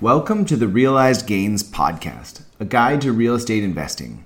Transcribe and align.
Welcome 0.00 0.44
to 0.44 0.54
the 0.54 0.68
Realized 0.68 1.26
Gains 1.26 1.64
Podcast, 1.64 2.42
a 2.60 2.64
guide 2.64 3.00
to 3.00 3.10
real 3.12 3.34
estate 3.34 3.64
investing. 3.64 4.24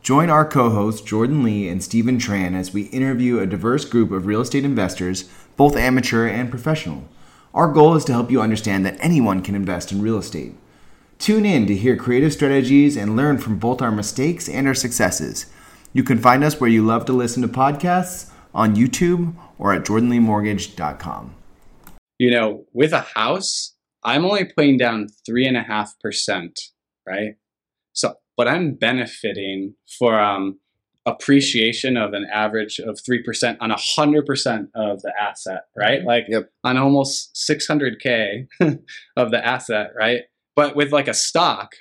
Join 0.00 0.30
our 0.30 0.46
co 0.46 0.70
hosts, 0.70 1.02
Jordan 1.02 1.42
Lee 1.42 1.68
and 1.68 1.84
Steven 1.84 2.16
Tran, 2.16 2.54
as 2.54 2.72
we 2.72 2.84
interview 2.84 3.38
a 3.38 3.46
diverse 3.46 3.84
group 3.84 4.10
of 4.10 4.24
real 4.24 4.40
estate 4.40 4.64
investors, 4.64 5.28
both 5.58 5.76
amateur 5.76 6.26
and 6.26 6.48
professional. 6.48 7.06
Our 7.52 7.70
goal 7.70 7.94
is 7.94 8.06
to 8.06 8.12
help 8.14 8.30
you 8.30 8.40
understand 8.40 8.86
that 8.86 8.96
anyone 9.00 9.42
can 9.42 9.54
invest 9.54 9.92
in 9.92 10.00
real 10.00 10.16
estate. 10.16 10.54
Tune 11.18 11.44
in 11.44 11.66
to 11.66 11.76
hear 11.76 11.94
creative 11.94 12.32
strategies 12.32 12.96
and 12.96 13.14
learn 13.14 13.36
from 13.36 13.58
both 13.58 13.82
our 13.82 13.92
mistakes 13.92 14.48
and 14.48 14.66
our 14.66 14.74
successes. 14.74 15.44
You 15.92 16.04
can 16.04 16.16
find 16.16 16.42
us 16.42 16.58
where 16.58 16.70
you 16.70 16.86
love 16.86 17.04
to 17.04 17.12
listen 17.12 17.42
to 17.42 17.48
podcasts 17.48 18.30
on 18.54 18.76
YouTube 18.76 19.34
or 19.58 19.74
at 19.74 19.84
jordanleemortgage.com. 19.84 21.34
You 22.18 22.30
know, 22.30 22.64
with 22.72 22.94
a 22.94 23.00
house, 23.14 23.71
I'm 24.04 24.24
only 24.24 24.44
putting 24.44 24.76
down 24.78 25.08
three 25.24 25.46
and 25.46 25.56
a 25.56 25.62
half 25.62 25.98
percent, 26.00 26.58
right? 27.06 27.34
So, 27.92 28.14
but 28.36 28.48
I'm 28.48 28.74
benefiting 28.74 29.74
from 29.98 30.58
appreciation 31.04 31.96
of 31.96 32.12
an 32.12 32.26
average 32.32 32.78
of 32.78 32.98
three 33.04 33.22
percent 33.22 33.58
on 33.60 33.70
a 33.70 33.76
hundred 33.76 34.24
percent 34.26 34.68
of 34.74 35.02
the 35.02 35.12
asset, 35.20 35.62
right? 35.76 35.98
Mm-hmm. 35.98 36.08
Like 36.08 36.24
Yep. 36.28 36.50
on 36.64 36.76
almost 36.76 37.36
six 37.36 37.66
hundred 37.66 38.00
k 38.00 38.46
of 39.16 39.30
the 39.30 39.44
asset, 39.44 39.90
right? 39.96 40.22
But 40.54 40.76
with 40.76 40.92
like 40.92 41.08
a 41.08 41.14
stock, 41.14 41.72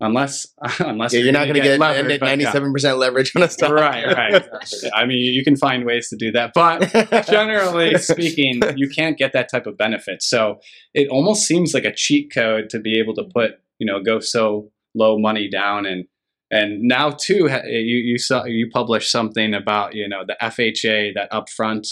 unless 0.00 0.46
unless 0.80 1.12
Yeah, 1.12 1.20
you're 1.20 1.32
not 1.32 1.44
going 1.44 1.54
to 1.54 1.60
get 1.60 1.78
but 1.78 2.10
yeah. 2.10 2.18
97% 2.18 2.98
leverage 2.98 3.32
on 3.36 3.42
a 3.42 3.50
stock. 3.50 3.72
Right, 3.72 4.06
right. 4.06 4.34
exactly. 4.34 4.90
I 4.94 5.06
mean, 5.06 5.32
you 5.32 5.44
can 5.44 5.56
find 5.56 5.84
ways 5.84 6.08
to 6.10 6.16
do 6.16 6.32
that, 6.32 6.52
but 6.54 7.26
generally 7.26 7.96
speaking, 7.98 8.60
you 8.76 8.88
can't 8.88 9.16
get 9.16 9.32
that 9.32 9.50
type 9.50 9.66
of 9.66 9.76
benefit. 9.76 10.22
So 10.22 10.60
it 10.94 11.08
almost 11.08 11.46
seems 11.46 11.74
like 11.74 11.84
a 11.84 11.94
cheat 11.94 12.32
code 12.32 12.70
to 12.70 12.78
be 12.78 12.98
able 12.98 13.14
to 13.14 13.24
put, 13.24 13.52
you 13.78 13.86
know, 13.86 14.02
go 14.02 14.20
so 14.20 14.70
low 14.94 15.18
money 15.18 15.48
down 15.48 15.86
and 15.86 16.06
and 16.48 16.82
now 16.82 17.10
too, 17.10 17.48
you 17.64 17.96
you 17.96 18.18
saw 18.18 18.44
you 18.44 18.70
published 18.70 19.10
something 19.10 19.52
about 19.52 19.96
you 19.96 20.08
know 20.08 20.22
the 20.24 20.36
FHA 20.40 21.14
that 21.14 21.30
upfront, 21.32 21.88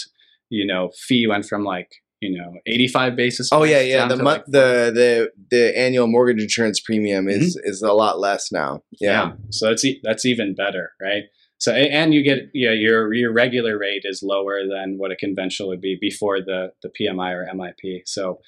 you 0.49 0.65
know, 0.65 0.91
fee 0.95 1.27
went 1.27 1.45
from 1.45 1.65
like 1.65 1.91
you 2.21 2.37
know 2.37 2.53
85 2.65 3.15
basis. 3.15 3.49
Oh 3.51 3.63
yeah, 3.63 3.81
yeah. 3.81 4.07
The 4.07 4.17
to, 4.17 4.23
month, 4.23 4.37
like, 4.39 4.45
the 4.47 4.91
the 4.93 5.31
the 5.51 5.77
annual 5.77 6.07
mortgage 6.07 6.41
insurance 6.41 6.79
premium 6.79 7.27
is 7.27 7.59
is 7.63 7.81
a 7.81 7.93
lot 7.93 8.19
less 8.19 8.51
now. 8.51 8.81
Yeah. 8.99 9.33
So 9.51 9.67
that's 9.69 9.83
e- 9.85 9.99
that's 10.03 10.25
even 10.25 10.55
better, 10.55 10.91
right? 11.01 11.23
So 11.57 11.71
and 11.73 12.13
you 12.13 12.23
get 12.23 12.49
yeah 12.53 12.71
your 12.71 13.13
your 13.13 13.31
regular 13.33 13.77
rate 13.77 14.01
is 14.05 14.21
lower 14.23 14.61
than 14.67 14.95
what 14.97 15.11
a 15.11 15.15
conventional 15.15 15.69
would 15.69 15.81
be 15.81 15.97
before 15.99 16.39
the 16.41 16.71
the 16.83 16.89
PMI 16.89 17.31
or 17.33 17.47
MIP. 17.53 18.01
So 18.05 18.39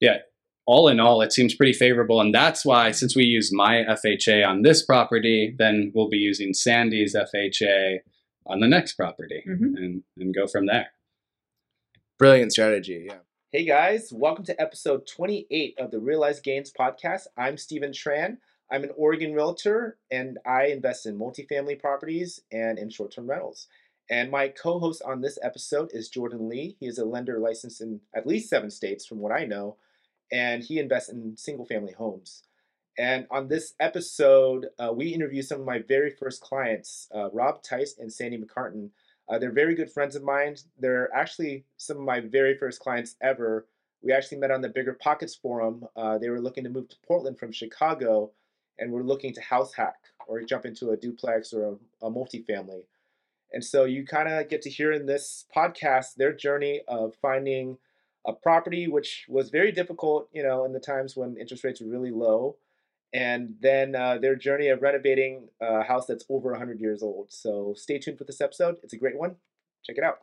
yeah, 0.00 0.18
all 0.66 0.88
in 0.88 0.98
all, 0.98 1.20
it 1.20 1.32
seems 1.32 1.54
pretty 1.54 1.74
favorable, 1.74 2.20
and 2.20 2.34
that's 2.34 2.64
why 2.64 2.90
since 2.90 3.14
we 3.14 3.24
use 3.24 3.50
my 3.52 3.84
FHA 3.88 4.46
on 4.46 4.62
this 4.62 4.84
property, 4.84 5.54
then 5.58 5.92
we'll 5.94 6.08
be 6.08 6.16
using 6.16 6.54
Sandy's 6.54 7.14
FHA 7.14 7.98
on 8.46 8.60
the 8.60 8.66
next 8.68 8.94
property, 8.94 9.42
Mhm. 9.48 9.76
and 9.76 10.02
and 10.18 10.34
go 10.34 10.46
from 10.46 10.66
there. 10.66 10.88
Brilliant 12.16 12.52
strategy. 12.52 13.06
Yeah. 13.08 13.16
Hey 13.50 13.64
guys, 13.64 14.12
welcome 14.12 14.44
to 14.44 14.60
episode 14.60 15.04
28 15.04 15.74
of 15.78 15.90
the 15.90 15.98
Realized 15.98 16.44
Gains 16.44 16.72
podcast. 16.72 17.26
I'm 17.36 17.56
Steven 17.56 17.90
Tran. 17.90 18.36
I'm 18.70 18.84
an 18.84 18.92
Oregon 18.96 19.34
realtor 19.34 19.98
and 20.12 20.38
I 20.46 20.66
invest 20.66 21.06
in 21.06 21.18
multifamily 21.18 21.80
properties 21.80 22.40
and 22.52 22.78
in 22.78 22.88
short 22.88 23.12
term 23.12 23.28
rentals. 23.28 23.66
And 24.08 24.30
my 24.30 24.46
co 24.46 24.78
host 24.78 25.02
on 25.04 25.22
this 25.22 25.40
episode 25.42 25.90
is 25.92 26.08
Jordan 26.08 26.48
Lee. 26.48 26.76
He 26.78 26.86
is 26.86 26.98
a 26.98 27.04
lender 27.04 27.40
licensed 27.40 27.80
in 27.80 28.00
at 28.14 28.28
least 28.28 28.48
seven 28.48 28.70
states, 28.70 29.04
from 29.04 29.18
what 29.18 29.32
I 29.32 29.44
know, 29.44 29.76
and 30.30 30.62
he 30.62 30.78
invests 30.78 31.10
in 31.10 31.36
single 31.36 31.66
family 31.66 31.94
homes. 31.94 32.44
And 32.96 33.26
on 33.28 33.48
this 33.48 33.74
episode, 33.80 34.66
uh, 34.78 34.92
we 34.94 35.08
interview 35.08 35.42
some 35.42 35.58
of 35.58 35.66
my 35.66 35.80
very 35.80 36.10
first 36.10 36.42
clients, 36.42 37.08
uh, 37.12 37.30
Rob 37.32 37.64
Tyse 37.64 37.98
and 37.98 38.12
Sandy 38.12 38.38
McCartin. 38.38 38.90
Uh, 39.28 39.38
they're 39.38 39.52
very 39.52 39.74
good 39.74 39.90
friends 39.90 40.16
of 40.16 40.22
mine. 40.22 40.56
They're 40.78 41.12
actually 41.14 41.64
some 41.76 41.96
of 41.96 42.02
my 42.02 42.20
very 42.20 42.56
first 42.56 42.80
clients 42.80 43.16
ever. 43.22 43.66
We 44.02 44.12
actually 44.12 44.38
met 44.38 44.50
on 44.50 44.60
the 44.60 44.68
Bigger 44.68 44.92
Pockets 44.92 45.34
Forum. 45.34 45.86
Uh, 45.96 46.18
they 46.18 46.28
were 46.28 46.40
looking 46.40 46.64
to 46.64 46.70
move 46.70 46.88
to 46.90 46.96
Portland 47.06 47.38
from 47.38 47.52
Chicago 47.52 48.32
and 48.78 48.92
were 48.92 49.02
looking 49.02 49.32
to 49.34 49.40
house 49.40 49.72
hack 49.72 49.96
or 50.26 50.42
jump 50.42 50.66
into 50.66 50.90
a 50.90 50.96
duplex 50.96 51.52
or 51.52 51.64
a, 52.02 52.06
a 52.06 52.10
multifamily. 52.10 52.82
And 53.52 53.64
so 53.64 53.84
you 53.84 54.04
kind 54.04 54.28
of 54.28 54.48
get 54.48 54.62
to 54.62 54.70
hear 54.70 54.92
in 54.92 55.06
this 55.06 55.46
podcast 55.54 56.16
their 56.16 56.32
journey 56.32 56.82
of 56.88 57.14
finding 57.22 57.78
a 58.26 58.32
property, 58.32 58.88
which 58.88 59.26
was 59.28 59.50
very 59.50 59.70
difficult, 59.70 60.28
you 60.32 60.42
know, 60.42 60.64
in 60.64 60.72
the 60.72 60.80
times 60.80 61.16
when 61.16 61.36
interest 61.36 61.62
rates 61.62 61.80
were 61.80 61.88
really 61.88 62.10
low, 62.10 62.56
and 63.14 63.54
then 63.60 63.94
uh, 63.94 64.18
their 64.18 64.34
journey 64.34 64.68
of 64.68 64.82
renovating 64.82 65.48
a 65.62 65.84
house 65.84 66.06
that's 66.06 66.24
over 66.28 66.50
100 66.50 66.80
years 66.80 67.00
old. 67.00 67.32
So 67.32 67.72
stay 67.76 67.98
tuned 67.98 68.18
for 68.18 68.24
this 68.24 68.40
episode. 68.40 68.76
It's 68.82 68.92
a 68.92 68.98
great 68.98 69.16
one. 69.16 69.36
Check 69.84 69.98
it 69.98 70.04
out. 70.04 70.18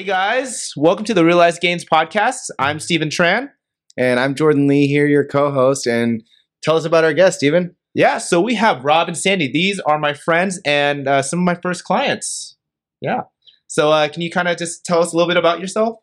Hey 0.00 0.06
guys, 0.06 0.72
welcome 0.78 1.04
to 1.04 1.12
the 1.12 1.26
Realized 1.26 1.60
Gains 1.60 1.84
podcast. 1.84 2.48
I'm 2.58 2.80
Steven 2.80 3.10
Tran. 3.10 3.50
And 3.98 4.18
I'm 4.18 4.34
Jordan 4.34 4.66
Lee 4.66 4.86
here, 4.86 5.06
your 5.06 5.26
co-host. 5.26 5.86
And 5.86 6.22
tell 6.62 6.78
us 6.78 6.86
about 6.86 7.04
our 7.04 7.12
guest, 7.12 7.36
Steven. 7.36 7.76
Yeah, 7.92 8.16
so 8.16 8.40
we 8.40 8.54
have 8.54 8.82
Rob 8.82 9.08
and 9.08 9.18
Sandy. 9.18 9.52
These 9.52 9.78
are 9.80 9.98
my 9.98 10.14
friends 10.14 10.58
and 10.64 11.06
uh, 11.06 11.20
some 11.20 11.40
of 11.40 11.44
my 11.44 11.54
first 11.54 11.84
clients. 11.84 12.56
Yeah. 13.02 13.24
So 13.66 13.90
uh, 13.90 14.08
can 14.08 14.22
you 14.22 14.30
kind 14.30 14.48
of 14.48 14.56
just 14.56 14.86
tell 14.86 15.00
us 15.00 15.12
a 15.12 15.16
little 15.16 15.28
bit 15.28 15.36
about 15.36 15.60
yourself? 15.60 15.98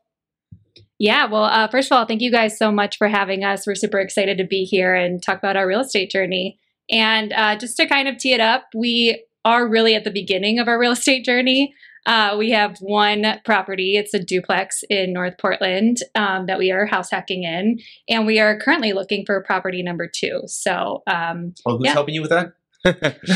Yeah, 0.99 1.25
well, 1.25 1.45
uh, 1.45 1.67
first 1.67 1.91
of 1.91 1.97
all, 1.97 2.05
thank 2.05 2.21
you 2.21 2.31
guys 2.31 2.55
so 2.55 2.71
much 2.71 2.99
for 2.99 3.07
having 3.07 3.43
us. 3.43 3.65
We're 3.65 3.73
super 3.73 3.97
excited 3.99 4.37
to 4.37 4.43
be 4.43 4.63
here 4.63 4.93
and 4.93 5.23
talk 5.23 5.39
about 5.39 5.57
our 5.57 5.67
real 5.67 5.79
estate 5.79 6.11
journey. 6.11 6.59
And 6.91 7.33
uh, 7.33 7.55
just 7.55 7.75
to 7.77 7.87
kind 7.87 8.07
of 8.07 8.19
tee 8.19 8.33
it 8.33 8.41
up, 8.41 8.65
we 8.75 9.25
are 9.43 9.67
really 9.67 9.95
at 9.95 10.03
the 10.03 10.11
beginning 10.11 10.59
of 10.59 10.67
our 10.67 10.77
real 10.77 10.91
estate 10.91 11.25
journey. 11.25 11.73
Uh, 12.07 12.35
we 12.37 12.49
have 12.51 12.77
one 12.79 13.25
property, 13.45 13.97
it's 13.97 14.13
a 14.13 14.19
duplex 14.19 14.83
in 14.89 15.13
North 15.13 15.37
Portland 15.37 15.97
um, 16.15 16.45
that 16.47 16.57
we 16.57 16.71
are 16.71 16.85
house 16.85 17.11
hacking 17.11 17.43
in. 17.43 17.79
And 18.09 18.25
we 18.25 18.39
are 18.39 18.57
currently 18.59 18.93
looking 18.93 19.25
for 19.25 19.43
property 19.43 19.83
number 19.83 20.07
two. 20.07 20.41
So, 20.47 21.03
um, 21.05 21.53
Oh, 21.65 21.77
who's 21.77 21.85
Yeah. 21.85 21.93
helping 21.93 22.15
you 22.15 22.21
with 22.21 22.31
that? 22.31 22.53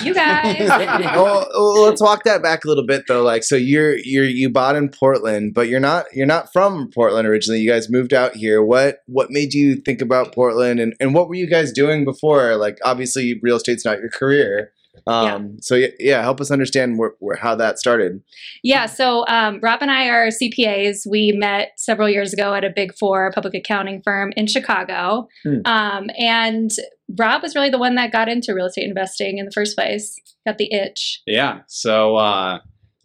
you 0.04 0.14
guys. 0.14 0.70
well, 0.70 1.46
well, 1.54 1.82
let's 1.84 2.02
walk 2.02 2.24
that 2.24 2.42
back 2.42 2.64
a 2.64 2.68
little 2.70 2.86
bit 2.86 3.04
though. 3.08 3.22
Like, 3.24 3.44
so 3.44 3.56
you're 3.58 3.98
you're 3.98 4.24
you 4.24 4.50
bought 4.50 4.78
in 4.78 4.88
Portland, 4.88 5.54
but 5.54 5.68
you're 5.68 5.80
not 5.82 6.06
you're 6.14 6.28
not 6.28 6.54
from 6.54 6.90
Portland 6.94 7.28
originally. 7.28 7.60
You 7.60 7.70
guys 7.70 7.90
moved 7.90 8.14
out 8.14 8.36
here. 8.36 8.64
What 8.64 9.00
what 9.08 9.30
made 9.30 9.54
you 9.54 9.76
think 9.76 10.02
about 10.02 10.34
Portland, 10.34 10.80
and 10.80 10.94
and 11.02 11.14
what 11.14 11.28
were 11.28 11.36
you 11.36 11.50
guys 11.50 11.74
doing 11.74 12.06
before? 12.06 12.56
Like, 12.56 12.78
obviously, 12.86 13.40
real 13.42 13.58
estate's 13.58 13.84
not 13.84 14.00
your 14.00 14.10
career. 14.10 14.72
Um, 15.08 15.58
So 15.62 15.76
yeah, 15.76 15.88
yeah, 16.00 16.22
help 16.22 16.42
us 16.42 16.52
understand 16.52 16.98
where, 16.98 17.14
where 17.20 17.38
how 17.38 17.56
that 17.56 17.80
started. 17.80 18.22
Yeah, 18.64 18.86
so 18.86 19.26
um, 19.28 19.60
Rob 19.62 19.82
and 19.82 19.92
I 19.92 20.08
are 20.10 20.28
CPAs. 20.28 21.08
We 21.10 21.32
met 21.32 21.72
several 21.78 22.10
years 22.10 22.34
ago 22.34 22.54
at 22.54 22.64
a 22.64 22.70
big 22.70 22.94
four 22.98 23.32
public 23.32 23.54
accounting 23.54 24.02
firm 24.04 24.34
in 24.36 24.48
Chicago. 24.48 25.28
Hmm. 25.44 25.60
Um, 25.66 26.10
and 26.18 26.72
Rob 27.18 27.42
was 27.42 27.56
really 27.56 27.70
the 27.70 27.80
one 27.80 27.96
that 27.96 28.12
got 28.12 28.30
into 28.30 28.54
real 28.54 28.66
estate 28.66 28.86
investing 28.86 29.38
in 29.38 29.46
the 29.46 29.52
first 29.52 29.76
place, 29.76 30.16
got 30.46 30.58
the 30.58 30.72
itch. 30.74 31.22
Yeah. 31.26 31.62
So 31.68 32.16
uh, 32.18 32.60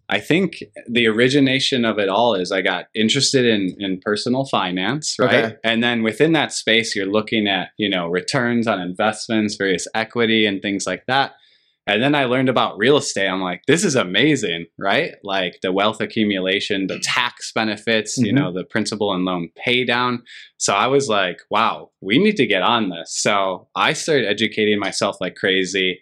I 0.09 0.21
think 0.21 0.63
the 0.89 1.07
origination 1.07 1.85
of 1.85 1.99
it 1.99 2.09
all 2.09 2.35
is 2.35 2.53
I 2.53 2.63
got 2.63 2.87
interested 2.95 3.45
in 3.45 3.77
in 3.79 4.01
personal 4.01 4.45
finance, 4.45 5.17
right? 5.19 5.45
Okay. 5.45 5.57
And 5.65 5.83
then 5.83 6.03
within 6.03 6.33
that 6.33 6.53
space, 6.53 6.95
you're 6.95 7.11
looking 7.11 7.49
at 7.49 7.71
you 7.77 7.89
know 7.89 8.07
returns 8.07 8.67
on 8.67 8.81
investments, 8.81 9.57
various 9.57 9.89
equity, 9.95 10.47
and 10.47 10.63
things 10.63 10.87
like 10.87 11.05
that. 11.07 11.33
And 11.87 12.03
then 12.03 12.15
I 12.17 12.25
learned 12.25 12.49
about 12.49 12.79
real 12.79 12.97
estate. 12.97 13.29
I'm 13.29 13.41
like, 13.41 13.63
this 13.67 13.85
is 13.85 13.95
amazing, 13.95 14.67
right? 14.79 15.13
Like 15.23 15.61
the 15.63 15.71
wealth 15.73 16.01
accumulation, 16.01 16.89
the 16.89 16.99
tax 16.99 17.53
benefits, 17.53 18.19
you 18.19 18.33
Mhm. 18.33 18.37
know, 18.37 18.53
the 18.53 18.65
principal 18.65 19.13
and 19.13 19.25
loan 19.25 19.51
pay 19.57 19.85
down. 19.85 20.23
So 20.59 20.75
I 20.75 20.89
was 20.89 21.09
like, 21.09 21.39
wow, 21.51 21.91
we 22.01 22.19
need 22.19 22.37
to 22.37 22.47
get 22.47 22.63
on 22.63 22.89
this. 22.91 23.15
So 23.15 23.69
I 23.77 23.93
started 23.93 24.27
educating 24.29 24.79
myself 24.81 25.17
like 25.21 25.37
crazy 25.37 26.01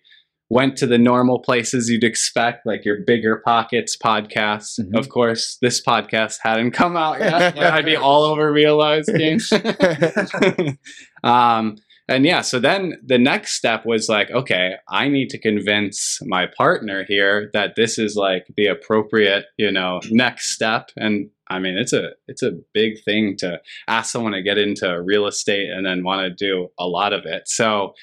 went 0.51 0.77
to 0.77 0.87
the 0.87 0.99
normal 0.99 1.41
places 1.41 1.89
you'd 1.89 2.05
expect, 2.05 2.65
like 2.67 2.85
your 2.85 3.01
bigger 3.01 3.41
pockets 3.45 3.97
podcast. 3.97 4.79
Mhm. 4.79 4.97
Of 4.97 5.09
course, 5.09 5.57
this 5.63 5.83
podcast 5.83 6.37
hadn't 6.43 6.73
come 6.73 6.97
out 6.97 7.19
yet. 7.19 7.59
I'd 7.59 7.85
be 7.87 7.97
all 7.97 8.25
over 8.25 8.53
Realized 8.53 9.11
Gains. 9.17 9.51
um, 11.25 11.77
and 12.09 12.27
yeah, 12.27 12.43
so 12.43 12.59
then 12.59 13.01
the 13.05 13.19
next 13.19 13.55
step 13.55 13.87
was 13.87 14.09
like, 14.09 14.31
okay, 14.31 14.75
I 14.89 15.09
need 15.09 15.31
to 15.31 15.39
convince 15.39 16.19
my 16.23 16.47
partner 16.47 17.05
here 17.09 17.51
that 17.55 17.77
this 17.77 17.99
is 17.99 18.15
like 18.15 18.47
the 18.57 18.67
appropriate, 18.67 19.47
you 19.57 19.73
know, 19.73 20.01
next 20.11 20.51
step. 20.51 20.91
And 20.97 21.31
I 21.49 21.59
mean, 21.59 21.79
it's 21.79 21.93
a 21.93 22.11
it's 22.29 22.43
a 22.43 22.59
big 22.75 23.03
thing 23.05 23.37
to 23.39 23.61
ask 23.89 24.13
someone 24.13 24.33
to 24.33 24.43
get 24.43 24.59
into 24.59 25.01
real 25.03 25.27
estate 25.27 25.71
and 25.71 25.87
then 25.87 26.05
want 26.05 26.23
to 26.23 26.31
do 26.31 26.69
a 26.79 26.87
lot 26.87 27.13
of 27.13 27.25
it. 27.25 27.49
So 27.49 27.95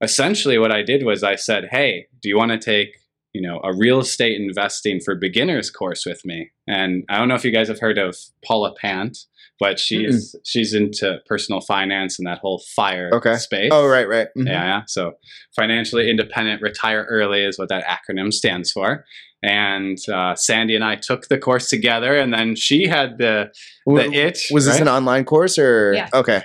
essentially 0.00 0.58
what 0.58 0.72
I 0.72 0.82
did 0.82 1.04
was 1.04 1.24
I 1.24 1.34
said, 1.34 1.68
"Hey, 1.70 2.06
do 2.22 2.28
you 2.28 2.36
want 2.36 2.52
to 2.52 2.58
take 2.58 2.94
you 3.32 3.40
know, 3.40 3.60
a 3.62 3.72
real 3.72 4.00
estate 4.00 4.40
investing 4.40 5.00
for 5.00 5.14
beginners 5.14 5.70
course 5.70 6.04
with 6.04 6.24
me. 6.24 6.50
And 6.66 7.04
I 7.08 7.18
don't 7.18 7.28
know 7.28 7.36
if 7.36 7.44
you 7.44 7.52
guys 7.52 7.68
have 7.68 7.78
heard 7.78 7.98
of 7.98 8.16
Paula 8.44 8.74
Pant, 8.74 9.16
but 9.60 9.78
she's 9.78 10.34
mm 10.34 10.40
she's 10.42 10.74
into 10.74 11.18
personal 11.26 11.60
finance 11.60 12.18
and 12.18 12.26
that 12.26 12.38
whole 12.38 12.62
fire 12.74 13.10
okay. 13.12 13.36
space. 13.36 13.68
Oh, 13.72 13.86
right, 13.86 14.08
right. 14.08 14.28
Mm-hmm. 14.36 14.48
Yeah, 14.48 14.64
yeah. 14.64 14.82
So 14.86 15.12
financially 15.54 16.10
independent, 16.10 16.62
retire 16.62 17.06
early 17.08 17.44
is 17.44 17.58
what 17.58 17.68
that 17.68 17.84
acronym 17.84 18.32
stands 18.32 18.72
for. 18.72 19.04
And 19.42 19.98
uh, 20.08 20.34
Sandy 20.34 20.74
and 20.74 20.84
I 20.84 20.96
took 20.96 21.28
the 21.28 21.38
course 21.38 21.68
together, 21.68 22.16
and 22.16 22.32
then 22.32 22.56
she 22.56 22.86
had 22.86 23.18
the 23.18 23.52
the 23.86 24.02
W- 24.02 24.20
itch. 24.20 24.48
Was 24.50 24.66
this 24.66 24.80
an 24.80 24.88
online 24.88 25.24
course 25.24 25.58
or? 25.58 25.92
Yeah. 25.94 26.08
Okay. 26.12 26.42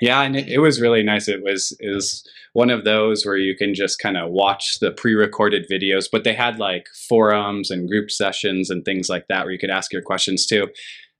Yeah, 0.00 0.22
and 0.22 0.36
it, 0.36 0.48
it 0.48 0.58
was 0.58 0.80
really 0.80 1.02
nice. 1.02 1.28
It 1.28 1.42
was 1.42 1.76
it 1.80 1.94
was 1.94 2.26
one 2.52 2.70
of 2.70 2.84
those 2.84 3.24
where 3.24 3.36
you 3.36 3.54
can 3.54 3.74
just 3.74 3.98
kind 3.98 4.16
of 4.16 4.30
watch 4.30 4.78
the 4.80 4.90
pre-recorded 4.90 5.66
videos, 5.70 6.06
but 6.10 6.24
they 6.24 6.32
had 6.34 6.58
like 6.58 6.86
forums 7.08 7.70
and 7.70 7.88
group 7.88 8.10
sessions 8.10 8.70
and 8.70 8.84
things 8.84 9.08
like 9.08 9.28
that 9.28 9.44
where 9.44 9.52
you 9.52 9.58
could 9.58 9.70
ask 9.70 9.92
your 9.92 10.02
questions 10.02 10.46
too. 10.46 10.68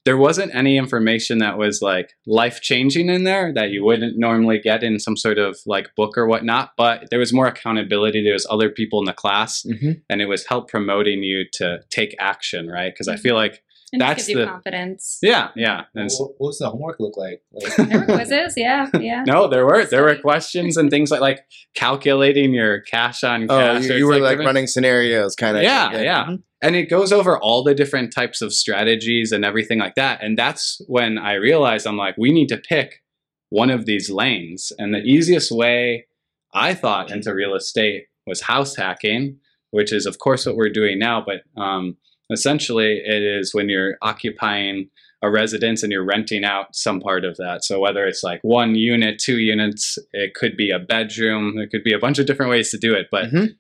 There 0.07 0.17
wasn't 0.17 0.55
any 0.55 0.79
information 0.79 1.39
that 1.39 1.59
was 1.59 1.83
like 1.83 2.15
life 2.27 2.61
changing 2.63 3.11
in 3.11 3.25
there 3.25 3.53
that 3.53 3.71
you 3.71 3.85
wouldn't 3.85 4.17
normally 4.17 4.61
get 4.61 4.85
in 4.85 5.01
some 5.01 5.17
sort 5.17 5.37
of 5.37 5.59
like 5.67 5.89
book 5.97 6.17
or 6.17 6.27
whatnot, 6.27 6.71
but 6.79 7.09
there 7.11 7.19
was 7.19 7.33
more 7.33 7.49
accountability. 7.49 8.23
There 8.23 8.33
was 8.33 8.47
other 8.49 8.71
people 8.71 9.01
in 9.01 9.07
the 9.07 9.13
class, 9.13 9.63
hmm 9.63 9.93
and 10.09 10.23
it 10.23 10.27
was 10.27 10.47
help 10.47 10.71
promoting 10.71 11.25
you 11.25 11.45
to 11.55 11.81
take 11.91 12.15
action, 12.21 12.69
right? 12.69 12.93
Because 12.95 13.09
I 13.09 13.17
Mhm. 13.17 13.21
feel 13.21 13.35
like 13.35 13.63
And 13.97 14.03
it 14.03 14.05
That's 14.05 14.27
gives 14.27 14.29
you 14.29 14.39
the- 14.39 14.47
confidence. 14.47 15.19
yeah, 15.23 15.49
yeah, 15.57 15.85
and 15.95 16.11
What, 16.19 16.33
what's 16.39 16.59
the 16.59 16.69
homework 16.69 17.01
look 17.01 17.17
like? 17.17 17.41
like 17.53 17.75
There 17.77 18.01
were 18.01 18.05
quizzes, 18.17 18.55
yeah, 18.57 18.91
yeah. 19.01 19.25
No, 19.27 19.49
there 19.49 19.65
were 19.65 19.87
there 19.87 20.03
were 20.03 20.17
questions 20.17 20.77
and 20.77 20.91
things 20.91 21.11
like 21.11 21.21
like 21.23 21.41
calculating 21.75 22.53
your 22.53 22.81
cash 22.81 23.25
on 23.25 23.45
Oh, 23.51 23.59
cash. 23.59 23.85
you, 23.85 23.95
you 23.95 24.07
were 24.07 24.19
like 24.19 24.33
different- 24.33 24.47
running 24.47 24.67
scenarios, 24.67 25.35
kind 25.35 25.57
of. 25.57 25.63
Yeah, 25.63 26.01
yeah. 26.01 26.37
and 26.63 26.77
it 26.77 26.87
goes 26.91 27.13
over 27.13 27.39
all 27.39 27.63
the 27.65 27.75
different 27.75 28.13
types 28.13 28.43
of 28.43 28.53
strategies 28.53 29.33
and 29.33 29.45
everything 29.45 29.79
like 29.79 29.95
that. 29.95 30.23
And 30.23 30.37
that's 30.37 30.81
when 30.89 31.17
I 31.19 31.35
realized 31.35 31.87
I'm 31.87 31.97
like, 31.97 32.17
we 32.19 32.33
need 32.33 32.49
to 32.49 32.57
pick 32.59 33.03
one 33.51 33.71
of 33.71 33.87
these 33.87 34.11
lanes. 34.11 34.73
And 34.79 34.93
the 34.93 34.99
easiest 35.03 35.51
way 35.53 36.07
I 36.55 36.75
thought 36.75 37.11
into 37.11 37.33
real 37.35 37.55
estate 37.55 38.05
was 38.27 38.43
house 38.43 38.75
hacking, 38.77 39.39
which 39.71 39.93
is 39.93 40.05
of 40.07 40.19
course 40.19 40.45
what 40.47 40.57
we're 40.57 40.69
doing 40.71 40.99
now. 40.99 41.25
But 41.25 41.43
um, 41.61 41.97
essentially, 42.31 43.03
it 43.05 43.23
is 43.23 43.55
when 43.55 43.69
you're 43.69 43.97
occupying 44.03 44.89
a 45.23 45.31
residence 45.31 45.83
and 45.83 45.91
you're 45.91 46.05
renting 46.05 46.45
out 46.45 46.77
some 46.77 47.01
part 47.01 47.25
of 47.25 47.37
that. 47.39 47.65
So 47.65 47.81
whether 47.81 48.05
it's 48.07 48.23
like 48.23 48.41
one 48.43 48.75
unit, 48.75 49.19
two 49.19 49.39
units, 49.39 49.99
it 50.13 50.35
could 50.35 50.57
be 50.57 50.71
a 50.71 50.79
bedroom, 50.79 51.57
there 51.57 51.67
could 51.67 51.83
be 51.85 51.95
a 51.95 51.99
bunch 51.99 52.19
of 52.19 52.27
different 52.27 52.51
ways 52.51 52.71
to 52.71 52.79
do 52.79 52.95
it. 52.95 53.07
But 53.11 53.31
Mhm. 53.33 53.55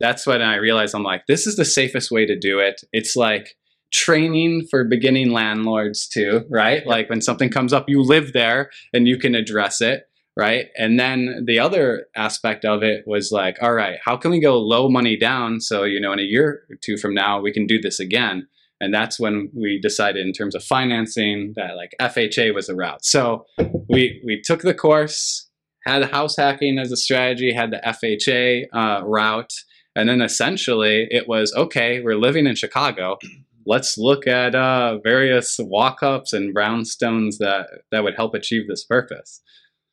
that's 0.00 0.26
when 0.26 0.40
I 0.40 0.56
realized 0.56 0.94
I'm 0.94 1.02
like, 1.02 1.26
this 1.26 1.46
is 1.46 1.56
the 1.56 1.64
safest 1.64 2.10
way 2.10 2.24
to 2.24 2.38
do 2.38 2.58
it. 2.58 2.80
It's 2.92 3.16
like 3.16 3.56
training 3.92 4.66
for 4.70 4.84
beginning 4.84 5.30
landlords 5.30 6.08
too, 6.08 6.44
right? 6.50 6.86
Like 6.86 7.10
when 7.10 7.20
something 7.20 7.50
comes 7.50 7.72
up, 7.72 7.88
you 7.88 8.02
live 8.02 8.32
there 8.32 8.70
and 8.92 9.06
you 9.06 9.18
can 9.18 9.34
address 9.34 9.80
it. 9.80 10.04
Right. 10.38 10.66
And 10.76 11.00
then 11.00 11.42
the 11.48 11.58
other 11.58 12.06
aspect 12.14 12.64
of 12.64 12.84
it 12.84 13.02
was 13.08 13.32
like, 13.32 13.56
all 13.60 13.74
right, 13.74 13.98
how 14.04 14.16
can 14.16 14.30
we 14.30 14.40
go 14.40 14.56
low 14.56 14.88
money 14.88 15.18
down? 15.18 15.60
So, 15.60 15.82
you 15.82 16.00
know, 16.00 16.12
in 16.12 16.20
a 16.20 16.22
year 16.22 16.62
or 16.70 16.76
two 16.80 16.96
from 16.96 17.12
now, 17.12 17.40
we 17.40 17.52
can 17.52 17.66
do 17.66 17.80
this 17.80 17.98
again. 17.98 18.46
And 18.80 18.94
that's 18.94 19.18
when 19.18 19.50
we 19.52 19.80
decided 19.80 20.24
in 20.24 20.32
terms 20.32 20.54
of 20.54 20.62
financing 20.62 21.54
that 21.56 21.74
like 21.74 21.96
FHA 22.00 22.54
was 22.54 22.68
the 22.68 22.76
route. 22.76 23.04
So 23.04 23.46
we, 23.88 24.22
we 24.24 24.40
took 24.40 24.62
the 24.62 24.74
course, 24.74 25.50
had 25.84 26.04
house 26.04 26.36
hacking 26.36 26.78
as 26.78 26.92
a 26.92 26.96
strategy, 26.96 27.52
had 27.52 27.72
the 27.72 27.82
FHA 27.84 28.66
uh, 28.72 29.04
route. 29.04 29.52
And 29.96 30.08
then 30.08 30.22
essentially 30.22 31.08
it 31.10 31.26
was 31.26 31.52
okay, 31.56 32.00
we're 32.00 32.14
living 32.14 32.46
in 32.46 32.54
Chicago. 32.54 33.18
Let's 33.66 33.98
look 33.98 34.28
at 34.28 34.54
uh, 34.54 34.98
various 35.02 35.56
walk 35.58 36.04
ups 36.04 36.32
and 36.32 36.54
brownstones 36.54 37.38
that, 37.38 37.66
that 37.90 38.04
would 38.04 38.14
help 38.14 38.34
achieve 38.34 38.68
this 38.68 38.84
purpose. 38.84 39.42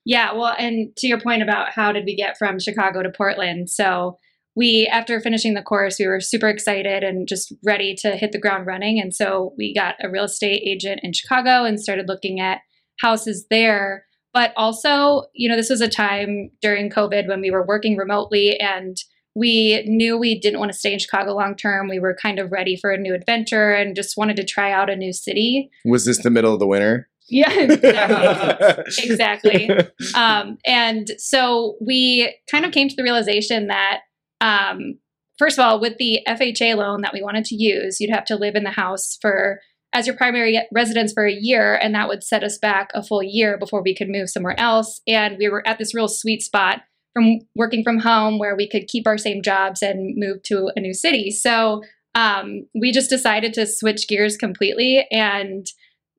Yeah, 0.05 0.33
well, 0.33 0.55
and 0.57 0.95
to 0.97 1.07
your 1.07 1.19
point 1.19 1.41
about 1.41 1.71
how 1.71 1.91
did 1.91 2.05
we 2.05 2.15
get 2.15 2.37
from 2.37 2.59
Chicago 2.59 3.01
to 3.01 3.09
Portland? 3.09 3.69
So 3.69 4.19
we, 4.55 4.87
after 4.87 5.19
finishing 5.19 5.55
the 5.55 5.61
course, 5.61 5.97
we 5.99 6.07
were 6.07 6.21
super 6.21 6.47
excited 6.47 7.03
and 7.03 7.27
just 7.27 7.51
ready 7.65 7.95
to 7.95 8.11
hit 8.11 8.31
the 8.31 8.39
ground 8.39 8.67
running. 8.67 9.01
And 9.01 9.13
so 9.13 9.53
we 9.57 9.73
got 9.73 9.95
a 10.01 10.09
real 10.09 10.25
estate 10.25 10.61
agent 10.65 11.01
in 11.03 11.11
Chicago 11.11 11.65
and 11.65 11.79
started 11.79 12.07
looking 12.07 12.39
at 12.39 12.61
houses 13.01 13.47
there. 13.49 14.05
But 14.33 14.53
also, 14.55 15.23
you 15.33 15.49
know, 15.49 15.55
this 15.55 15.69
was 15.69 15.81
a 15.81 15.89
time 15.89 16.51
during 16.61 16.89
COVID 16.89 17.27
when 17.27 17.41
we 17.41 17.51
were 17.51 17.65
working 17.65 17.97
remotely 17.97 18.59
and 18.59 18.97
we 19.33 19.83
knew 19.85 20.17
we 20.17 20.39
didn't 20.39 20.59
want 20.59 20.71
to 20.71 20.77
stay 20.77 20.93
in 20.93 20.99
Chicago 20.99 21.35
long 21.35 21.55
term. 21.55 21.89
We 21.89 21.99
were 21.99 22.15
kind 22.15 22.39
of 22.39 22.51
ready 22.51 22.77
for 22.77 22.91
a 22.91 22.97
new 22.97 23.13
adventure 23.13 23.71
and 23.71 23.95
just 23.95 24.15
wanted 24.15 24.37
to 24.37 24.45
try 24.45 24.71
out 24.71 24.89
a 24.89 24.95
new 24.95 25.11
city. 25.11 25.69
Was 25.83 26.05
this 26.05 26.23
the 26.23 26.29
middle 26.29 26.53
of 26.53 26.59
the 26.59 26.67
winter? 26.67 27.09
Yeah, 27.27 27.51
exactly. 28.89 29.03
exactly. 29.03 29.69
Um, 30.13 30.57
and 30.65 31.09
so 31.17 31.75
we 31.81 32.35
kind 32.49 32.65
of 32.65 32.71
came 32.71 32.87
to 32.87 32.95
the 32.95 33.03
realization 33.03 33.67
that, 33.67 34.01
um, 34.41 34.99
first 35.39 35.57
of 35.57 35.65
all, 35.65 35.79
with 35.79 35.97
the 35.97 36.19
FHA 36.27 36.75
loan 36.75 37.01
that 37.01 37.13
we 37.13 37.23
wanted 37.23 37.45
to 37.45 37.55
use, 37.55 37.99
you'd 37.99 38.13
have 38.13 38.25
to 38.25 38.35
live 38.35 38.55
in 38.55 38.63
the 38.63 38.71
house 38.71 39.17
for 39.21 39.59
as 39.93 40.05
your 40.05 40.15
primary 40.15 40.61
residence 40.73 41.13
for 41.13 41.25
a 41.25 41.33
year, 41.33 41.75
and 41.75 41.95
that 41.95 42.09
would 42.09 42.23
set 42.23 42.43
us 42.43 42.57
back 42.57 42.89
a 42.93 43.01
full 43.01 43.23
year 43.23 43.57
before 43.57 43.81
we 43.81 43.95
could 43.95 44.09
move 44.09 44.29
somewhere 44.29 44.59
else. 44.59 45.01
And 45.07 45.37
we 45.37 45.47
were 45.47 45.65
at 45.65 45.77
this 45.77 45.95
real 45.95 46.09
sweet 46.09 46.43
spot 46.43 46.81
from 47.13 47.39
working 47.55 47.81
from 47.81 47.99
home 47.99 48.37
where 48.37 48.57
we 48.57 48.67
could 48.67 48.87
keep 48.87 49.07
our 49.07 49.17
same 49.17 49.41
jobs 49.41 49.81
and 49.81 50.15
move 50.17 50.43
to 50.43 50.69
a 50.75 50.81
new 50.81 50.93
city. 50.93 51.31
So 51.31 51.81
um, 52.13 52.67
we 52.79 52.91
just 52.91 53.09
decided 53.09 53.53
to 53.53 53.65
switch 53.65 54.07
gears 54.09 54.35
completely 54.35 55.07
and 55.11 55.65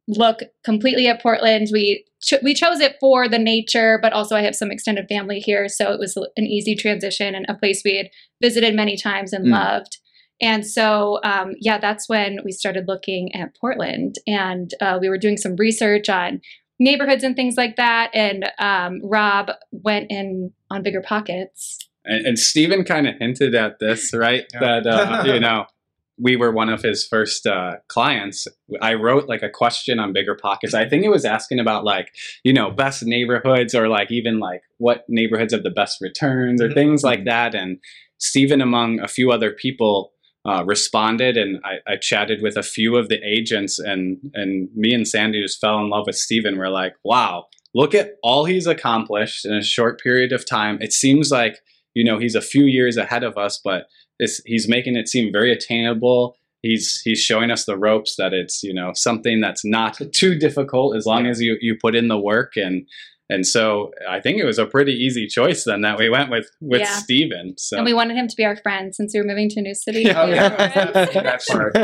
look 0.09 0.41
completely 0.65 1.09
at 1.09 1.23
Portland. 1.23 1.69
We 1.73 2.05
cho- 2.23 2.39
we 2.43 2.55
chose 2.55 2.81
it 2.81 2.97
for 3.01 3.29
the 3.29 3.39
nature, 3.39 3.99
but 4.01 4.13
also 4.13 4.37
I 4.37 4.43
have 4.43 4.55
some 4.55 4.71
extended 4.71 5.07
family 5.09 5.41
here, 5.41 5.69
so 5.69 5.93
it 5.93 5.99
was 5.99 6.17
an 6.17 6.47
easy 6.47 6.75
transition 6.75 7.35
and 7.35 7.47
a 7.49 7.55
place 7.55 7.83
we 7.85 7.97
had 7.97 8.11
visited 8.41 8.75
many 8.75 8.97
times 8.97 9.33
and 9.33 9.47
Mm. 9.47 9.53
loved. 9.53 9.99
And 10.41 10.67
so, 10.67 11.19
um, 11.25 11.55
yeah, 11.61 11.79
that's 11.79 12.09
when 12.09 12.41
we 12.45 12.53
started 12.53 12.85
looking 12.87 13.35
at 13.35 13.57
Portland, 13.59 14.17
and 14.27 14.71
uh, 14.81 14.99
we 15.01 15.09
were 15.09 15.19
doing 15.19 15.39
some 15.39 15.57
research 15.57 16.09
on 16.09 16.41
neighborhoods 16.79 17.25
and 17.25 17.35
things 17.35 17.57
like 17.57 17.77
that. 17.77 18.11
And 18.13 18.53
um, 18.59 19.01
Rob 19.03 19.51
went 19.73 20.11
in 20.11 20.53
on 20.71 20.83
bigger 20.83 21.01
pockets. 21.01 21.79
And, 22.05 22.27
and 22.27 22.39
Steven 22.39 22.85
kind 22.85 23.09
of 23.09 23.15
hinted 23.19 23.55
at 23.55 23.79
this, 23.81 24.13
right? 24.15 24.45
Yeah. 24.53 24.81
That, 24.81 24.87
uh, 24.87 25.23
you 25.25 25.41
know, 25.41 25.65
we 26.19 26.37
were 26.37 26.51
one 26.51 26.69
of 26.69 26.83
his 26.83 27.07
first 27.07 27.47
uh, 27.47 27.75
clients. 27.89 28.47
I 28.81 28.95
wrote 28.95 29.29
like 29.29 29.43
a 29.43 29.51
question 29.51 29.99
on 29.99 30.13
Bigger 30.13 30.35
Pockets. 30.35 30.73
I 30.75 30.89
think 30.89 31.05
it 31.05 31.11
was 31.11 31.25
asking 31.25 31.61
about 31.61 31.85
like, 31.85 32.09
you 32.43 32.53
know, 32.53 32.71
best 32.71 33.03
neighborhoods 33.05 33.75
or 33.75 33.89
like 33.89 34.11
even 34.11 34.39
like 34.39 34.63
what 34.79 35.05
neighborhoods 35.09 35.53
have 35.53 35.63
the 35.63 35.71
best 35.71 36.01
returns 36.01 36.63
or 36.63 36.69
Mhm. 36.69 36.75
things 36.75 37.03
like 37.03 37.25
that. 37.27 37.55
And 37.55 37.79
Steven, 38.19 38.61
among 38.63 39.01
a 39.01 39.09
few 39.09 39.31
other 39.31 39.51
people, 39.51 40.13
uh, 40.47 40.63
responded 40.65 41.37
and 41.37 41.59
I, 41.65 41.93
I 41.93 41.97
chatted 41.97 42.41
with 42.41 42.57
a 42.57 42.63
few 42.63 42.97
of 42.97 43.09
the 43.09 43.19
agents 43.25 43.79
and 43.81 44.19
and 44.33 44.69
me 44.77 44.95
and 44.95 45.07
Sandy 45.07 45.43
just 45.43 45.61
fell 45.61 45.81
in 45.81 45.91
love 45.91 46.07
with 46.07 46.17
Stephen. 46.17 46.57
We're 46.57 46.69
like, 46.69 46.95
wow, 47.05 47.47
look 47.75 47.95
at 47.97 48.13
all 48.23 48.45
he's 48.45 48.69
accomplished 48.69 49.45
in 49.45 49.53
a 49.53 49.63
short 49.63 50.01
period 50.01 50.33
of 50.33 50.49
time. 50.49 50.79
It 50.81 50.93
seems 50.93 51.31
like, 51.33 51.57
you 51.95 52.05
know, 52.05 52.19
he's 52.19 52.37
a 52.37 52.41
few 52.41 52.65
years 52.65 52.97
ahead 52.97 53.25
of 53.25 53.37
us, 53.37 53.61
but 53.63 53.87
it's, 54.19 54.41
he's 54.47 54.69
making 54.69 54.97
it 54.97 55.09
seem 55.09 55.33
very 55.33 55.53
attainable. 55.53 56.37
He's 56.63 57.01
he's 57.05 57.21
showing 57.21 57.51
us 57.51 57.65
the 57.65 57.77
ropes 57.79 58.17
that 58.17 58.33
it's 58.33 58.63
you 58.63 58.75
know 58.75 58.93
something 58.95 59.41
that's 59.41 59.65
not 59.65 60.01
too 60.13 60.37
difficult 60.39 60.97
as 60.97 61.07
long 61.07 61.27
as 61.27 61.41
you 61.41 61.57
you 61.61 61.77
put 61.81 61.95
in 61.95 62.09
the 62.09 62.19
work 62.19 62.53
and 62.57 62.87
and 63.29 63.45
so 63.45 63.91
I 64.09 64.21
think 64.21 64.39
it 64.39 64.45
was 64.45 64.59
a 64.59 64.67
pretty 64.67 64.93
easy 64.93 65.27
choice 65.27 65.65
then 65.65 65.81
that 65.83 65.99
we 65.99 66.09
went 66.09 66.31
with 66.31 66.49
with 66.61 66.81
Yeah. 66.81 66.97
Steven. 66.99 67.55
So 67.59 67.77
And 67.77 67.85
we 67.85 67.93
wanted 67.93 68.17
him 68.17 68.27
to 68.29 68.37
be 68.37 68.45
our 68.45 68.57
friend 68.57 68.95
since 68.95 69.13
we 69.13 69.21
were 69.21 69.27
moving 69.27 69.49
to 69.51 69.61
a 69.61 69.63
new 69.63 69.75
city. 69.75 70.03
Yeah. 70.05 70.23
Oh, 70.23 70.27
We 70.27 70.31
were 70.33 70.37
yeah. 70.37 71.39
friends. 71.39 71.47
part. 71.49 71.75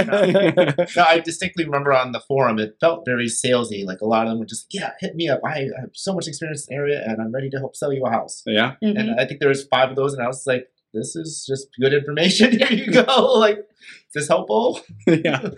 No, 0.97 1.05
I 1.05 1.19
distinctly 1.19 1.65
remember 1.65 1.93
on 1.93 2.13
the 2.13 2.21
forum, 2.21 2.59
it 2.61 2.77
felt 2.81 3.05
very 3.05 3.27
salesy. 3.27 3.85
Like 3.85 4.01
a 4.03 4.07
lot 4.07 4.27
of 4.27 4.31
them 4.31 4.39
were 4.39 4.47
just, 4.47 4.67
yeah, 4.71 4.93
hit 5.01 5.15
me 5.17 5.29
up. 5.29 5.41
I 5.45 5.67
have 5.81 5.91
so 5.95 6.15
much 6.15 6.29
experience 6.29 6.67
in 6.69 6.77
the 6.77 6.81
area 6.81 7.03
and 7.05 7.21
I'm 7.21 7.33
ready 7.33 7.51
to 7.51 7.59
help 7.59 7.75
sell 7.77 7.93
you 7.93 8.05
a 8.07 8.11
house. 8.11 8.43
yeah, 8.47 8.75
Mhm. 8.83 8.99
And 8.99 9.21
I 9.21 9.27
think 9.27 9.41
there 9.41 9.49
was 9.49 9.65
five 9.67 9.91
of 9.91 9.97
those, 9.97 10.13
and 10.15 10.23
I 10.23 10.27
was 10.29 10.45
like, 10.47 10.69
this 10.95 11.17
is 11.17 11.45
just 11.49 11.69
good 11.81 11.93
information. 11.95 12.53
Here 12.59 12.71
you 12.73 12.93
go. 12.93 13.05
Like, 13.39 13.59
is 13.59 14.13
this 14.15 14.29
helpful? 14.29 14.81
yeah. 15.07 15.49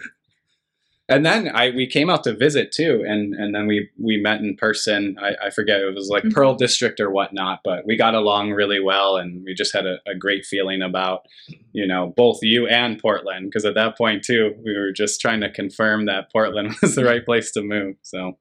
and 1.08 1.26
then 1.26 1.50
I 1.54 1.70
we 1.70 1.86
came 1.86 2.08
out 2.08 2.24
to 2.24 2.34
visit 2.34 2.72
too, 2.72 3.04
and 3.06 3.34
and 3.34 3.54
then 3.54 3.66
we 3.66 3.90
we 4.02 4.16
met 4.16 4.40
in 4.40 4.56
person. 4.56 5.16
I, 5.20 5.46
I 5.46 5.50
forget 5.50 5.80
it 5.80 5.94
was 5.94 6.08
like 6.08 6.22
Mhm. 6.24 6.32
Pearl 6.32 6.54
District 6.54 6.98
or 7.00 7.10
whatnot, 7.10 7.60
but 7.64 7.84
we 7.86 7.96
got 7.96 8.14
along 8.14 8.52
really 8.52 8.80
well, 8.80 9.16
and 9.16 9.44
we 9.44 9.52
just 9.54 9.74
had 9.74 9.86
a, 9.86 9.98
a 10.06 10.14
great 10.14 10.46
feeling 10.46 10.80
about 10.82 11.26
you 11.72 11.86
know 11.86 12.14
both 12.16 12.38
you 12.42 12.66
and 12.66 12.98
Portland 12.98 13.46
because 13.50 13.64
at 13.66 13.74
that 13.74 13.98
point 13.98 14.22
too 14.24 14.54
we 14.64 14.74
were 14.78 14.92
just 14.92 15.20
trying 15.20 15.40
to 15.42 15.50
confirm 15.50 16.06
that 16.06 16.32
Portland 16.32 16.74
was 16.82 16.94
the 16.94 17.04
right 17.04 17.24
place 17.24 17.50
to 17.52 17.60
move. 17.62 17.96
So 18.02 18.38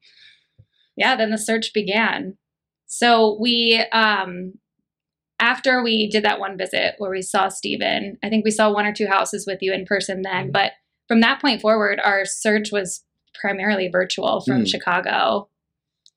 yeah, 0.95 1.15
then 1.15 1.31
the 1.31 1.38
search 1.38 1.73
began. 1.73 2.38
So 2.85 3.35
we, 3.41 3.83
um, 3.91 4.53
after 5.43 5.83
we 5.83 6.09
did 6.09 6.23
that 6.23 6.39
one 6.39 6.57
visit 6.57 6.95
where 7.00 7.12
we 7.12 7.21
saw 7.21 7.50
Steven, 7.50 8.17
I 8.23 8.29
think 8.29 8.45
we 8.45 8.51
saw 8.51 8.71
one 8.71 8.85
or 8.85 8.93
two 8.93 9.07
houses 9.07 9.45
with 9.45 9.59
you 9.62 9.73
in 9.73 9.85
person 9.85 10.21
then. 10.21 10.47
Mhm. 10.47 10.51
But 10.53 10.71
from 11.09 11.19
that 11.19 11.41
point 11.41 11.59
forward, 11.62 12.00
our 12.01 12.23
search 12.23 12.71
was 12.71 13.03
primarily 13.39 13.89
virtual 13.89 14.39
from 14.41 14.59
Hmm. 14.59 14.65
Chicago. 14.65 15.50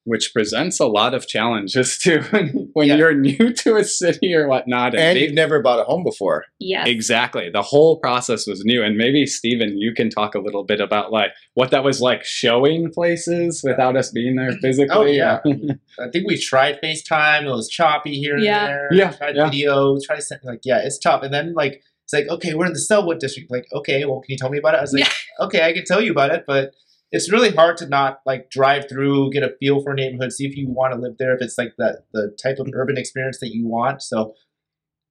Which 0.06 0.32
presents 0.32 0.78
a 0.78 0.86
lot 0.86 1.14
of 1.14 1.26
challenges 1.26 1.98
too 2.02 2.22
when, 2.30 2.70
when 2.74 2.86
Yeah. 2.86 2.94
you're 2.94 3.14
new 3.14 3.52
to 3.52 3.76
a 3.76 3.82
city 3.84 4.32
or 4.34 4.46
whatnot, 4.48 4.94
And 4.94 5.16
they- 5.16 5.22
you've 5.24 5.34
never 5.34 5.60
bought 5.60 5.80
a 5.80 5.84
home 5.84 6.04
before. 6.04 6.44
Yeah. 6.60 6.86
Exactly. 6.86 7.50
The 7.50 7.62
whole 7.62 7.98
process 7.98 8.46
was 8.46 8.64
new. 8.64 8.84
And 8.84 8.96
maybe, 8.96 9.26
Steven, 9.26 9.76
you 9.78 9.92
can 9.92 10.08
talk 10.08 10.36
a 10.36 10.38
little 10.38 10.62
bit 10.64 10.80
about 10.80 11.10
like 11.10 11.32
what 11.54 11.72
that 11.72 11.82
was 11.82 12.00
like 12.00 12.24
showing 12.24 12.90
places 12.92 13.62
without 13.64 13.96
us 13.96 14.10
being 14.12 14.36
there 14.36 14.52
oh, 14.52 14.56
physically. 14.62 14.90
Oh, 14.96 15.02
yeah. 15.06 15.40
I 15.98 16.08
think 16.12 16.28
we 16.28 16.38
tried 16.38 16.80
FaceTime. 16.80 17.42
It 17.46 17.50
was 17.50 17.68
choppy 17.68 18.14
here 18.14 18.36
and 18.36 18.44
there. 18.44 18.88
Yeah, 18.92 19.10
Tried 19.10 19.34
yeah. 19.36 19.50
video. 19.50 19.98
Tried 20.06 20.16
to 20.16 20.22
send 20.22 20.40
like 20.44 20.60
yeah, 20.64 20.78
it's 20.84 20.98
tough. 20.98 21.22
And 21.24 21.34
then 21.34 21.52
like 21.54 21.82
it's 22.04 22.12
like 22.12 22.28
okay, 22.28 22.54
we're 22.54 22.66
in 22.66 22.72
the 22.74 22.78
Sellwood 22.78 23.18
district. 23.18 23.50
Like 23.50 23.66
okay, 23.72 24.04
well, 24.04 24.20
can 24.20 24.30
you 24.30 24.38
tell 24.38 24.50
me 24.50 24.58
about 24.58 24.74
it? 24.74 24.78
I 24.78 24.82
was 24.82 24.92
like, 24.92 25.10
okay, 25.40 25.62
I 25.66 25.72
can 25.72 25.84
tell 25.84 26.00
you 26.00 26.12
about 26.12 26.30
it, 26.30 26.44
but 26.46 26.72
it's 27.16 27.32
really 27.32 27.50
hard 27.50 27.78
to 27.78 27.88
not 27.88 28.20
like 28.26 28.50
drive 28.50 28.88
through, 28.90 29.32
get 29.32 29.42
a 29.42 29.54
feel 29.58 29.82
for 29.82 29.92
a 29.92 29.94
neighborhood, 29.94 30.32
see 30.32 30.44
if 30.44 30.54
you 30.54 30.68
want 30.68 30.92
to 30.92 31.00
live 31.00 31.16
there, 31.18 31.34
if 31.34 31.40
it's 31.40 31.56
like 31.56 31.72
that 31.78 32.04
the 32.12 32.36
type 32.42 32.58
of 32.58 32.68
urban 32.74 32.98
experience 32.98 33.40
that 33.40 33.54
you 33.54 33.66
want. 33.66 34.02
So, 34.02 34.34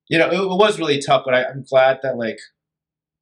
you 0.07 0.19
know, 0.19 0.29
it, 0.29 0.39
it 0.39 0.47
was 0.47 0.77
really 0.77 1.01
tough, 1.01 1.23
but 1.25 1.33
I, 1.33 1.45
I'm 1.45 1.65
glad 1.67 1.99
that 2.03 2.15
like, 2.15 2.37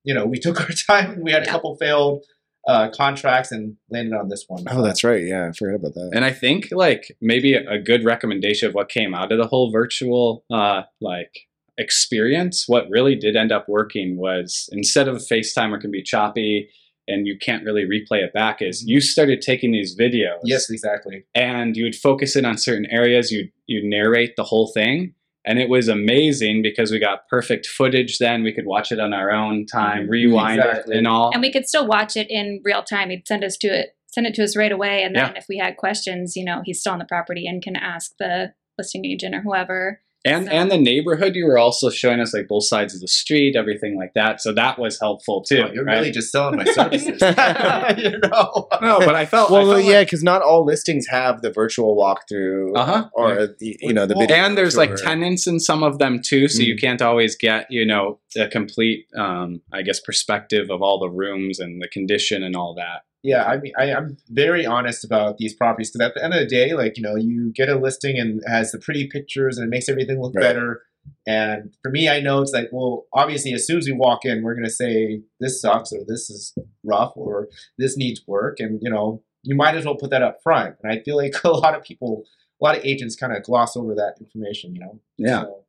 you 0.03 0.13
know, 0.13 0.25
we 0.25 0.37
took 0.45 0.59
our 0.59 0.67
time. 0.67 1.21
We 1.23 1.31
had 1.31 1.43
a 1.43 1.49
couple 1.49 1.77
failed 1.77 2.25
uh, 2.67 2.89
contracts 2.93 3.53
and 3.53 3.77
landed 3.89 4.13
on 4.13 4.27
this 4.27 4.43
one. 4.49 4.65
Oh, 4.69 4.81
that's 4.81 5.03
right. 5.03 5.23
Yeah, 5.23 5.47
I 5.47 5.53
forgot 5.53 5.75
about 5.75 5.93
that. 5.93 6.11
And 6.13 6.25
I 6.25 6.31
think 6.31 6.67
like 6.71 7.15
maybe 7.21 7.53
a, 7.53 7.65
a 7.69 7.79
good 7.79 8.03
recommendation 8.03 8.67
of 8.67 8.75
what 8.75 8.89
came 8.89 9.13
out 9.13 9.31
of 9.31 9.37
the 9.37 9.47
whole 9.47 9.71
virtual 9.71 10.43
uh, 10.51 10.81
like 10.99 11.31
experience, 11.77 12.65
what 12.67 12.89
really 12.89 13.15
did 13.15 13.37
end 13.37 13.53
up 13.53 13.69
working 13.69 14.17
was 14.17 14.67
instead 14.73 15.07
of 15.07 15.17
FaceTime 15.17 15.71
or 15.71 15.79
can 15.79 15.89
be 15.89 16.03
choppy 16.03 16.69
and 17.07 17.27
you 17.27 17.37
can't 17.37 17.63
really 17.63 17.83
replay 17.83 18.23
it 18.23 18.33
back, 18.33 18.61
is 18.61 18.81
mm-hmm. 18.81 18.89
you 18.89 19.01
started 19.01 19.41
taking 19.41 19.71
these 19.71 19.97
videos. 19.97 20.39
Yes, 20.43 20.69
exactly. 20.69 21.25
and 21.35 21.75
you 21.75 21.83
would 21.83 21.95
focus 21.95 22.35
in 22.35 22.45
on 22.45 22.57
certain 22.57 22.85
areas. 22.89 23.31
You 23.31 23.49
you 23.67 23.87
narrate 23.87 24.35
the 24.35 24.43
whole 24.43 24.71
thing, 24.73 25.13
and 25.45 25.59
it 25.59 25.69
was 25.69 25.87
amazing 25.87 26.61
because 26.61 26.91
we 26.91 26.99
got 26.99 27.27
perfect 27.29 27.65
footage. 27.65 28.17
Then 28.17 28.43
we 28.43 28.53
could 28.53 28.65
watch 28.65 28.91
it 28.91 28.99
on 28.99 29.13
our 29.13 29.31
own 29.31 29.65
time, 29.65 30.03
mm-hmm. 30.03 30.11
rewind 30.11 30.59
Exactly. 30.59 30.95
it, 30.95 30.97
and 30.99 31.07
all. 31.07 31.31
and 31.33 31.41
we 31.41 31.51
could 31.51 31.67
still 31.67 31.87
watch 31.87 32.15
it 32.15 32.29
in 32.29 32.61
real 32.63 32.83
time. 32.83 33.09
He'd 33.09 33.27
send 33.27 33.43
us 33.43 33.57
to 33.57 33.67
it, 33.67 33.95
send 34.07 34.27
it 34.27 34.33
to 34.35 34.43
us 34.43 34.55
right 34.55 34.71
away, 34.71 35.03
and 35.03 35.15
then 35.15 35.35
if 35.35 35.45
we 35.49 35.57
had 35.57 35.77
questions, 35.77 36.35
you 36.35 36.45
know, 36.45 36.61
he's 36.65 36.79
still 36.79 36.93
on 36.93 36.99
the 36.99 37.05
property 37.05 37.47
and 37.47 37.61
can 37.61 37.75
ask 37.75 38.11
the 38.19 38.53
listing 38.77 39.05
agent 39.05 39.35
or 39.35 39.41
whoever. 39.41 40.01
And 40.25 40.45
so- 40.45 40.51
and 40.51 40.71
the 40.71 40.77
neighborhood, 40.77 41.35
you 41.35 41.45
were 41.45 41.57
also 41.57 41.89
showing 41.89 42.19
us 42.19 42.33
like 42.33 42.47
both 42.47 42.65
sides 42.65 42.93
of 42.95 43.01
the 43.01 43.07
street, 43.07 43.55
everything 43.55 43.97
like 43.97 44.13
that. 44.15 44.41
So 44.41 44.53
that 44.53 44.79
was 44.79 44.99
helpful 44.99 45.43
too. 45.43 45.65
Oh, 45.67 45.71
you're 45.73 45.83
right? 45.85 45.99
really 45.99 46.11
just 46.11 46.31
selling 46.31 46.57
my 46.57 46.63
services. 46.79 47.21
you 47.97 48.19
know. 48.19 48.67
no, 48.81 48.99
but 48.99 49.15
I 49.15 49.25
felt 49.25 49.51
well, 49.51 49.71
I 49.71 49.75
felt 49.75 49.85
yeah, 49.85 49.97
like- 49.99 50.07
because 50.07 50.23
not 50.23 50.41
all 50.41 50.65
listings 50.65 51.07
have 51.07 51.41
the 51.41 51.51
virtual 51.51 51.95
walkthrough 51.97 52.75
Uh-huh. 52.75 53.09
or 53.13 53.47
the, 53.59 53.77
you 53.81 53.93
know 53.93 54.05
the 54.05 54.15
Well, 54.15 54.27
video. 54.27 54.37
and 54.43 54.57
there's 54.57 54.77
like 54.77 54.95
tenants 54.95 55.47
in 55.47 55.59
some 55.59 55.83
of 55.83 55.99
them 55.99 56.21
too 56.23 56.47
so 56.47 56.61
Mm. 56.61 56.65
you 56.65 56.77
can't 56.77 57.01
always 57.01 57.35
get 57.35 57.67
you 57.69 57.85
know 57.85 58.19
a 58.37 58.47
complete 58.47 59.05
um, 59.17 59.61
i 59.71 59.81
guess 59.81 59.99
perspective 59.99 60.69
of 60.69 60.81
all 60.81 60.99
the 60.99 61.09
rooms 61.09 61.59
and 61.59 61.81
the 61.81 61.87
condition 61.87 62.43
and 62.43 62.55
all 62.55 62.73
that 62.75 63.01
Yeah, 63.23 63.45
I 63.45 63.57
mean, 63.57 63.71
I, 63.77 63.93
I'm 63.93 64.17
very 64.29 64.65
honest 64.65 65.03
about 65.05 65.37
these 65.37 65.53
properties 65.55 65.91
because 65.91 66.05
at 66.09 66.13
the 66.13 66.23
end 66.23 66.33
of 66.33 66.41
the 66.41 66.45
day, 66.45 66.73
like 66.73 66.97
you 66.97 67.03
know, 67.03 67.15
you 67.15 67.51
get 67.53 67.69
a 67.69 67.75
listing 67.79 68.19
and 68.19 68.41
it 68.41 68.47
has 68.49 68.71
the 68.71 68.79
pretty 68.79 69.07
pictures 69.07 69.57
and 69.57 69.65
it 69.65 69.69
makes 69.69 69.87
everything 69.89 70.21
look 70.21 70.35
Right. 70.35 70.41
better. 70.43 70.81
And 71.27 71.73
for 71.81 71.89
me, 71.91 72.07
I 72.09 72.19
know 72.21 72.41
it's 72.41 72.53
like, 72.53 72.69
well, 72.71 73.05
obviously, 73.13 73.53
as 73.53 73.65
soon 73.67 73.77
as 73.77 73.85
we 73.87 73.93
walk 73.93 74.25
in, 74.25 74.43
we're 74.43 74.55
gonna 74.55 74.69
say 74.69 75.21
this 75.39 75.61
sucks 75.61 75.91
or 75.93 75.99
this 76.07 76.29
is 76.29 76.53
rough 76.83 77.13
or 77.15 77.47
this 77.77 77.97
needs 77.97 78.21
work, 78.27 78.59
and 78.59 78.79
you 78.81 78.89
know, 78.89 79.21
you 79.41 79.55
might 79.55 79.75
as 79.75 79.85
well 79.85 79.95
put 79.95 80.09
that 80.11 80.21
up 80.21 80.39
front. 80.43 80.75
And 80.83 80.91
I 80.91 81.01
feel 81.03 81.17
like 81.17 81.33
a 81.43 81.49
lot 81.49 81.75
of 81.75 81.83
people, 81.83 82.23
a 82.61 82.63
lot 82.65 82.77
of 82.77 82.85
agents, 82.85 83.15
kind 83.15 83.35
of 83.35 83.43
gloss 83.43 83.75
over 83.77 83.95
that 83.95 84.15
information. 84.19 84.75
You 84.75 84.81
know. 84.81 84.99
Yeah. 85.17 85.41
So, 85.43 85.65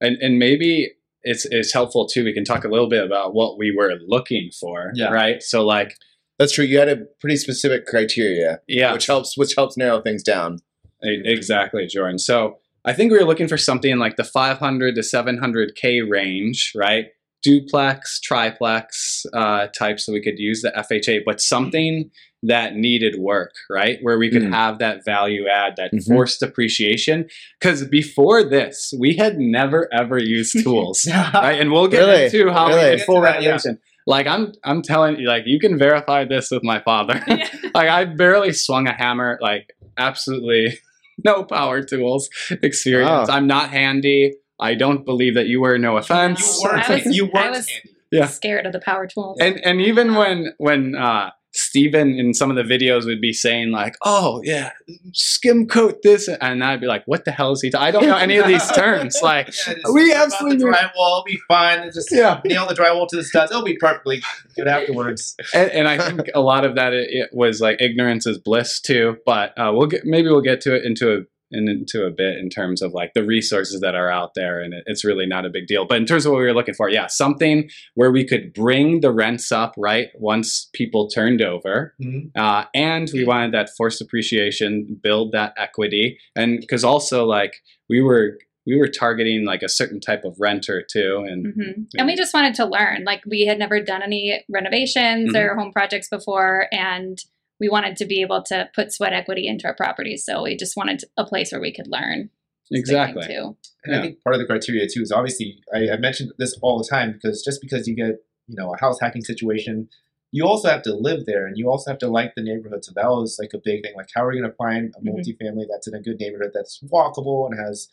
and 0.00 0.16
and 0.20 0.38
maybe 0.38 0.92
it's 1.22 1.44
it's 1.52 1.72
helpful 1.72 2.06
too 2.06 2.24
we 2.24 2.32
can 2.32 2.44
talk 2.44 2.64
a 2.64 2.68
little 2.68 2.88
bit 2.88 3.04
about 3.04 3.32
what 3.34 3.56
we 3.56 3.72
were 3.72 3.92
looking 4.08 4.50
for 4.50 4.90
Yeah. 4.96 5.10
right 5.10 5.40
so 5.40 5.64
like 5.64 5.94
That's 6.42 6.52
true. 6.52 6.64
You 6.64 6.78
had 6.78 6.88
a 6.88 6.96
pretty 7.20 7.36
specific 7.36 7.86
criteria, 7.86 8.60
yeah 8.66 8.92
which 8.92 9.06
helps 9.06 9.36
which 9.36 9.54
helps 9.56 9.76
narrow 9.76 10.00
things 10.00 10.22
down. 10.22 10.58
Exactly, 11.02 11.86
Jordan. 11.86 12.18
So 12.18 12.58
I 12.84 12.92
think 12.92 13.12
we 13.12 13.18
were 13.18 13.24
looking 13.24 13.48
for 13.48 13.56
something 13.56 13.90
in 13.90 13.98
like 14.00 14.16
the 14.16 14.24
500 14.24 14.94
to 14.96 15.00
700k 15.02 16.08
range, 16.08 16.72
right? 16.74 17.06
Duplex, 17.42 18.20
triplex 18.20 19.24
uh, 19.34 19.66
type, 19.68 19.98
so 20.00 20.12
we 20.12 20.20
could 20.22 20.38
use 20.38 20.62
the 20.62 20.70
FHA, 20.76 21.20
but 21.24 21.40
something 21.40 22.10
that 22.44 22.74
needed 22.74 23.20
work, 23.20 23.52
right? 23.70 23.98
Where 24.02 24.18
we 24.18 24.28
could 24.30 24.42
Mm. 24.42 24.50
have 24.52 24.78
that 24.80 25.04
value 25.04 25.46
add, 25.48 25.74
that 25.76 25.92
Mhm. 25.92 26.06
forced 26.08 26.42
appreciation. 26.42 27.28
Because 27.60 27.84
before 27.86 28.42
this, 28.42 28.92
we 28.98 29.14
had 29.14 29.38
never 29.38 29.88
ever 29.92 30.18
used 30.18 30.52
tools, 30.64 31.06
right? 31.34 31.60
And 31.60 31.70
we'll 31.70 31.86
get 31.88 32.00
Really? 32.00 32.24
into 32.24 32.50
how 32.50 32.68
we 32.68 32.74
Really? 32.74 32.96
did 32.96 33.06
full 33.06 33.20
that, 33.22 33.42
yeah. 33.42 33.58
Renovation. 34.06 34.06
Like 34.06 34.26
I'm, 34.26 34.52
I'm 34.76 34.82
telling 34.82 35.18
you, 35.18 35.28
like 35.28 35.44
you 35.46 35.58
can 35.58 35.78
verify 35.78 36.24
this 36.24 36.50
with 36.50 36.62
my 36.62 36.80
father. 36.80 37.22
like 37.74 37.88
I 37.88 38.04
barely 38.04 38.52
swung 38.52 38.86
a 38.86 38.92
hammer, 38.92 39.38
like 39.40 39.74
absolutely 39.98 40.78
no 41.24 41.44
power 41.44 41.82
tools 41.82 42.28
experience. 42.50 43.28
Wow. 43.28 43.34
I'm 43.36 43.46
not 43.46 43.70
handy. 43.70 44.34
I 44.60 44.74
don't 44.74 45.04
believe 45.04 45.34
that 45.34 45.46
you 45.46 45.60
were. 45.60 45.76
No 45.78 45.96
offense. 45.96 46.60
you 46.62 46.68
weren't. 46.68 46.90
I 46.90 46.94
was- 46.94 47.06
you 47.16 47.24
weren't 47.26 47.50
was- 47.50 47.68
handy. 47.68 47.88
Yeah. 48.12 48.26
Scared 48.26 48.66
of 48.66 48.74
the 48.74 48.80
power 48.80 49.06
tools. 49.06 49.38
and 49.40 49.58
and 49.64 49.80
even 49.80 50.14
when 50.14 50.52
when 50.58 50.94
uh 50.94 51.30
Steven 51.72 52.18
in 52.18 52.34
some 52.34 52.50
of 52.50 52.56
the 52.56 52.62
videos 52.62 53.06
would 53.06 53.22
be 53.22 53.32
saying 53.32 53.70
like, 53.70 53.96
"Oh 54.04 54.42
yeah, 54.44 54.72
skim 55.14 55.66
coat 55.66 56.02
this," 56.02 56.28
and 56.28 56.62
I'd 56.62 56.82
be 56.82 56.86
like, 56.86 57.02
"What 57.06 57.24
the 57.24 57.30
hell 57.30 57.52
is 57.52 57.62
he? 57.62 57.72
I 57.72 57.90
don't 57.90 58.04
know 58.06 58.16
any 58.18 58.36
of 58.36 58.46
these 58.46 58.70
terms." 58.72 59.18
Like, 59.22 59.48
Yeah, 59.66 59.74
we 59.90 60.12
absolutely 60.12 60.58
the 60.58 60.64
drywall. 60.66 60.90
It'll 60.92 61.24
be 61.26 61.38
fine. 61.48 61.82
Just 61.90 62.10
Yeah. 62.12 62.42
nail 62.44 62.66
the 62.68 62.74
drywall 62.74 63.08
to 63.08 63.16
the 63.16 63.24
studs. 63.24 63.50
It'll 63.50 63.64
be 63.64 63.78
perfectly 63.78 64.22
good 64.54 64.68
afterwards. 64.68 65.34
and, 65.54 65.70
and 65.70 65.88
I 65.88 65.96
think 66.10 66.28
a 66.34 66.40
lot 66.40 66.66
of 66.66 66.74
that 66.74 66.92
it, 66.92 67.08
it 67.10 67.30
was 67.32 67.62
like 67.62 67.80
ignorance 67.80 68.26
is 68.26 68.36
bliss 68.36 68.78
too. 68.78 69.16
But 69.24 69.56
uh, 69.58 69.72
we'll 69.74 69.86
get 69.86 70.04
maybe 70.04 70.28
we'll 70.28 70.42
get 70.42 70.60
to 70.62 70.74
it 70.76 70.84
into 70.84 71.10
a 71.16 71.20
into 71.52 72.04
a 72.04 72.10
bit 72.10 72.38
in 72.38 72.48
terms 72.48 72.82
of 72.82 72.92
like 72.92 73.12
the 73.14 73.24
resources 73.24 73.80
that 73.80 73.94
are 73.94 74.10
out 74.10 74.34
there, 74.34 74.60
and 74.60 74.74
it's 74.86 75.04
really 75.04 75.26
not 75.26 75.44
a 75.44 75.50
big 75.50 75.66
deal. 75.66 75.84
But 75.86 75.98
in 75.98 76.06
terms 76.06 76.26
of 76.26 76.32
what 76.32 76.38
we 76.38 76.44
were 76.44 76.54
looking 76.54 76.74
for, 76.74 76.88
yeah, 76.88 77.06
something 77.06 77.68
where 77.94 78.10
we 78.10 78.24
could 78.24 78.52
bring 78.54 79.00
the 79.00 79.12
rents 79.12 79.52
up 79.52 79.74
right 79.76 80.08
once 80.14 80.68
people 80.72 81.08
turned 81.08 81.42
over, 81.42 81.94
uh, 82.36 82.64
and 82.74 83.10
we 83.12 83.24
wanted 83.24 83.52
that 83.52 83.70
forced 83.76 84.00
appreciation, 84.00 84.98
build 85.02 85.32
that 85.32 85.52
equity, 85.56 86.18
and 86.36 86.60
because 86.60 86.84
also 86.84 87.24
like 87.24 87.56
we 87.88 88.00
were 88.00 88.38
we 88.64 88.78
were 88.78 88.86
targeting 88.86 89.44
like 89.44 89.62
a 89.62 89.68
certain 89.68 89.98
type 89.98 90.24
of 90.24 90.36
renter 90.38 90.82
too, 90.88 91.24
and 91.28 91.52
hmm 91.54 91.82
And 91.98 92.06
we 92.06 92.14
just 92.14 92.32
wanted 92.32 92.54
to 92.54 92.64
learn. 92.64 93.02
Like 93.04 93.22
we 93.26 93.44
had 93.44 93.58
never 93.58 93.80
done 93.80 94.02
any 94.02 94.44
renovations 94.48 95.32
Mhm. 95.34 95.36
or 95.40 95.56
home 95.56 95.72
projects 95.72 96.08
before, 96.08 96.68
and 96.72 97.18
we 97.62 97.68
wanted 97.68 97.96
to 97.96 98.04
be 98.04 98.20
able 98.22 98.42
to 98.42 98.68
put 98.74 98.92
sweat 98.92 99.12
equity 99.12 99.46
into 99.46 99.66
our 99.68 99.74
properties. 99.74 100.24
So 100.24 100.42
we 100.42 100.56
just 100.56 100.76
wanted 100.76 100.98
a 101.16 101.24
place 101.24 101.52
where 101.52 101.60
we 101.60 101.72
could 101.72 101.86
learn. 101.86 102.28
exactly. 102.70 103.26
Too. 103.26 103.56
And 103.84 103.88
Yeah. 103.94 103.98
I 103.98 104.02
think 104.02 104.22
part 104.24 104.34
of 104.34 104.40
the 104.40 104.46
criteria 104.52 104.86
too 104.92 105.02
is 105.02 105.12
obviously 105.12 105.48
I, 105.72 105.80
I 105.94 105.96
mentioned 105.96 106.32
this 106.38 106.58
all 106.62 106.76
the 106.82 106.88
time 106.96 107.12
because 107.12 107.42
just 107.48 107.60
because 107.60 107.86
you 107.88 107.94
get 107.94 108.14
you 108.48 108.56
know 108.58 108.74
a 108.74 108.78
house 108.84 108.98
hacking 109.00 109.22
situation, 109.32 109.88
you 110.32 110.44
also 110.46 110.68
have 110.74 110.82
to 110.88 110.94
live 111.08 111.20
there 111.26 111.46
and 111.46 111.56
you 111.56 111.70
also 111.70 111.90
have 111.92 111.98
to 112.04 112.08
like 112.08 112.30
the 112.34 112.42
neighborhood. 112.42 112.84
So 112.84 112.92
that 112.96 113.06
was 113.06 113.36
like 113.40 113.52
a 113.54 113.60
big 113.70 113.78
thing. 113.84 113.92
Like 113.96 114.08
how 114.14 114.24
are 114.24 114.30
we 114.30 114.38
going 114.40 114.50
to 114.50 114.56
find 114.56 114.92
a 114.96 115.00
Mhm. 115.00 115.14
multifamily 115.14 115.66
that's 115.70 115.86
in 115.86 115.94
a 115.94 116.02
good 116.06 116.18
neighborhood 116.18 116.52
that's 116.54 116.74
walkable 116.96 117.40
and 117.48 117.54
has 117.64 117.88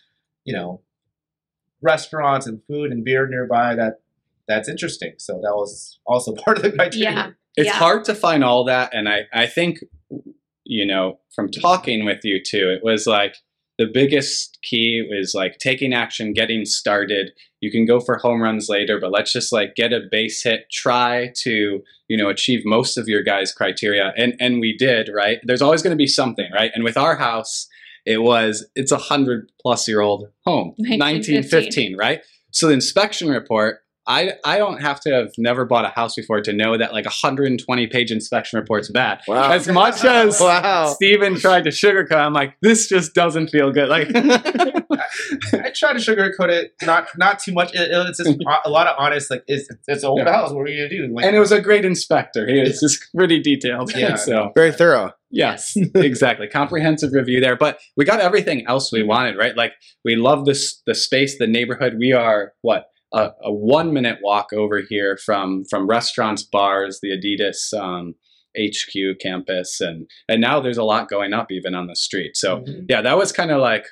you 0.45 0.53
know 0.57 0.81
restaurants 1.81 2.45
and 2.47 2.61
food 2.67 2.91
and 2.91 3.03
beer 3.05 3.27
nearby 3.27 3.75
that 3.75 4.01
that's 4.47 4.67
interesting. 4.67 5.13
So 5.17 5.33
that 5.43 5.53
was 5.55 5.99
also 6.05 6.33
part 6.43 6.57
of 6.57 6.63
the 6.63 6.71
criteria. 6.71 7.11
Yeah. 7.11 7.31
It's 7.59 7.67
Yeah. 7.67 7.73
hard 7.85 8.01
to 8.05 8.15
find 8.15 8.43
all 8.43 8.63
that 8.65 8.87
and 8.93 9.07
i 9.09 9.19
i 9.33 9.45
think 9.45 9.79
you 10.65 10.85
know 10.85 11.19
from 11.35 11.49
talking 11.49 12.05
with 12.05 12.21
you 12.23 12.41
too 12.43 12.69
it 12.75 12.83
was 12.83 13.05
like 13.07 13.35
the 13.77 13.87
biggest 13.93 14.57
key 14.61 15.07
is 15.09 15.33
like 15.33 15.57
taking 15.57 15.93
action, 15.93 16.33
getting 16.33 16.65
started. 16.65 17.31
You 17.61 17.71
can 17.71 17.85
go 17.85 18.01
for 18.01 18.17
home 18.17 18.41
runs 18.41 18.67
later, 18.67 18.99
but 18.99 19.09
let's 19.09 19.31
just 19.31 19.53
like 19.53 19.73
get 19.73 19.93
a 19.93 20.01
base 20.11 20.43
hit, 20.43 20.65
try 20.69 21.31
to, 21.43 21.81
you 22.09 22.17
know, 22.17 22.27
achieve 22.27 22.63
most 22.65 22.97
of 22.97 23.07
your 23.07 23.23
guys' 23.23 23.53
criteria. 23.53 24.11
And 24.17 24.33
and 24.37 24.59
we 24.59 24.75
did, 24.75 25.09
right? 25.15 25.39
There's 25.43 25.61
always 25.61 25.81
going 25.81 25.91
to 25.97 26.03
be 26.05 26.07
something, 26.07 26.49
right? 26.53 26.71
And 26.75 26.83
with 26.83 26.97
our 26.97 27.15
house, 27.15 27.69
it 28.05 28.17
was 28.21 28.67
it's 28.75 28.91
a 28.91 28.97
hundred 28.97 29.49
plus 29.61 29.87
year 29.87 30.01
old 30.01 30.27
home, 30.45 30.73
1915. 30.77 30.95
1915, 31.39 31.97
right? 31.97 32.19
So 32.51 32.67
the 32.67 32.73
inspection 32.73 33.29
report 33.29 33.79
I, 34.09 34.33
I 34.43 34.57
don't 34.57 34.81
have 34.81 34.99
to 35.01 35.11
have 35.13 35.31
never 35.37 35.65
bought 35.65 35.85
a 35.85 35.89
house 35.89 36.15
before 36.15 36.41
to 36.41 36.51
know 36.51 36.75
that 36.75 36.93
like 36.93 37.05
a 37.05 37.09
120 37.09 37.87
page 37.87 38.11
inspection 38.11 38.59
report's 38.59 38.89
bad. 38.89 39.21
Wow. 39.27 39.51
As 39.51 39.67
much 39.67 40.03
as 40.03 40.39
Wow. 40.41 40.87
Steven 40.87 41.35
tried 41.35 41.65
to 41.65 41.69
sugarcoat, 41.69 42.15
I'm 42.17 42.33
like, 42.33 42.55
this 42.63 42.89
just 42.89 43.13
doesn't 43.13 43.49
feel 43.49 43.71
good. 43.71 43.87
Like, 43.87 44.07
I 44.15 45.71
try 45.75 45.93
to 45.93 45.99
sugarcoat 45.99 46.49
it, 46.49 46.71
not 46.81 47.07
not 47.17 47.37
too 47.37 47.53
much. 47.53 47.73
It- 47.75 47.89
it's 47.91 48.17
just 48.17 48.29
a 48.65 48.69
lot 48.69 48.87
of 48.87 48.95
honest, 48.97 49.29
like 49.29 49.43
it's 49.47 49.69
it's 49.87 50.03
an 50.03 50.09
old 50.09 50.21
Yeah. 50.25 50.33
house. 50.33 50.51
What 50.51 50.61
are 50.61 50.69
you 50.69 50.87
gonna 50.87 51.07
do? 51.07 51.13
Like, 51.13 51.25
and 51.25 51.35
it 51.35 51.39
was 51.39 51.51
a 51.51 51.61
great 51.61 51.85
inspector. 51.85 52.47
He 52.47 52.59
was 52.61 52.79
just 52.79 52.99
pretty 53.15 53.39
detailed. 53.39 53.95
Yeah. 53.95 54.15
so 54.15 54.51
Very 54.55 54.71
thorough. 54.71 55.11
Yes, 55.31 55.73
exactly. 55.93 56.47
Comprehensive 56.47 57.13
review 57.13 57.39
there, 57.39 57.55
but 57.55 57.79
we 57.95 58.05
got 58.05 58.19
everything 58.19 58.65
else 58.65 58.91
we 58.91 59.01
mm-hmm. 59.01 59.09
wanted, 59.09 59.37
right? 59.37 59.55
Like 59.55 59.73
we 60.03 60.15
love 60.15 60.45
this 60.45 60.81
the 60.87 60.95
space, 60.95 61.37
the 61.37 61.45
neighborhood. 61.45 61.97
We 61.99 62.11
are 62.13 62.53
what 62.63 62.85
a, 63.13 63.31
a 63.43 63.51
one 63.53 63.93
minute 63.93 64.19
walk 64.21 64.53
over 64.53 64.81
here 64.87 65.17
from 65.17 65.63
from 65.69 65.87
restaurants, 65.87 66.43
bars, 66.43 66.99
the 67.01 67.09
Adidas 67.09 67.73
um, 67.79 68.15
HQ 68.57 69.19
campus, 69.21 69.79
and 69.81 70.07
and 70.27 70.41
now 70.41 70.59
there's 70.59 70.77
a 70.77 70.83
lot 70.83 71.09
going 71.09 71.33
up 71.33 71.51
even 71.51 71.75
on 71.75 71.87
the 71.87 71.95
street. 71.95 72.35
So 72.35 72.57
Mhm. 72.59 72.85
yeah, 72.89 73.01
that 73.01 73.17
was 73.17 73.31
kind 73.31 73.51
of 73.51 73.61
like 73.61 73.85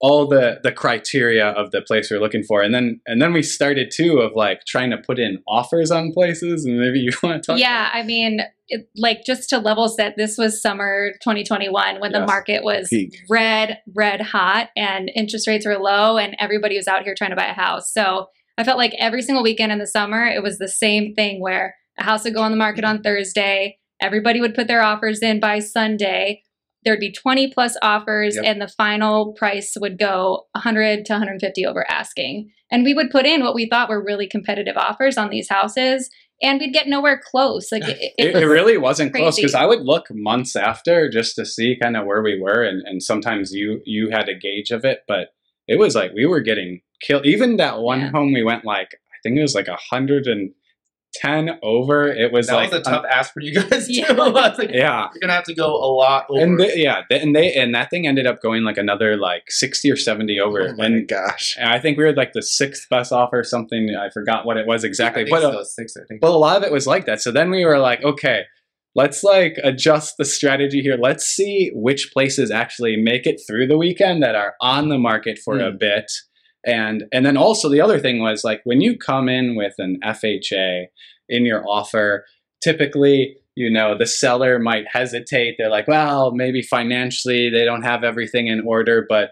all 0.00 0.26
the 0.26 0.60
the 0.62 0.72
criteria 0.72 1.48
of 1.50 1.70
the 1.70 1.80
place 1.80 2.10
we 2.10 2.16
are 2.16 2.20
looking 2.20 2.42
for, 2.42 2.62
and 2.62 2.74
then 2.74 3.00
and 3.06 3.22
then 3.22 3.32
we 3.32 3.42
started 3.42 3.90
too 3.90 4.18
of 4.18 4.32
like 4.34 4.60
trying 4.66 4.90
to 4.90 4.98
put 4.98 5.18
in 5.18 5.38
offers 5.48 5.90
on 5.90 6.12
places, 6.12 6.64
and 6.64 6.78
maybe 6.78 6.98
you 7.00 7.10
want 7.22 7.42
to 7.42 7.46
talk. 7.52 7.58
Yeah, 7.58 7.90
I 7.92 8.02
mean, 8.02 8.40
it, 8.68 8.88
like 8.96 9.24
just 9.24 9.48
to 9.50 9.58
level 9.58 9.88
set, 9.88 10.14
this 10.16 10.36
was 10.36 10.60
summer 10.60 11.12
2021 11.22 12.00
when 12.00 12.12
the 12.12 12.26
market 12.26 12.64
was 12.64 12.88
Peak. 12.88 13.14
red, 13.30 13.78
red 13.94 14.20
hot, 14.20 14.68
and 14.76 15.10
interest 15.14 15.46
rates 15.46 15.64
were 15.66 15.78
low, 15.78 16.18
and 16.18 16.36
everybody 16.38 16.76
was 16.76 16.88
out 16.88 17.02
here 17.04 17.14
trying 17.16 17.30
to 17.30 17.36
buy 17.36 17.46
a 17.46 17.54
house. 17.54 17.90
So 17.92 18.26
I 18.56 18.64
felt 18.64 18.78
like 18.78 18.94
every 18.98 19.22
single 19.22 19.42
weekend 19.42 19.72
in 19.72 19.78
the 19.78 19.86
summer, 19.86 20.24
it 20.26 20.42
was 20.42 20.58
the 20.58 20.68
same 20.68 21.14
thing 21.14 21.40
where 21.40 21.74
a 21.98 22.04
house 22.04 22.24
would 22.24 22.34
go 22.34 22.42
on 22.42 22.50
the 22.50 22.56
market 22.56 22.84
on 22.84 23.02
Thursday, 23.02 23.78
everybody 24.00 24.40
would 24.40 24.54
put 24.54 24.68
their 24.68 24.82
offers 24.82 25.20
in 25.20 25.40
by 25.40 25.58
Sunday. 25.58 26.42
There'd 26.84 27.00
be 27.00 27.12
20 27.12 27.50
plus 27.52 27.76
offers, 27.82 28.36
Yep. 28.36 28.44
and 28.44 28.60
the 28.60 28.68
final 28.68 29.32
price 29.32 29.74
would 29.80 29.98
go 29.98 30.46
100 30.52 31.04
to 31.06 31.12
150 31.14 31.66
over 31.66 31.90
asking. 31.90 32.50
And 32.70 32.84
we 32.84 32.94
would 32.94 33.10
put 33.10 33.26
in 33.26 33.42
what 33.42 33.54
we 33.54 33.66
thought 33.68 33.88
were 33.88 34.04
really 34.04 34.26
competitive 34.28 34.76
offers 34.76 35.16
on 35.16 35.30
these 35.30 35.48
houses, 35.48 36.10
and 36.42 36.60
we'd 36.60 36.72
get 36.74 36.88
nowhere 36.88 37.20
close. 37.24 37.72
Like 37.72 37.84
it, 37.84 37.98
it, 38.18 38.34
it, 38.34 38.42
it 38.42 38.46
really 38.46 38.76
wasn't 38.76 39.14
close 39.14 39.36
because 39.36 39.54
I 39.54 39.64
would 39.64 39.82
look 39.82 40.06
months 40.10 40.56
after 40.56 41.08
just 41.08 41.36
to 41.36 41.46
see 41.46 41.76
kind 41.80 41.96
of 41.96 42.06
where 42.06 42.22
we 42.22 42.38
were, 42.40 42.62
and, 42.62 42.82
and 42.86 43.02
sometimes 43.02 43.52
you 43.52 43.80
you 43.84 44.10
had 44.10 44.28
a 44.28 44.34
gauge 44.34 44.70
of 44.70 44.84
it, 44.84 45.00
but 45.08 45.28
it 45.66 45.78
was 45.78 45.94
like 45.94 46.12
we 46.12 46.26
were 46.26 46.40
getting 46.40 46.80
killed. 47.04 47.26
Even 47.26 47.56
that 47.58 47.78
one 47.80 48.00
Yeah. 48.00 48.10
home 48.10 48.32
we 48.32 48.42
went 48.42 48.64
like 48.64 48.88
I 48.94 49.16
think 49.22 49.38
it 49.38 49.42
was 49.42 49.54
like 49.54 49.68
a 49.68 49.78
hundred 49.90 50.26
and 50.26 50.52
ten 51.14 51.58
over. 51.62 52.08
It 52.08 52.32
was 52.32 52.48
that 52.48 52.54
like 52.56 52.72
was 52.72 52.80
a 52.80 52.82
tough 52.82 53.04
ask 53.08 53.32
for 53.32 53.40
you 53.40 53.54
guys 53.54 53.86
too. 53.86 53.92
Yeah. 53.94 54.06
I 54.12 54.28
was 54.30 54.58
like, 54.58 54.70
yeah. 54.72 55.08
you're 55.12 55.20
gonna 55.20 55.32
have 55.32 55.44
to 55.44 55.54
go 55.54 55.68
a 55.76 55.86
lot 55.94 56.26
over. 56.28 56.40
And 56.42 56.58
they, 56.58 56.72
yeah, 56.76 57.02
th- 57.08 57.22
and 57.22 57.36
they 57.36 57.52
and 57.54 57.72
that 57.74 57.88
thing 57.90 58.06
ended 58.06 58.26
up 58.26 58.42
going 58.42 58.64
like 58.64 58.76
another 58.78 59.16
like 59.16 59.44
sixty 59.48 59.90
or 59.90 59.96
seventy 59.96 60.40
over, 60.40 60.68
Oh 60.70 60.74
my 60.76 60.86
and, 60.86 61.06
gosh. 61.08 61.56
and 61.58 61.68
I 61.70 61.78
think 61.78 61.96
we 61.98 62.04
were 62.04 62.12
like 62.14 62.32
the 62.32 62.42
sixth 62.42 62.88
best 62.90 63.12
offer, 63.12 63.38
or 63.38 63.44
something. 63.44 63.94
I 63.96 64.10
forgot 64.10 64.44
what 64.44 64.56
it 64.56 64.66
was 64.66 64.82
exactly, 64.82 65.22
I 65.22 65.24
think 65.26 65.36
but 65.36 65.44
uh, 65.44 65.52
so, 65.52 65.62
six. 65.64 65.96
I 65.96 66.04
think. 66.08 66.20
But 66.20 66.30
a 66.32 66.36
lot 66.36 66.56
of 66.56 66.64
it 66.64 66.72
was 66.72 66.86
like 66.86 67.06
that. 67.06 67.20
So 67.20 67.30
then 67.30 67.48
we 67.50 67.64
were 67.64 67.78
like, 67.78 68.02
okay, 68.02 68.42
let's 68.96 69.22
like 69.22 69.56
adjust 69.62 70.16
the 70.18 70.24
strategy 70.24 70.80
here. 70.82 70.96
Let's 71.00 71.24
see 71.24 71.70
which 71.74 72.10
places 72.12 72.50
actually 72.50 72.96
make 72.96 73.24
it 73.24 73.40
through 73.46 73.68
the 73.68 73.78
weekend 73.78 74.22
that 74.24 74.34
are 74.34 74.54
on 74.60 74.88
the 74.88 74.98
market 74.98 75.38
for 75.44 75.58
a 75.60 75.70
bit. 75.70 76.10
And 76.66 77.04
and 77.12 77.26
then 77.26 77.36
also 77.36 77.68
the 77.68 77.80
other 77.80 77.98
thing 77.98 78.20
was 78.20 78.44
like 78.44 78.60
when 78.64 78.80
you 78.80 78.96
come 78.96 79.28
in 79.28 79.56
with 79.56 79.74
an 79.78 79.98
FHA 80.04 80.86
in 81.28 81.44
your 81.44 81.66
offer, 81.68 82.24
typically 82.62 83.36
you 83.54 83.70
know 83.70 83.96
the 83.96 84.06
seller 84.06 84.58
might 84.58 84.86
hesitate. 84.90 85.56
They're 85.58 85.70
like, 85.70 85.88
well, 85.88 86.32
maybe 86.32 86.62
financially 86.62 87.50
they 87.50 87.64
don't 87.64 87.82
have 87.82 88.04
everything 88.04 88.46
in 88.46 88.62
order, 88.66 89.04
but 89.08 89.30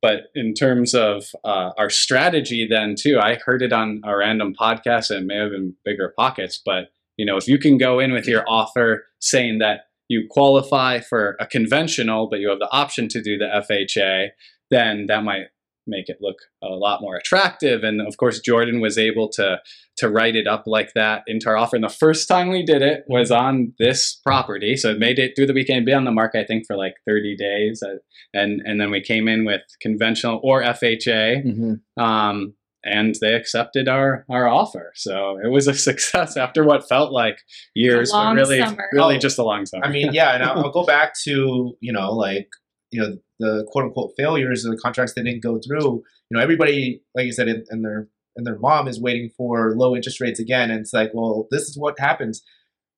but 0.00 0.24
in 0.34 0.54
terms 0.54 0.94
of 0.94 1.24
uh, 1.44 1.70
our 1.76 1.90
strategy, 1.90 2.66
then 2.68 2.94
too, 2.96 3.18
I 3.20 3.38
heard 3.44 3.62
it 3.62 3.72
on 3.72 4.00
a 4.04 4.16
random 4.16 4.54
podcast, 4.58 5.10
and 5.10 5.22
it 5.22 5.26
may 5.26 5.36
have 5.36 5.50
been 5.50 5.74
bigger 5.84 6.14
pockets. 6.16 6.60
But 6.64 6.90
you 7.16 7.26
know, 7.26 7.36
if 7.36 7.48
you 7.48 7.58
can 7.58 7.78
go 7.78 7.98
in 7.98 8.12
with 8.12 8.26
your 8.26 8.44
offer 8.48 9.04
saying 9.20 9.58
that 9.58 9.80
you 10.08 10.26
qualify 10.30 11.00
for 11.00 11.36
a 11.40 11.46
conventional, 11.46 12.28
but 12.30 12.40
you 12.40 12.48
have 12.48 12.60
the 12.60 12.70
option 12.70 13.08
to 13.08 13.22
do 13.22 13.36
the 13.36 13.46
FHA, 13.68 14.28
then 14.70 15.06
that 15.08 15.24
might 15.24 15.46
make 15.88 16.08
it 16.08 16.18
look 16.20 16.36
a 16.62 16.68
lot 16.68 17.00
more 17.00 17.16
attractive. 17.16 17.82
And 17.82 18.00
of 18.06 18.16
course, 18.16 18.40
Jordan 18.40 18.80
was 18.80 18.98
able 18.98 19.28
to 19.30 19.60
to 19.96 20.08
write 20.08 20.36
it 20.36 20.46
up 20.46 20.62
like 20.66 20.92
that 20.94 21.22
into 21.26 21.48
our 21.48 21.56
offer. 21.56 21.74
And 21.74 21.84
the 21.84 21.88
first 21.88 22.28
time 22.28 22.50
we 22.50 22.62
did 22.64 22.82
it 22.82 23.02
was 23.08 23.32
on 23.32 23.72
this 23.80 24.20
property, 24.24 24.76
so 24.76 24.90
it 24.90 24.98
made 25.00 25.18
it 25.18 25.32
through 25.34 25.48
the 25.48 25.52
weekend, 25.52 25.86
be 25.86 25.92
on 25.92 26.04
the 26.04 26.12
market 26.12 26.38
I 26.40 26.44
think 26.44 26.66
for 26.68 26.76
like 26.76 26.94
30 27.06 27.36
days, 27.36 27.82
uh, 27.82 27.96
and 28.32 28.60
and 28.64 28.80
then 28.80 28.90
we 28.92 29.00
came 29.00 29.26
in 29.26 29.44
with 29.44 29.62
conventional 29.80 30.40
or 30.44 30.62
FHA, 30.62 31.42
Mhm. 31.44 31.80
um, 32.00 32.54
and 32.84 33.16
they 33.20 33.34
accepted 33.34 33.88
our 33.88 34.24
our 34.30 34.46
offer. 34.46 34.92
So 34.94 35.38
it 35.44 35.48
was 35.48 35.66
a 35.66 35.74
success 35.88 36.36
after 36.36 36.62
what 36.62 36.88
felt 36.88 37.10
like 37.12 37.38
years, 37.74 38.12
but 38.12 38.34
really 38.34 38.60
summer. 38.60 38.88
really 38.92 39.16
Oh, 39.16 39.18
just 39.18 39.38
a 39.38 39.42
long 39.44 39.66
summer. 39.66 39.84
I 39.84 39.90
mean, 39.90 40.12
yeah, 40.12 40.34
and 40.34 40.44
I'll, 40.44 40.66
I'll 40.66 40.70
go 40.70 40.84
back 40.84 41.14
to 41.24 41.76
you 41.80 41.92
know 41.92 42.12
like 42.12 42.48
you 42.90 43.00
know 43.00 43.16
the 43.38 43.66
quote 43.70 43.84
unquote 43.84 44.12
failures 44.16 44.64
of 44.64 44.72
the 44.72 44.78
contracts 44.78 45.14
that 45.14 45.24
didn't 45.24 45.42
go 45.42 45.58
through. 45.58 46.02
You 46.30 46.36
know, 46.36 46.40
everybody, 46.40 47.02
like 47.14 47.26
you 47.26 47.32
said, 47.32 47.48
and 47.48 47.66
and 47.70 47.84
their 47.84 48.08
and 48.36 48.46
their 48.46 48.58
mom 48.58 48.88
is 48.88 49.00
waiting 49.00 49.30
for 49.36 49.74
low 49.76 49.94
interest 49.94 50.20
rates 50.20 50.40
again, 50.40 50.70
and 50.70 50.80
it's 50.80 50.92
like, 50.92 51.10
well, 51.12 51.48
this 51.50 51.62
is 51.62 51.76
what 51.76 51.98
happens. 51.98 52.42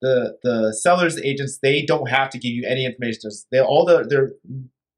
The 0.03 0.38
the 0.42 0.72
sellers, 0.72 1.16
the 1.16 1.26
agents, 1.26 1.59
they 1.62 1.83
don't 1.83 2.09
have 2.09 2.31
to 2.31 2.38
give 2.38 2.53
you 2.53 2.64
any 2.66 2.87
information. 2.87 3.31
They 3.50 3.61
all 3.61 3.85
the, 3.85 4.05
they're 4.09 4.33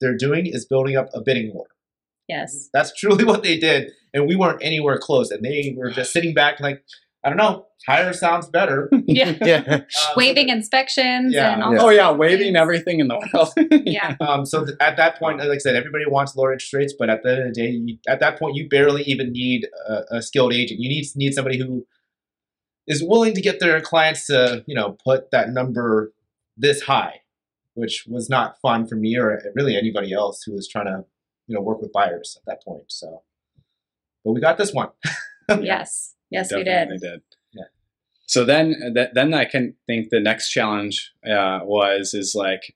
they're 0.01 0.17
doing 0.17 0.47
is 0.47 0.67
building 0.67 0.97
up 0.97 1.09
a 1.15 1.21
bidding 1.21 1.55
war. 1.55 1.67
yes. 2.29 2.69
That's 2.73 2.93
truly 2.93 3.25
what 3.31 3.43
they 3.43 3.57
did, 3.59 3.93
and 4.13 4.27
we 4.27 4.37
weren't 4.37 4.63
anywhere 4.63 4.99
close, 4.99 5.31
and 5.31 5.45
they 5.45 5.75
were 5.77 5.91
just 5.91 6.13
sitting 6.13 6.35
back 6.35 6.61
like, 6.61 6.85
I 7.25 7.29
don't 7.29 7.39
know, 7.39 7.67
higher 7.87 8.13
sounds 8.13 8.49
better. 8.49 8.91
Yeah. 9.07 9.37
Yeah. 9.45 9.81
Waiving 10.17 10.49
inspections 10.49 11.33
Yeah. 11.35 11.53
and 11.55 11.63
all 11.63 11.73
Yeah. 11.73 11.81
oh 11.81 11.87
those 11.89 11.97
yeah, 11.97 12.09
things. 12.09 12.19
waiving 12.19 12.57
everything 12.57 13.01
in 13.01 13.09
the 13.09 13.19
world. 13.33 13.53
Yeah. 13.87 14.17
Um, 14.21 14.45
so 14.45 14.65
th- 14.65 14.77
at 14.81 14.97
that 14.97 15.19
point, 15.19 15.39
like 15.39 15.49
I 15.51 15.59
said, 15.59 15.77
everybody 15.77 16.05
wants 16.07 16.35
lower 16.35 16.53
interest 16.53 16.73
rates, 16.73 16.95
but 16.99 17.09
at 17.11 17.23
the 17.23 17.31
end 17.31 17.41
of 17.49 17.55
the 17.55 17.61
day, 17.61 17.69
you, 17.71 17.99
at 18.09 18.21
that 18.21 18.39
point, 18.39 18.57
you 18.57 18.69
barely 18.69 19.03
even 19.05 19.31
need 19.33 19.69
a, 19.89 20.17
a 20.17 20.23
skilled 20.23 20.53
agent. 20.53 20.81
You 20.81 20.89
need 20.89 21.05
need 21.15 21.33
somebody 21.35 21.59
who 21.59 21.87
is 22.89 23.03
willing 23.03 23.35
to 23.35 23.41
get 23.41 23.61
their 23.61 23.81
clients 23.81 24.27
to, 24.27 24.65
you 24.67 24.75
know, 24.75 24.97
put 25.05 25.31
that 25.31 25.51
number 25.51 26.13
this 26.57 26.83
high, 26.83 27.21
which 27.75 28.05
was 28.09 28.29
not 28.29 28.61
fun 28.61 28.87
for 28.87 28.97
me 28.97 29.17
or 29.17 29.41
really 29.55 29.77
anybody 29.77 30.13
else 30.13 30.43
who 30.43 30.53
was 30.53 30.67
trying 30.67 30.87
to, 30.87 31.05
you 31.47 31.55
know, 31.55 31.61
work 31.61 31.81
with 31.81 31.93
buyers 31.93 32.37
at 32.41 32.45
that 32.47 32.65
point. 32.65 32.85
So, 32.89 33.23
but 34.25 34.33
we 34.33 34.41
got 34.41 34.59
this 34.59 34.73
one. 34.73 34.89
Yes. 35.61 36.15
Yes, 36.33 36.51
we 36.53 36.59
did. 36.59 36.65
Definitely 36.65 36.99
did. 36.99 37.21
Yeah. 37.53 37.65
So 38.27 38.45
then, 38.45 38.93
th- 38.95 39.11
then 39.15 39.35
I 39.35 39.45
can 39.45 39.75
think 39.87 40.09
the 40.11 40.21
next 40.21 40.51
challenge 40.51 41.13
uh, 41.27 41.61
was 41.63 42.15
is 42.15 42.35
like, 42.35 42.75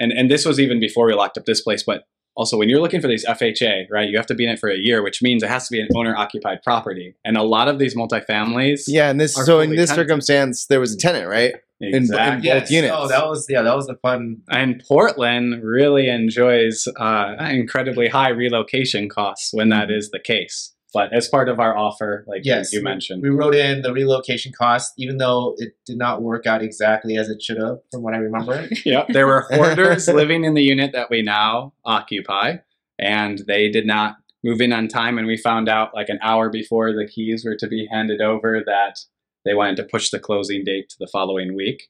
and 0.00 0.12
and 0.12 0.30
this 0.30 0.44
was 0.44 0.58
even 0.58 0.80
before 0.80 1.06
we 1.06 1.14
locked 1.14 1.36
up 1.38 1.44
this 1.44 1.60
place, 1.60 1.82
but 1.82 2.04
also 2.34 2.56
when 2.56 2.68
you're 2.68 2.80
looking 2.80 3.00
for 3.00 3.08
these 3.08 3.26
FHA, 3.26 3.86
right? 3.90 4.08
You 4.08 4.16
have 4.16 4.26
to 4.26 4.34
be 4.34 4.44
in 4.44 4.50
it 4.50 4.58
for 4.60 4.68
a 4.70 4.76
year, 4.78 5.02
which 5.02 5.20
means 5.22 5.42
it 5.42 5.48
has 5.48 5.66
to 5.68 5.72
be 5.72 5.80
an 5.80 5.88
owner 5.96 6.16
occupied 6.16 6.62
property, 6.62 7.14
and 7.24 7.36
a 7.36 7.42
lot 7.42 7.66
of 7.68 7.78
these 7.78 7.96
multifamilies, 7.96 8.84
Yeah, 8.86 9.10
and 9.10 9.20
this 9.20 9.34
so 9.34 9.60
in 9.60 9.70
this 9.70 9.90
tenanted. 9.90 10.08
circumstance 10.08 10.66
there 10.66 10.78
was 10.80 10.94
a 10.94 10.98
tenant, 10.98 11.28
right? 11.28 11.54
Exactly. 11.80 11.88
in- 11.96 12.02
exactly. 12.02 12.50
Both 12.50 12.70
units. 12.70 12.94
Oh, 12.96 13.08
that 13.08 13.26
was 13.28 13.46
yeah, 13.48 13.62
that 13.62 13.74
was 13.76 13.86
the 13.86 13.96
fun. 13.96 14.38
And 14.50 14.82
Portland 14.86 15.62
really 15.64 16.08
enjoys 16.08 16.86
uh, 16.96 17.34
incredibly 17.50 18.08
high 18.08 18.30
relocation 18.30 19.08
costs 19.08 19.52
when 19.52 19.68
that 19.70 19.90
is 19.90 20.10
the 20.10 20.18
case. 20.20 20.74
But 20.98 21.12
as 21.12 21.28
part 21.28 21.48
of 21.48 21.60
our 21.60 21.76
offer, 21.76 22.24
like 22.26 22.44
you- 22.44 22.54
Yes, 22.54 22.72
you 22.72 22.82
mentioned, 22.82 23.22
We 23.22 23.28
wrote 23.28 23.54
in 23.54 23.82
the 23.82 23.92
relocation 23.92 24.50
cost, 24.52 24.94
even 24.98 25.18
though 25.18 25.54
it 25.58 25.74
did 25.86 25.96
not 25.96 26.22
work 26.22 26.44
out 26.44 26.60
exactly 26.60 27.16
as 27.16 27.28
it 27.30 27.40
should 27.40 27.58
have, 27.58 27.78
from 27.92 28.02
what 28.02 28.14
I 28.14 28.18
remember. 28.18 28.68
Yep, 28.84 29.08
there 29.10 29.28
were 29.28 29.42
hoarders 29.48 30.08
living 30.08 30.42
in 30.42 30.54
the 30.54 30.62
unit 30.62 30.90
that 30.94 31.08
we 31.08 31.22
now 31.22 31.72
occupy, 31.84 32.56
and 32.98 33.38
they 33.46 33.70
did 33.70 33.86
not 33.86 34.16
move 34.42 34.60
in 34.60 34.72
on 34.72 34.88
time. 34.88 35.18
And 35.18 35.26
we 35.28 35.36
found 35.36 35.68
out 35.68 35.94
like 35.94 36.08
an 36.08 36.18
hour 36.20 36.50
before 36.50 36.92
the 36.92 37.06
keys 37.06 37.44
were 37.44 37.56
to 37.56 37.68
be 37.68 37.86
handed 37.88 38.20
over 38.20 38.60
that 38.66 38.98
they 39.44 39.54
wanted 39.54 39.76
to 39.76 39.84
push 39.84 40.10
the 40.10 40.18
closing 40.18 40.64
date 40.64 40.88
to 40.88 40.96
the 40.98 41.06
following 41.06 41.54
week. 41.54 41.88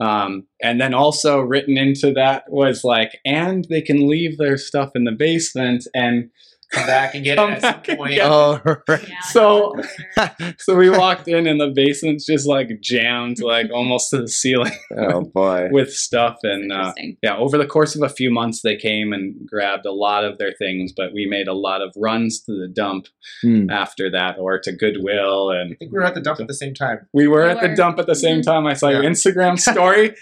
Um, 0.00 0.46
and 0.62 0.80
then 0.80 0.94
also 0.94 1.40
written 1.40 1.76
into 1.76 2.12
that 2.12 2.44
was 2.48 2.84
like, 2.84 3.18
and 3.24 3.64
they 3.70 3.80
can 3.82 4.08
leave 4.08 4.38
their 4.38 4.56
stuff 4.56 4.90
in 4.94 5.04
the 5.04 5.12
basement 5.12 5.86
and 5.94 6.30
Come 6.72 6.86
back 6.86 7.14
and 7.14 7.22
get 7.24 7.36
Come 7.38 7.50
it 7.50 7.54
at 7.56 7.60
some 7.62 7.72
back 7.74 7.88
and 7.88 7.98
point. 7.98 8.14
get. 8.14 8.30
Oh, 8.30 8.60
right. 8.88 9.08
Yeah, 9.08 9.20
So- 9.30 9.74
so 10.58 10.74
we 10.76 10.90
walked 10.90 11.28
in 11.28 11.46
and 11.46 11.60
the 11.60 11.72
basement's 11.74 12.26
just 12.26 12.46
like 12.46 12.68
jammed 12.80 13.40
like 13.40 13.66
almost 13.72 14.10
to 14.10 14.18
the 14.22 14.28
ceiling 14.28 14.72
oh 14.96 15.22
boy. 15.22 15.68
with 15.70 15.92
stuff 15.92 16.36
and 16.42 16.72
uh, 16.72 16.92
yeah 17.22 17.36
over 17.36 17.58
the 17.58 17.66
course 17.66 17.94
of 17.94 18.02
a 18.02 18.08
few 18.08 18.30
months 18.30 18.62
they 18.62 18.76
came 18.76 19.12
and 19.12 19.34
grabbed 19.46 19.86
a 19.86 19.92
lot 19.92 20.24
of 20.24 20.38
their 20.38 20.52
things 20.58 20.92
but 20.96 21.12
we 21.12 21.26
made 21.26 21.48
a 21.48 21.52
lot 21.54 21.80
of 21.82 21.92
runs 21.96 22.40
to 22.42 22.52
the 22.52 22.68
dump 22.68 23.06
Hmm. 23.42 23.70
after 23.70 24.10
that 24.10 24.38
or 24.38 24.58
to 24.60 24.72
goodwill 24.72 25.50
and 25.50 25.72
I 25.72 25.76
think 25.76 25.92
we 25.92 25.98
were 25.98 26.04
at 26.04 26.14
the 26.14 26.20
dump 26.20 26.40
at 26.40 26.46
the 26.48 26.54
same 26.54 26.74
time. 26.74 27.06
we 27.12 27.26
were 27.28 27.44
We 27.44 27.50
at 27.50 27.60
the 27.60 27.74
dump 27.74 27.98
at 27.98 28.06
the 28.06 28.14
same 28.14 28.40
Mhm. 28.40 28.44
time 28.44 28.66
i 28.66 28.74
saw 28.74 28.88
your 28.88 29.02
instagram 29.02 29.58
story 29.58 30.14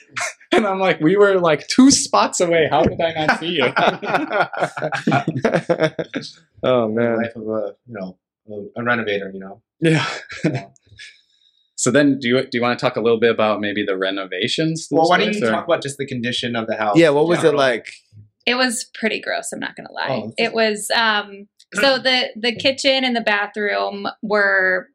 and 0.57 0.67
i'm 0.67 0.79
like 0.79 1.01
we 1.01 1.17
were 1.17 1.39
like 1.41 1.67
two 1.69 1.91
spots 1.91 2.41
away 2.41 2.69
how 2.71 2.83
did 2.83 3.01
i 3.01 3.13
not 3.13 3.39
see 3.41 3.49
you 3.59 3.65
oh 6.63 6.89
The 6.89 6.93
man. 6.95 7.17
life 7.17 7.35
of 7.37 7.43
a 7.49 7.75
you 7.87 7.95
know 7.95 8.19
a, 8.51 8.81
a 8.81 8.85
renovator. 8.85 9.31
You 9.33 9.41
know. 9.41 9.63
yeah 9.81 10.07
Yeah. 10.45 10.67
so 11.77 11.91
then 11.91 12.19
do 12.19 12.29
you 12.29 12.43
do 12.43 12.49
you 12.53 12.63
want 12.63 12.79
to 12.79 12.85
talk 12.85 12.97
a 12.97 13.01
little 13.01 13.21
bit 13.21 13.31
about 13.31 13.61
maybe 13.61 13.85
the 13.85 13.97
renovations 13.97 14.89
Well, 14.91 15.09
why 15.09 15.19
don't 15.19 15.35
you 15.35 15.47
or- 15.47 15.51
talk 15.51 15.65
about 15.65 15.83
just 15.83 15.99
the 15.99 16.07
condition 16.07 16.57
of 16.57 16.67
the 16.67 16.77
house? 16.77 16.97
Yeah, 16.97 17.11
what 17.11 17.27
was 17.29 17.45
it 17.45 17.55
like? 17.55 17.93
It 18.45 18.57
was 18.57 18.87
pretty 18.95 19.21
gross. 19.21 19.53
I'm 19.53 19.61
not 19.61 19.77
gonna 19.77 19.93
lie. 19.93 20.09
Oh, 20.11 20.33
it 20.37 20.53
was 20.53 20.91
um. 20.97 21.47
So 21.75 21.99
the 21.99 22.31
the 22.37 22.55
kitchen 22.65 23.05
and 23.05 23.15
the 23.15 23.21
bathroom 23.21 24.09
were 24.23 24.89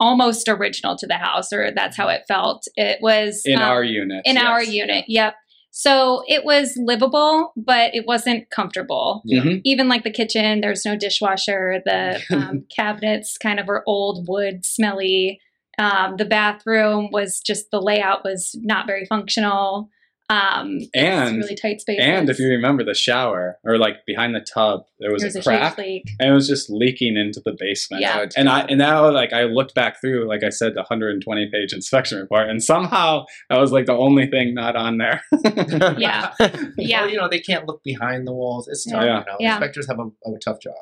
almost 0.00 0.48
original 0.48 0.96
to 0.96 1.06
the 1.06 1.14
house, 1.14 1.52
or 1.52 1.70
that's 1.74 1.96
how 1.96 2.08
it 2.08 2.22
felt. 2.26 2.64
It 2.74 2.98
was 3.00 3.42
in 3.44 3.56
um, 3.56 3.62
our 3.62 3.84
unit 3.84 4.22
in 4.24 4.38
our 4.38 4.62
yes. 4.62 4.72
unit. 4.72 5.04
Yep. 5.06 5.34
So 5.72 6.24
it 6.26 6.44
was 6.44 6.76
livable, 6.76 7.52
but 7.56 7.94
it 7.94 8.04
wasn't 8.06 8.50
comfortable. 8.50 9.22
Yeah. 9.24 9.42
Mhm. 9.42 9.60
Even 9.64 9.88
like 9.88 10.02
the 10.02 10.10
kitchen, 10.10 10.62
there's 10.62 10.84
no 10.84 10.96
dishwasher. 10.96 11.80
The 11.84 12.20
um, 12.32 12.64
cabinets 12.74 13.38
kind 13.38 13.60
of 13.60 13.66
were 13.66 13.84
old 13.86 14.26
wood, 14.28 14.64
smelly. 14.64 15.40
Um, 15.78 16.16
the 16.16 16.24
bathroom 16.24 17.10
was 17.12 17.40
just 17.40 17.70
the 17.70 17.80
layout 17.80 18.24
was 18.24 18.58
not 18.62 18.86
very 18.86 19.06
functional. 19.06 19.88
Um, 20.30 20.78
and 20.94 21.38
really 21.38 21.56
tight 21.56 21.80
space. 21.80 21.98
and 22.00 22.30
if 22.30 22.38
you 22.38 22.48
remember 22.48 22.84
the 22.84 22.94
shower 22.94 23.58
or 23.64 23.78
like 23.78 23.96
behind 24.06 24.34
the 24.34 24.40
tub 24.40 24.82
there 25.00 25.10
was, 25.12 25.22
there 25.22 25.28
was 25.28 25.36
a 25.36 25.40
a 25.40 25.42
crack 25.42 25.76
leak. 25.76 26.04
and 26.20 26.30
it 26.30 26.32
was 26.32 26.46
just 26.46 26.70
leaking 26.70 27.16
into 27.16 27.40
the 27.44 27.56
basement 27.58 28.00
Yeah. 28.02 28.26
and 28.36 28.48
i 28.48 28.60
and 28.60 28.78
now 28.78 29.10
like 29.10 29.32
i 29.32 29.42
looked 29.42 29.74
back 29.74 30.00
through 30.00 30.28
like 30.28 30.44
i 30.44 30.48
said 30.50 30.74
the 30.74 30.80
120 30.82 31.50
page 31.52 31.72
inspection 31.72 32.18
report 32.20 32.48
and 32.48 32.62
somehow 32.62 33.24
that 33.48 33.58
was 33.58 33.72
like 33.72 33.86
the 33.86 33.92
only 33.96 34.26
thing 34.28 34.54
not 34.54 34.76
on 34.76 34.98
there 34.98 35.20
Yeah. 35.98 36.32
Yeah. 36.76 37.00
Well, 37.02 37.10
you 37.10 37.16
know 37.16 37.28
they 37.28 37.40
can't 37.40 37.66
look 37.66 37.82
behind 37.82 38.26
the 38.26 38.32
walls. 38.32 38.68
It's 38.68 38.84
tough. 38.84 39.02
Yeah. 39.02 39.18
You 39.20 39.24
know, 39.26 39.36
Yeah. 39.40 39.52
inspectors 39.56 39.86
have 39.88 39.98
a, 39.98 40.04
a 40.28 40.38
tough 40.44 40.60
job. 40.62 40.74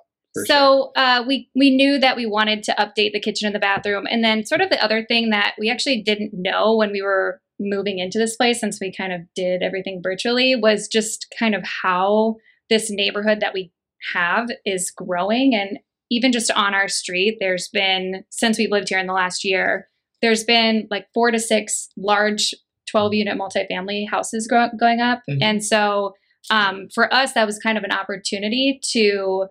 So 0.47 0.93
uh, 0.95 1.25
we 1.27 1.49
we 1.57 1.75
knew 1.75 1.99
that 1.99 2.17
we 2.17 2.27
wanted 2.27 2.63
to 2.65 2.73
update 2.79 3.13
the 3.13 3.21
kitchen 3.21 3.47
and 3.47 3.55
the 3.55 3.59
bathroom, 3.59 4.07
and 4.09 4.23
then 4.23 4.45
sort 4.47 4.61
of 4.61 4.71
the 4.71 4.83
other 4.83 5.05
thing 5.05 5.31
that 5.31 5.55
we 5.59 5.69
actually 5.71 6.03
didn't 6.03 6.31
know 6.33 6.77
when 6.77 6.93
we 6.93 7.03
were 7.03 7.41
moving 7.61 7.99
into 7.99 8.19
this 8.19 8.37
place, 8.37 8.61
since 8.61 8.79
we 8.81 8.93
kind 8.93 9.13
of 9.13 9.23
did 9.35 9.63
everything 9.63 10.01
virtually, 10.03 10.55
was 10.57 10.89
just 10.89 11.27
kind 11.39 11.55
of 11.55 11.63
how 11.65 12.37
this 12.71 12.91
neighborhood 12.91 13.41
that 13.41 13.55
we 13.55 13.73
have 14.15 14.49
is 14.65 14.91
growing, 14.91 15.55
and 15.55 15.79
even 16.11 16.33
just 16.33 16.51
on 16.53 16.75
our 16.75 16.89
street, 16.89 17.37
there's 17.41 17.69
been 17.69 18.25
since 18.31 18.59
we've 18.59 18.71
lived 18.71 18.89
here 18.89 18.99
in 18.99 19.07
the 19.07 19.13
last 19.13 19.45
year, 19.45 19.89
there's 20.23 20.45
been 20.45 20.87
like 20.91 21.07
four 21.15 21.31
to 21.31 21.39
six 21.39 21.89
large 21.97 22.55
12 22.91 23.13
unit 23.15 23.37
multifamily 23.39 24.09
houses 24.09 24.47
grow- 24.47 24.71
going 24.79 25.01
up, 25.01 25.21
Mhm. 25.29 25.39
and 25.43 25.65
so 25.65 26.15
um, 26.51 26.89
for 26.95 27.13
us, 27.13 27.35
that 27.35 27.45
was 27.47 27.59
kind 27.59 27.77
of 27.77 27.85
an 27.85 27.93
opportunity 27.93 28.81
to 28.93 29.47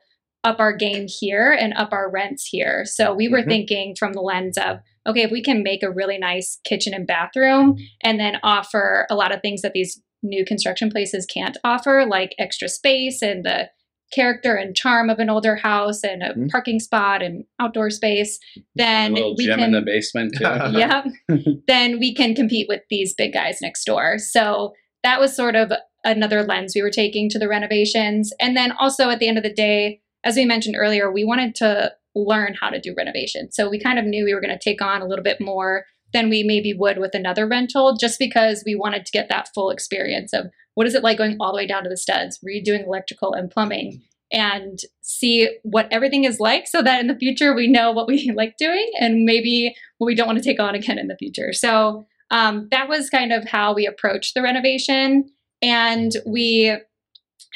up 0.48 0.60
our 0.60 0.74
game 0.74 1.08
here 1.08 1.52
and 1.52 1.74
up 1.74 1.92
our 1.92 2.10
rents 2.10 2.46
here. 2.46 2.86
So 2.86 3.14
we 3.14 3.28
were 3.28 3.42
Mhm. 3.44 3.48
thinking 3.50 3.96
from 4.00 4.14
the 4.14 4.22
lens 4.22 4.58
of, 4.58 4.78
okay, 5.06 5.24
if 5.24 5.32
we 5.32 5.44
can 5.44 5.62
make 5.62 5.84
a 5.84 5.92
really 5.92 6.18
nice 6.18 6.60
kitchen 6.64 6.94
and 6.94 7.06
bathroom 7.06 7.76
and 8.02 8.18
then 8.20 8.38
offer 8.44 9.06
a 9.10 9.16
lot 9.16 9.34
of 9.34 9.42
things 9.42 9.62
that 9.62 9.74
these 9.74 10.02
new 10.24 10.46
construction 10.46 10.90
places 10.90 11.26
can't 11.26 11.58
offer, 11.66 12.06
like 12.06 12.34
extra 12.40 12.70
space 12.70 13.22
and 13.22 13.44
the 13.46 13.70
character 14.14 14.56
and 14.56 14.74
charm 14.74 15.10
of 15.10 15.20
an 15.20 15.30
older 15.30 15.58
house 15.58 16.02
and 16.02 16.24
a 16.24 16.34
Mhm. 16.34 16.50
parking 16.50 16.80
spot 16.80 17.22
and 17.22 17.44
outdoor 17.60 17.90
space, 17.90 18.40
a 18.56 18.62
then 18.76 19.14
little 19.16 19.36
we 19.38 19.44
gym 19.46 19.60
can 19.60 19.66
in 19.66 19.72
the 19.74 19.82
basement 19.82 20.34
too. 20.34 20.44
yeah, 20.80 21.04
then 21.68 22.00
we 22.00 22.14
can 22.14 22.34
compete 22.34 22.68
with 22.70 22.82
these 22.90 23.14
big 23.14 23.34
guys 23.34 23.58
next 23.62 23.84
door. 23.84 24.18
So 24.18 24.74
that 25.04 25.20
was 25.20 25.36
sort 25.36 25.56
of 25.58 25.74
another 26.06 26.44
lens 26.44 26.72
we 26.74 26.82
were 26.82 26.90
taking 26.90 27.30
to 27.32 27.38
the 27.40 27.50
renovations. 27.50 28.32
And 28.40 28.56
then 28.56 28.72
also 28.80 29.10
at 29.10 29.20
the 29.20 29.28
end 29.28 29.38
of 29.38 29.44
the 29.44 29.54
day, 29.54 30.00
as 30.24 30.36
we 30.36 30.46
mentioned 30.46 30.76
earlier, 30.78 31.12
we 31.12 31.24
wanted 31.24 31.56
to 31.56 31.94
learn 32.16 32.56
how 32.60 32.70
to 32.70 32.80
do 32.80 32.94
renovation. 32.98 33.52
So 33.52 33.70
we 33.70 33.80
kind 33.80 34.00
of 34.00 34.06
knew 34.06 34.26
we 34.26 34.34
were 34.34 34.42
going 34.42 34.58
to 34.58 34.64
take 34.64 34.82
on 34.82 35.02
a 35.02 35.08
little 35.08 35.24
bit 35.24 35.40
more 35.40 35.86
than 36.14 36.30
we 36.30 36.44
maybe 36.44 36.74
would 36.74 36.98
with 36.98 37.14
another 37.14 37.48
rental 37.48 37.96
just 37.96 38.18
because 38.18 38.64
we 38.66 38.76
wanted 38.76 39.06
to 39.06 39.12
get 39.12 39.30
that 39.30 39.50
full 39.54 39.70
experience 39.70 40.34
of 40.34 40.48
what 40.74 40.88
is 40.88 40.96
it 40.96 41.04
like 41.04 41.18
going 41.18 41.38
all 41.40 41.52
the 41.52 41.58
way 41.58 41.68
down 41.68 41.84
to 41.84 41.90
the 41.90 41.98
studs, 41.98 42.40
redoing 42.48 42.86
electrical 42.86 43.34
and 43.34 43.52
plumbing 43.52 44.02
and 44.32 44.80
see 45.02 45.50
what 45.64 45.88
everything 45.92 46.24
is 46.24 46.40
like 46.40 46.68
so 46.68 46.82
that 46.82 47.00
in 47.00 47.08
the 47.08 47.16
future 47.16 47.56
we 47.56 47.68
know 47.68 47.92
what 47.92 48.08
we 48.08 48.32
like 48.36 48.58
doing 48.58 48.90
and 49.00 49.24
maybe 49.24 49.76
what 49.98 50.08
we 50.08 50.16
don't 50.16 50.28
want 50.28 50.38
to 50.38 50.44
take 50.44 50.60
on 50.60 50.76
again 50.76 50.98
in 50.98 51.08
the 51.08 51.18
future. 51.18 51.54
So 51.54 52.06
um, 52.30 52.68
that 52.72 52.90
was 52.90 53.10
kind 53.10 53.32
of 53.32 53.46
how 53.46 53.74
we 53.74 53.86
approached 53.86 54.34
the 54.34 54.42
renovation. 54.42 55.30
And 55.62 56.12
we 56.26 56.76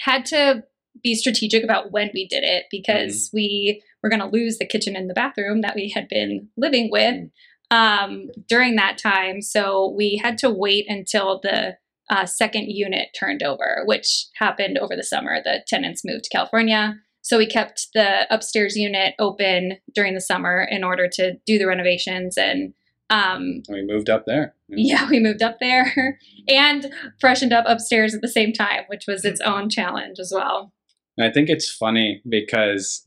had 0.03 0.25
to 0.27 0.63
be 1.03 1.15
strategic 1.15 1.63
about 1.63 1.91
when 1.91 2.09
we 2.13 2.27
did 2.27 2.43
it 2.43 2.65
because 2.69 3.29
we 3.33 3.81
were 4.01 4.09
going 4.09 4.21
to 4.21 4.27
lose 4.27 4.57
the 4.57 4.65
kitchen 4.65 4.95
and 4.95 5.09
the 5.09 5.13
bathroom 5.13 5.61
that 5.61 5.75
we 5.75 5.89
had 5.89 6.07
been 6.07 6.49
living 6.57 6.89
with 6.91 7.29
um, 7.69 8.29
during 8.47 8.75
that 8.75 8.97
time. 8.97 9.41
So 9.41 9.93
we 9.95 10.19
had 10.21 10.37
to 10.39 10.49
wait 10.49 10.85
until 10.87 11.39
the 11.41 11.77
uh, 12.09 12.25
second 12.25 12.69
unit 12.69 13.09
turned 13.17 13.43
over, 13.43 13.83
which 13.85 14.27
happened 14.37 14.77
over 14.77 14.95
the 14.95 15.03
summer. 15.03 15.41
The 15.43 15.63
tenants 15.67 16.03
moved 16.03 16.25
to 16.25 16.29
California. 16.29 16.95
So 17.21 17.37
we 17.37 17.45
kept 17.45 17.87
the 17.93 18.25
upstairs 18.33 18.75
unit 18.75 19.13
open 19.19 19.77
during 19.93 20.15
the 20.15 20.21
summer 20.21 20.67
in 20.69 20.83
order 20.83 21.07
to 21.13 21.35
do 21.45 21.57
the 21.57 21.67
renovations. 21.67 22.37
And 22.37 22.73
um, 23.09 23.61
we 23.69 23.85
moved 23.85 24.09
up 24.09 24.25
there 24.25 24.55
yeah, 24.77 25.09
we 25.09 25.19
moved 25.19 25.41
up 25.41 25.57
there 25.59 26.17
and 26.47 26.91
freshened 27.19 27.53
up 27.53 27.65
upstairs 27.67 28.13
at 28.13 28.21
the 28.21 28.27
same 28.27 28.53
time, 28.53 28.83
which 28.87 29.05
was 29.07 29.25
its 29.25 29.41
own 29.41 29.69
challenge 29.69 30.17
as 30.19 30.31
well. 30.33 30.71
And 31.17 31.27
I 31.27 31.31
think 31.31 31.49
it's 31.49 31.71
funny 31.71 32.21
because 32.27 33.05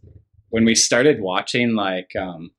when 0.50 0.64
we 0.64 0.74
started 0.74 1.20
watching 1.20 1.74
like 1.74 2.10
um, 2.20 2.50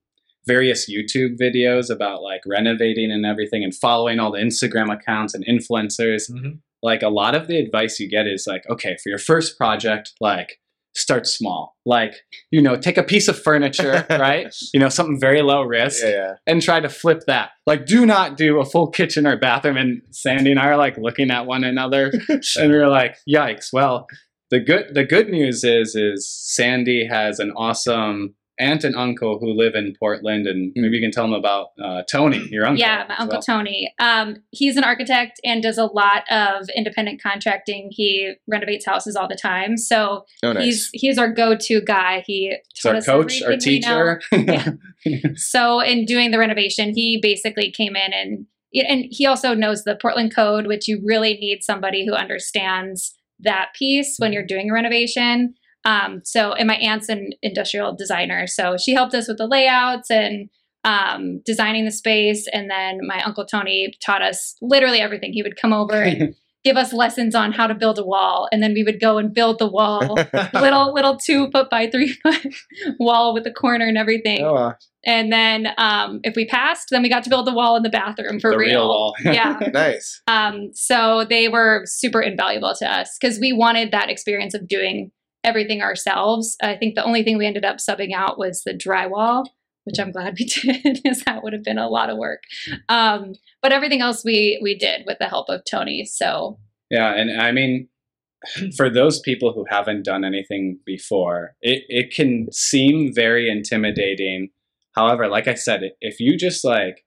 various 0.48 0.90
YouTube 0.92 1.38
videos 1.40 1.90
about 1.90 2.22
like 2.22 2.42
renovating 2.46 3.12
and 3.12 3.26
everything 3.26 3.64
and 3.64 3.74
following 3.74 4.20
all 4.20 4.32
the 4.32 4.40
Instagram 4.40 4.92
accounts 4.94 5.34
and 5.34 5.46
influencers, 5.46 6.30
Mhm. 6.32 6.60
like 6.84 7.02
a 7.02 7.10
lot 7.10 7.36
of 7.36 7.48
the 7.48 7.58
advice 7.58 8.00
you 8.00 8.10
get 8.10 8.28
is 8.28 8.46
like, 8.48 8.64
okay, 8.70 8.96
for 9.02 9.10
your 9.10 9.18
first 9.20 9.58
project, 9.58 10.12
like 10.20 10.60
start 10.98 11.28
small. 11.28 11.76
Like, 11.86 12.14
you 12.52 12.62
know, 12.62 12.78
take 12.78 12.98
a 12.98 13.04
piece 13.04 13.28
of 13.28 13.38
furniture, 13.38 14.06
right? 14.10 14.54
You 14.74 14.80
know, 14.80 14.88
something 14.90 15.20
very 15.20 15.42
low 15.42 15.62
risk 15.62 16.02
Yeah, 16.04 16.10
yeah. 16.12 16.34
and 16.48 16.62
try 16.62 16.80
to 16.80 16.88
flip 16.90 17.24
that. 17.28 17.50
Like, 17.68 17.86
do 17.86 18.06
not 18.06 18.38
do 18.38 18.60
a 18.62 18.66
full 18.66 18.88
kitchen 18.90 19.28
or 19.28 19.36
bathroom. 19.38 19.76
And 19.78 20.02
Sandy 20.12 20.52
and 20.52 20.60
I 20.60 20.68
are 20.68 20.78
like 20.78 20.98
looking 20.98 21.32
at 21.32 21.46
one 21.48 21.64
another, 21.66 22.12
and 22.30 22.72
we 22.72 22.78
are 22.78 22.88
like, 22.88 23.18
"Yikes!" 23.30 23.74
Well, 23.74 24.08
the 24.52 24.60
good 24.60 24.94
the 24.94 25.04
good 25.04 25.30
news 25.30 25.64
is 25.64 25.96
is 25.96 26.28
Sandy 26.30 27.06
has 27.08 27.40
an 27.40 27.52
awesome 27.56 28.36
aunt 28.58 28.86
and 28.86 28.96
uncle 28.96 29.38
who 29.40 29.52
live 29.54 29.76
in 29.76 29.94
Portland, 30.00 30.48
and 30.48 30.72
maybe 30.78 30.96
you 30.96 31.02
can 31.04 31.12
tell 31.12 31.26
them 31.26 31.34
about 31.34 31.72
uh, 31.84 32.04
Tony, 32.10 32.48
your 32.50 32.66
uncle. 32.66 32.80
Yeah, 32.80 33.04
my 33.10 33.16
uncle 33.18 33.36
well. 33.36 33.42
Tony. 33.42 33.94
Um, 34.00 34.38
he's 34.52 34.78
an 34.78 34.86
architect 34.86 35.42
and 35.44 35.62
does 35.62 35.78
a 35.78 35.86
lot 35.86 36.24
of 36.32 36.70
independent 36.74 37.22
contracting. 37.22 37.90
He 37.92 38.34
renovates 38.48 38.86
houses 38.86 39.18
all 39.18 39.28
the 39.28 39.36
time, 39.36 39.76
so 39.78 40.26
Oh, 40.44 40.54
nice. 40.54 40.64
he's 40.64 40.90
he's 40.94 41.18
our 41.18 41.30
go-to 41.32 41.82
guy. 41.82 42.24
He 42.26 42.56
He's 42.74 42.82
taught 42.84 42.92
our 42.94 42.98
us 43.00 43.06
coach, 43.06 43.42
our 43.42 43.52
everything 43.52 43.74
we 43.74 43.80
teacher. 43.82 44.22
So 45.36 45.82
in 45.82 46.06
doing 46.06 46.32
the 46.32 46.40
renovation, 46.40 46.94
he 46.96 47.20
basically 47.22 47.72
came 47.72 47.96
in 47.96 48.14
and 48.14 48.46
and 48.74 49.06
he 49.10 49.26
also 49.26 49.54
knows 49.54 49.84
the 49.84 49.96
Portland 50.02 50.36
code, 50.36 50.68
which 50.68 50.88
you 50.88 51.02
really 51.06 51.36
need 51.36 51.64
somebody 51.64 52.06
who 52.06 52.14
understands 52.14 53.14
that 53.40 53.70
piece 53.78 54.16
when 54.18 54.34
you're 54.34 54.46
doing 54.46 54.70
a 54.70 54.74
renovation. 54.74 55.54
Um, 55.84 56.22
so 56.24 56.54
and 56.54 56.68
my 56.68 56.76
aunt's 56.76 57.10
an 57.10 57.32
industrial 57.42 57.96
designer, 57.96 58.48
so 58.48 58.76
she 58.78 58.94
helped 58.94 59.14
us 59.14 59.28
with 59.28 59.38
the 59.38 59.48
layouts 59.48 60.10
and 60.10 60.50
um, 60.84 61.42
designing 61.46 61.86
the 61.86 61.92
space. 61.92 62.48
And 62.54 62.70
then 62.70 63.00
my 63.06 63.22
uncle 63.24 63.46
Tony 63.46 63.94
taught 64.04 64.22
us 64.22 64.56
literally 64.62 65.00
everything. 65.00 65.34
He 65.34 65.44
would 65.44 65.58
come 65.60 65.74
over 65.74 66.02
and 66.02 66.36
give 66.66 66.76
us 66.76 66.92
lessons 66.92 67.36
on 67.36 67.54
how 67.54 67.68
to 67.68 67.76
build 67.76 68.00
a 68.00 68.04
wall, 68.04 68.50
and 68.52 68.62
then 68.62 68.74
we 68.74 68.84
would 68.84 69.00
go 69.00 69.20
and 69.20 69.34
build 69.34 69.60
the 69.60 69.68
wall, 69.68 70.18
little 70.54 70.94
little 70.94 71.16
two 71.16 71.50
foot 71.52 71.70
by 71.70 71.88
three 71.88 72.12
foot 72.12 72.48
wall 73.00 73.34
with 73.34 73.46
the 73.46 73.54
corner 73.54 73.88
and 73.88 73.98
everything. 73.98 74.44
Oh, 74.44 74.54
wow. 74.54 74.74
And 75.06 75.32
then 75.32 75.68
um, 75.78 76.20
if 76.24 76.36
we 76.36 76.48
passed, 76.48 76.88
then 76.90 77.04
we 77.04 77.10
got 77.10 77.24
to 77.26 77.30
build 77.30 77.46
the 77.46 77.54
wall 77.54 77.76
in 77.76 77.84
the 77.84 77.90
bathroom 77.90 78.40
for 78.40 78.50
the 78.50 78.58
real. 78.58 78.70
real 78.70 78.88
wall. 78.88 79.16
Yeah. 79.24 79.60
nice. 79.72 80.20
Um, 80.26 80.72
so 80.74 81.26
they 81.30 81.48
were 81.48 81.84
super 81.86 82.22
invaluable 82.22 82.74
to 82.80 82.92
us 82.92 83.16
because 83.22 83.40
we 83.40 83.54
wanted 83.54 83.92
that 83.92 84.10
experience 84.10 84.56
of 84.56 84.68
doing 84.68 85.12
everything 85.44 85.82
ourselves. 85.84 86.58
I 86.64 86.76
think 86.76 86.96
the 86.96 87.04
only 87.04 87.22
thing 87.22 87.38
we 87.38 87.46
ended 87.46 87.66
up 87.66 87.78
subbing 87.78 88.14
out 88.16 88.40
was 88.40 88.64
the 88.66 88.74
drywall, 88.74 89.46
which 89.86 90.00
I'm 90.00 90.12
glad 90.12 90.36
we 90.40 90.46
did, 90.46 91.02
because 91.02 91.22
that 91.22 91.44
would 91.44 91.54
have 91.54 91.64
been 91.64 91.78
a 91.78 91.90
lot 91.90 92.10
of 92.10 92.18
work. 92.18 92.44
Um, 92.90 93.34
but 93.62 93.72
everything 93.72 94.02
else 94.02 94.24
we 94.26 94.60
we 94.62 94.78
did 94.78 95.04
with 95.08 95.18
the 95.20 95.28
help 95.28 95.48
of 95.50 95.62
Tony. 95.70 96.06
So 96.06 96.60
Yeah, 96.90 97.14
and 97.14 97.42
I 97.42 97.52
mean, 97.52 97.88
for 98.78 98.90
those 98.90 99.20
people 99.22 99.54
who 99.54 99.66
haven't 99.70 100.04
done 100.04 100.24
anything 100.26 100.80
before, 100.86 101.56
it, 101.62 101.84
it 101.88 102.14
can 102.14 102.52
seem 102.52 103.14
very 103.14 103.50
intimidating. 103.50 104.50
However, 104.94 105.28
like 105.28 105.48
I 105.48 105.56
said, 105.56 105.82
if 106.02 106.20
you 106.20 106.38
just 106.38 106.64
like 106.64 107.06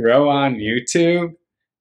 throw 0.00 0.28
on 0.28 0.54
YouTube 0.56 1.32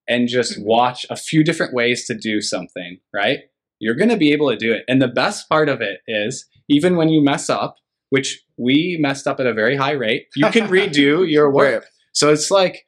and 0.07 0.27
just 0.27 0.59
Mhm. 0.59 0.63
watch 0.65 1.05
a 1.09 1.15
few 1.15 1.43
different 1.43 1.73
ways 1.73 2.05
to 2.07 2.15
do 2.17 2.41
something, 2.41 2.99
right? 3.13 3.39
You're 3.79 3.95
going 3.95 4.09
to 4.09 4.17
be 4.17 4.33
able 4.33 4.49
to 4.49 4.57
do 4.57 4.73
it. 4.73 4.83
And 4.87 5.01
the 5.01 5.07
best 5.07 5.47
part 5.47 5.69
of 5.69 5.81
it 5.81 6.01
is, 6.07 6.45
even 6.67 6.97
when 6.97 7.09
you 7.09 7.23
mess 7.23 7.49
up, 7.49 7.77
which 8.09 8.43
we 8.57 8.97
messed 8.99 9.27
up 9.27 9.39
at 9.39 9.45
a 9.45 9.53
very 9.53 9.75
high 9.75 9.91
rate, 9.91 10.27
you 10.35 10.47
can 10.49 10.67
redo 10.67 11.29
your 11.35 11.51
work. 11.51 11.85
So 12.13 12.31
it's 12.31 12.49
like, 12.51 12.85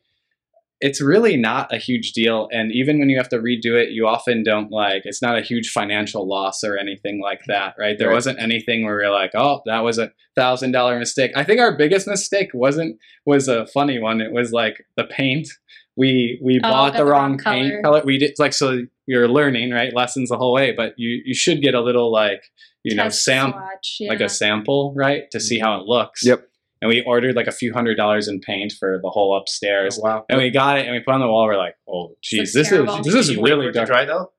it's 0.84 1.00
really 1.00 1.38
not 1.38 1.72
a 1.72 1.78
huge 1.78 2.12
deal. 2.14 2.50
And 2.52 2.72
even 2.72 2.98
when 2.98 3.08
you 3.08 3.18
have 3.18 3.30
to 3.30 3.38
redo 3.38 3.80
it, 3.80 3.92
you 3.92 4.08
often 4.08 4.42
don't 4.44 4.72
like, 4.72 5.04
it's 5.06 5.22
not 5.22 5.38
a 5.38 5.42
huge 5.42 5.70
financial 5.70 6.28
loss 6.28 6.64
or 6.64 6.76
anything 6.76 7.22
like 7.22 7.42
that, 7.48 7.76
right? 7.78 8.00
There 8.00 8.08
Right. 8.08 8.16
wasn't 8.16 8.40
anything 8.42 8.84
where 8.84 9.00
you're 9.00 9.12
like, 9.12 9.30
oh, 9.36 9.62
that 9.68 9.82
was 9.82 10.00
a 10.00 10.12
thousand 10.36 10.72
dollar 10.72 10.98
mistake. 10.98 11.32
I 11.36 11.44
think 11.44 11.60
our 11.60 11.78
biggest 11.78 12.08
mistake 12.08 12.50
wasn't, 12.56 12.98
was 13.28 13.48
a 13.48 13.68
funny 13.68 14.00
one. 14.00 14.22
It 14.22 14.32
was 14.32 14.52
like 14.54 14.84
the 14.98 15.04
paint. 15.04 15.50
We, 15.96 16.40
we 16.42 16.58
Oh, 16.64 16.70
bought 16.70 16.94
the 16.94 17.00
the 17.00 17.06
wrong 17.06 17.32
wrong 17.34 17.38
paint 17.38 17.84
color. 17.84 18.00
color. 18.00 18.02
We 18.04 18.18
did 18.18 18.34
like, 18.40 18.54
so 18.54 18.80
you're 19.06 19.28
learning, 19.28 19.70
right? 19.70 19.94
Lessons 19.94 20.30
the 20.30 20.38
whole 20.38 20.54
way, 20.54 20.72
but 20.72 20.96
you, 20.98 21.22
you 21.26 21.36
should 21.36 21.62
get 21.62 21.76
a 21.76 21.82
little 21.82 22.12
like, 22.12 22.42
you 22.84 22.96
know, 22.96 23.04
test 23.04 23.24
sam, 23.24 23.52
swatch, 23.52 23.98
like 24.08 24.22
a 24.22 24.30
sample, 24.30 24.94
right? 24.96 25.24
To 25.32 25.39
see 25.39 25.58
mm-hmm. 25.58 25.65
how 25.65 25.80
it 25.80 25.86
looks. 25.86 26.26
Yep. 26.26 26.48
And 26.82 26.89
we 26.89 27.04
ordered 27.06 27.36
like 27.36 27.48
a 27.48 27.52
few 27.52 27.74
hundred 27.74 27.96
dollars 27.96 28.28
in 28.28 28.39
paint 28.39 28.74
for 28.80 29.00
the 29.02 29.10
whole 29.10 29.38
upstairs. 29.38 30.00
Oh, 30.00 30.04
wow. 30.04 30.26
And 30.30 30.39
we 30.39 30.50
got 30.50 30.80
it 30.80 30.88
and 30.88 30.94
we 30.94 31.00
put 31.00 31.12
it 31.12 31.15
on 31.15 31.20
the 31.20 31.28
wall. 31.28 31.46
We're 31.46 31.58
like, 31.58 31.76
oh, 31.88 32.15
geez, 32.24 32.54
This 32.54 32.54
this 32.54 32.67
is 32.67 32.70
terrible. 32.74 32.98
is 32.98 33.06
this 33.06 33.15
is 33.15 33.28
Did 33.28 33.36
you 33.36 33.41
wait 33.41 33.52
for 33.52 33.58
really 33.58 33.72
dark. 33.72 33.88
dry 33.88 34.06
though. 34.06 34.32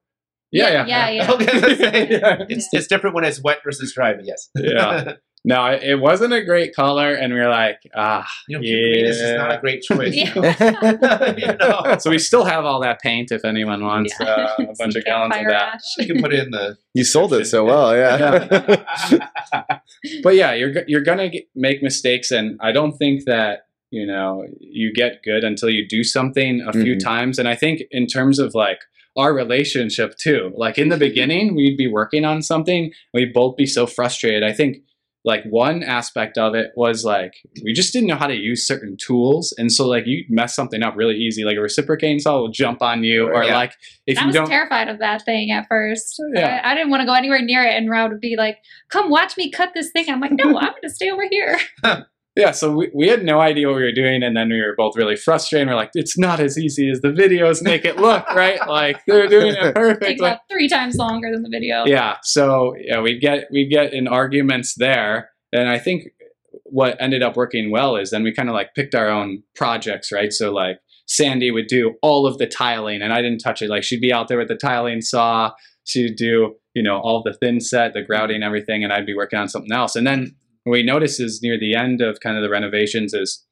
Yeah, 0.50 0.85
yeah, 0.85 0.87
yeah, 0.87 1.11
yeah. 1.11 1.31
Okay, 1.33 2.09
Yeah. 2.11 2.37
It's, 2.48 2.68
it's 2.72 2.87
different 2.87 3.14
when 3.14 3.24
it's 3.24 3.42
wet 3.42 3.61
versus 3.64 3.94
dry, 3.94 4.14
but 4.14 4.26
yes. 4.26 4.50
Yeah. 4.57 5.14
No, 5.44 5.66
it 5.66 5.83
it 5.83 5.96
wasn't 5.96 6.33
a 6.35 6.42
great 6.44 6.72
color, 6.74 7.14
and 7.14 7.33
we 7.35 7.40
were 7.40 7.48
like, 7.48 7.81
ah. 7.96 8.24
you 8.48 8.59
know, 8.59 8.61
green 8.62 9.05
is 9.07 9.20
not 9.20 9.50
a 9.57 9.59
great 9.61 9.83
choice. 9.83 10.14
You 11.42 11.57
know? 11.59 11.96
So 11.98 12.11
we 12.11 12.18
still 12.20 12.44
have 12.44 12.64
all 12.64 12.81
that 12.83 13.00
paint 13.00 13.33
if 13.33 13.44
anyone 13.44 13.85
wants 13.85 14.14
Yeah. 14.20 14.26
uh, 14.26 14.55
a 14.70 14.74
bunch 14.78 14.94
of 14.94 15.05
gallons 15.05 15.35
of 15.37 15.46
that. 15.46 15.74
ash. 15.74 15.81
You 15.98 16.07
can 16.07 16.22
put 16.22 16.33
it 16.33 16.40
in 16.44 16.50
the. 16.52 16.76
You 16.94 17.02
sold 17.05 17.33
it 17.35 17.46
so 17.46 17.64
well, 17.64 17.96
yeah. 17.96 18.85
But 20.22 20.35
yeah, 20.37 20.52
you're 20.55 20.72
you're 20.87 21.02
gonna 21.02 21.28
get, 21.28 21.44
make 21.55 21.83
mistakes, 21.83 22.31
and 22.31 22.59
I 22.61 22.72
don't 22.72 22.92
think 22.96 23.24
that 23.26 23.66
you 23.90 24.07
know 24.07 24.44
you 24.61 24.92
get 24.92 25.22
good 25.24 25.44
until 25.44 25.70
you 25.70 25.87
do 25.88 26.02
something 26.05 26.61
a 26.66 26.72
few 26.72 26.94
Mhm. 26.96 27.02
times. 27.05 27.38
And 27.38 27.48
I 27.48 27.55
think 27.57 27.83
in 27.90 28.07
terms 28.07 28.38
of 28.38 28.55
like 28.55 28.78
our 29.16 29.35
relationship 29.35 30.16
too, 30.18 30.52
like 30.57 30.78
in 30.78 30.88
the 30.88 30.96
beginning, 30.96 31.55
we'd 31.55 31.76
be 31.76 31.87
working 31.88 32.24
on 32.24 32.42
something, 32.42 32.92
we'd 33.12 33.33
both 33.33 33.57
be 33.57 33.66
so 33.66 33.87
frustrated. 33.87 34.42
I 34.42 34.52
think 34.52 34.78
like 35.24 35.44
one 35.44 35.82
aspect 35.82 36.37
of 36.37 36.54
it 36.54 36.72
was 36.76 37.04
like 37.04 37.35
we 37.64 37.72
just 37.72 37.92
didn't 37.92 38.08
know 38.08 38.16
how 38.16 38.26
to 38.26 38.35
use 38.35 38.66
certain 38.66 38.96
tools, 38.96 39.54
and 39.56 39.70
so 39.72 39.87
like 39.87 40.04
you 40.06 40.24
mess 40.28 40.54
something 40.54 40.82
up 40.82 40.96
really 40.96 41.14
easy. 41.16 41.44
Like 41.44 41.56
a 41.56 41.61
reciprocating 41.61 42.18
saw 42.18 42.38
will 42.40 42.48
jump 42.50 42.82
on 42.82 43.04
you, 43.04 43.28
or 43.28 43.44
Yeah. 43.44 43.54
like 43.56 43.74
if 44.06 44.18
I 44.18 44.22
you 44.22 44.26
was 44.28 44.35
don't. 44.35 44.40
I 44.42 44.44
was 44.44 44.50
terrified 44.50 44.88
of 44.88 44.98
that 44.98 45.24
thing 45.24 45.50
at 45.50 45.66
first. 45.68 46.20
Yeah. 46.35 46.61
I, 46.64 46.72
I 46.72 46.74
didn't 46.74 46.90
want 46.90 47.02
to 47.02 47.06
go 47.06 47.14
anywhere 47.14 47.40
near 47.42 47.62
it, 47.62 47.76
and 47.76 47.88
Rob 47.88 48.11
would 48.11 48.20
be 48.20 48.37
like, 48.37 48.58
"Come 48.90 49.11
watch 49.11 49.37
me 49.37 49.50
cut 49.50 49.70
this 49.74 49.90
thing." 49.92 50.06
I'm 50.08 50.20
like, 50.20 50.32
"No, 50.32 50.44
I'm 50.58 50.70
going 50.70 50.82
to 50.82 50.90
stay 50.90 51.11
over 51.11 51.24
here." 51.30 51.58
Yeah, 52.35 52.53
so 52.53 52.73
we, 52.75 52.90
we 52.95 53.09
had 53.09 53.25
no 53.25 53.40
idea 53.40 53.66
what 53.66 53.77
we 53.77 53.83
were 53.83 53.92
doing, 53.92 54.23
and 54.23 54.35
then 54.35 54.49
we 54.49 54.61
were 54.62 54.75
both 54.75 54.97
really 54.97 55.16
frustrated. 55.16 55.68
We're 55.68 55.75
like, 55.75 55.90
it's 55.92 56.16
not 56.16 56.40
as 56.40 56.57
easy 56.59 56.90
as 56.90 57.03
the 57.03 57.09
videos 57.09 57.62
make 57.62 57.85
it 57.85 57.99
look, 57.99 58.27
right? 58.35 58.59
Like 58.66 59.03
they're 59.07 59.29
doing 59.29 59.49
it 59.49 59.61
Takes 59.61 59.73
perfectly. 59.75 60.14
about 60.27 60.40
three 60.51 60.68
times 60.68 60.97
longer 60.97 61.31
than 61.31 61.42
the 61.42 61.51
video. 61.51 61.85
Yeah, 61.85 62.16
so 62.23 62.75
yeah, 62.81 63.01
we'd 63.03 63.21
get 63.21 63.49
we'd 63.51 63.68
get 63.68 63.92
in 63.92 64.09
arguments 64.09 64.75
there, 64.77 65.31
and 65.53 65.68
I 65.68 65.79
think 65.79 66.05
what 66.64 66.97
ended 67.01 67.23
up 67.23 67.37
working 67.37 67.71
well 67.71 67.97
is 67.97 68.11
then 68.11 68.23
we 68.23 68.33
kind 68.33 68.49
of 68.49 68.55
like 68.55 68.75
picked 68.75 68.95
our 68.95 69.09
own 69.09 69.42
projects, 69.55 70.11
right? 70.11 70.33
So 70.33 70.53
like 70.53 70.79
Sandy 71.07 71.51
would 71.51 71.66
do 71.66 71.97
all 72.01 72.27
of 72.27 72.38
the 72.38 72.47
tiling, 72.47 73.03
and 73.03 73.12
I 73.12 73.21
didn't 73.21 73.40
touch 73.40 73.61
it. 73.61 73.68
Like 73.68 73.83
she'd 73.83 74.01
be 74.01 74.12
out 74.12 74.29
there 74.29 74.38
with 74.38 74.49
the 74.49 74.57
tiling 74.57 75.03
saw, 75.03 75.53
she'd 75.85 76.16
do 76.16 76.55
you 76.73 76.83
know 76.83 76.99
all 76.99 77.23
the 77.23 77.35
thin 77.35 77.61
set, 77.61 77.92
the 77.92 78.01
grouting, 78.01 78.42
everything, 78.42 78.85
and 78.85 78.90
I'd 78.90 79.05
be 79.05 79.14
working 79.14 79.38
on 79.38 79.49
something 79.49 79.73
else. 79.73 79.97
And 79.97 80.07
then 80.07 80.35
what 80.64 80.72
we 80.72 80.83
noticed 80.83 81.20
is 81.20 81.40
near 81.42 81.59
the 81.59 81.75
end 81.75 82.01
of 82.01 82.20
kind 82.20 82.37
of 82.37 82.42
the 82.42 82.51
renovations 82.51 83.14
is 83.14 83.44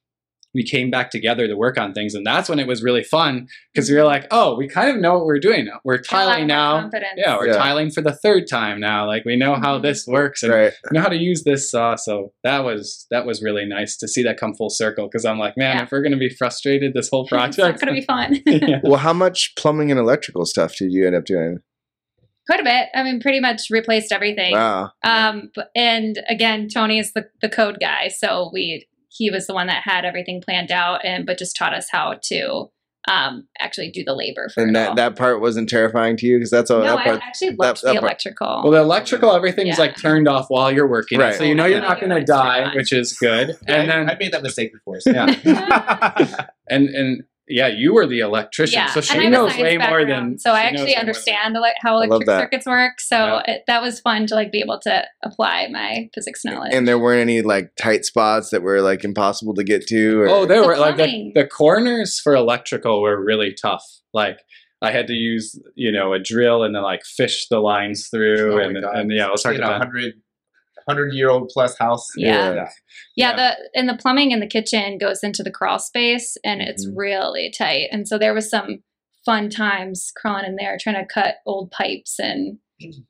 we 0.52 0.64
came 0.64 0.90
back 0.90 1.10
together 1.12 1.46
to 1.46 1.54
work 1.54 1.78
on 1.78 1.92
things, 1.92 2.12
and 2.12 2.26
that's 2.26 2.48
when 2.48 2.58
it 2.58 2.66
was 2.66 2.82
really 2.82 3.04
fun 3.04 3.46
because 3.72 3.88
we 3.88 3.94
were 3.94 4.02
like, 4.02 4.26
oh, 4.32 4.56
we 4.56 4.66
kind 4.66 4.90
of 4.90 4.96
know 4.96 5.14
what 5.14 5.24
we're 5.26 5.38
doing. 5.38 5.66
now 5.66 5.78
We're 5.84 5.98
Got 5.98 6.12
a 6.12 6.16
lot 6.16 6.32
tiling 6.32 6.46
now. 6.48 6.80
confidence. 6.80 7.12
Yeah, 7.16 7.36
we're 7.36 7.46
Yeah. 7.48 7.52
tiling 7.56 7.90
for 7.92 8.00
the 8.00 8.10
third 8.16 8.48
time 8.50 8.80
now. 8.80 9.06
Like 9.06 9.24
we 9.24 9.36
know 9.36 9.54
how 9.54 9.78
Mhm. 9.78 9.82
this 9.82 10.08
works 10.08 10.42
and 10.42 10.52
right. 10.52 10.72
know 10.90 11.02
how 11.02 11.08
to 11.08 11.16
use 11.16 11.44
this 11.44 11.70
saw. 11.70 11.94
So 11.94 12.32
that 12.42 12.64
was 12.64 13.06
that 13.12 13.26
was 13.26 13.40
really 13.44 13.64
nice 13.64 13.96
to 13.98 14.08
see 14.08 14.24
that 14.24 14.38
come 14.40 14.54
full 14.54 14.70
circle. 14.70 15.06
Because 15.06 15.24
I'm 15.24 15.38
like, 15.38 15.56
man, 15.56 15.76
Yeah. 15.76 15.82
if 15.84 15.92
we're 15.92 16.02
gonna 16.02 16.16
be 16.16 16.30
frustrated 16.30 16.94
this 16.94 17.08
whole 17.10 17.28
it's 17.30 17.56
not 17.56 17.80
going 17.80 17.94
to 17.94 18.00
be 18.00 18.04
fun. 18.04 18.40
yeah. 18.46 18.80
Well, 18.82 18.96
how 18.98 19.12
much 19.12 19.52
plumbing 19.56 19.92
and 19.92 20.00
electrical 20.00 20.44
stuff 20.46 20.74
did 20.76 20.90
you 20.92 21.06
end 21.06 21.14
up 21.14 21.26
doing? 21.26 21.58
Quite 22.46 22.60
a 22.60 22.64
bit. 22.64 22.88
I 22.94 23.02
mean, 23.02 23.20
pretty 23.20 23.40
much 23.40 23.68
replaced 23.70 24.12
everything. 24.12 24.52
Wow. 24.54 24.90
Um, 25.04 25.50
and 25.76 26.20
again, 26.28 26.68
Tony 26.68 26.98
is 26.98 27.12
the, 27.12 27.26
the 27.42 27.48
code 27.48 27.78
guy, 27.80 28.08
so 28.08 28.50
we 28.52 28.86
he 29.08 29.30
was 29.30 29.46
the 29.46 29.54
one 29.54 29.66
that 29.66 29.82
had 29.84 30.04
everything 30.04 30.40
planned 30.40 30.70
out, 30.72 31.04
and 31.04 31.26
but 31.26 31.38
just 31.38 31.56
taught 31.56 31.74
us 31.74 31.88
how 31.90 32.14
to 32.24 32.70
um 33.08 33.48
actually 33.58 33.90
do 33.90 34.04
the 34.04 34.14
labor 34.14 34.50
for 34.52 34.62
And 34.62 34.76
that, 34.76 34.88
all. 34.90 34.94
that 34.96 35.16
part 35.16 35.40
wasn't 35.40 35.70
terrifying 35.70 36.18
to 36.18 36.26
you 36.26 36.36
because 36.36 36.50
that's 36.50 36.70
all 36.70 36.80
no, 36.80 36.84
that 36.84 36.98
I 36.98 37.04
part. 37.04 37.20
actually 37.22 37.50
that- 37.50 37.58
loved 37.58 37.82
that 37.82 37.86
the 37.86 37.92
part- 37.94 38.02
electrical. 38.04 38.60
Well, 38.62 38.72
the 38.72 38.80
electrical, 38.80 39.32
everything's 39.34 39.78
Yeah. 39.78 39.84
like 39.84 39.96
turned 39.96 40.28
off 40.28 40.46
while 40.48 40.70
you're 40.70 40.86
working, 40.88 41.18
Right. 41.18 41.34
so 41.34 41.44
you 41.44 41.54
know 41.54 41.64
you're 41.64 41.80
not 41.80 41.98
gonna 42.00 42.22
die, 42.22 42.74
which 42.74 42.92
is 42.92 43.14
good. 43.14 43.56
And 43.66 43.90
I, 43.90 43.96
then 43.96 44.10
I 44.10 44.16
made 44.20 44.32
that 44.32 44.42
mistake 44.42 44.72
before. 44.74 45.00
So. 45.00 45.12
yeah, 45.12 45.34
and 46.68 46.88
and 46.90 47.22
yeah, 47.50 47.66
you 47.66 47.92
were 47.92 48.06
the 48.06 48.20
electrician, 48.20 48.78
yeah, 48.80 48.86
so 48.90 49.00
she 49.00 49.18
I 49.18 49.28
knows 49.28 49.50
science 49.50 49.62
way 49.62 49.76
more 49.78 49.98
background, 49.98 50.32
than. 50.32 50.38
so 50.38 50.52
I 50.52 50.60
actually 50.62 50.78
way 50.78 50.84
more 50.84 50.90
than- 50.94 51.00
understand 51.00 51.56
ele- 51.56 51.72
how 51.82 51.96
electric 51.96 52.26
that. 52.26 52.40
circuits 52.40 52.66
work. 52.66 53.00
So 53.00 53.16
Yeah. 53.16 53.42
it, 53.48 53.64
that 53.66 53.82
was 53.82 54.00
fun 54.00 54.26
to 54.28 54.34
like 54.34 54.50
be 54.52 54.60
able 54.60 54.78
to 54.80 55.04
apply 55.24 55.68
my 55.70 56.08
physics 56.14 56.44
knowledge. 56.44 56.72
And 56.72 56.86
there 56.88 56.98
weren't 56.98 57.20
any 57.20 57.42
like 57.42 57.72
tight 57.76 58.04
spots 58.04 58.50
that 58.50 58.62
were 58.62 58.80
like 58.80 59.04
impossible 59.04 59.54
to 59.54 59.64
get 59.64 59.86
to. 59.88 60.20
Or, 60.22 60.28
Oh, 60.28 60.46
there 60.46 60.62
The 60.62 60.66
were 60.68 60.76
like 60.78 60.96
the, 60.96 61.32
the 61.34 61.46
corners 61.46 62.18
for 62.20 62.34
electrical 62.34 63.02
were 63.02 63.22
really 63.22 63.52
tough. 63.60 63.84
Like 64.14 64.38
I 64.82 64.92
had 64.92 65.06
to 65.08 65.12
use 65.12 65.60
you 65.74 65.92
know 65.92 66.12
a 66.14 66.18
drill 66.18 66.62
and 66.62 66.74
then 66.74 66.82
like 66.82 67.04
fish 67.04 67.48
the 67.48 67.58
lines 67.60 68.08
through, 68.08 68.54
Oh 68.54 68.56
my 68.56 68.62
and 68.64 68.82
God. 68.82 68.96
and 68.96 69.12
yeah, 69.12 69.26
it 69.26 69.32
was 69.32 69.42
hard 69.42 69.56
in 69.56 69.62
to 69.62 69.74
a 69.74 69.78
hundred, 69.78 70.14
hundred 70.90 71.12
year 71.14 71.30
old 71.30 71.48
plus 71.52 71.76
house. 71.78 72.08
Yeah. 72.16 72.54
Yeah. 72.54 72.54
yeah, 72.54 72.70
Yeah. 73.16 73.36
the 73.36 73.78
and 73.78 73.88
the 73.88 73.96
plumbing 73.96 74.30
in 74.32 74.40
the 74.40 74.46
kitchen 74.46 74.98
goes 74.98 75.22
into 75.22 75.42
the 75.42 75.50
crawl 75.50 75.78
space, 75.78 76.36
and 76.44 76.60
it's 76.60 76.86
Mhm. 76.86 76.92
really 76.96 77.50
tight. 77.56 77.88
And 77.92 78.06
so 78.08 78.18
there 78.18 78.34
was 78.34 78.48
some 78.50 78.82
fun 79.24 79.50
times 79.50 80.12
crawling 80.16 80.46
in 80.46 80.56
there 80.56 80.76
trying 80.80 80.96
to 80.96 81.04
cut 81.12 81.36
old 81.46 81.70
pipes 81.70 82.18
and 82.18 82.58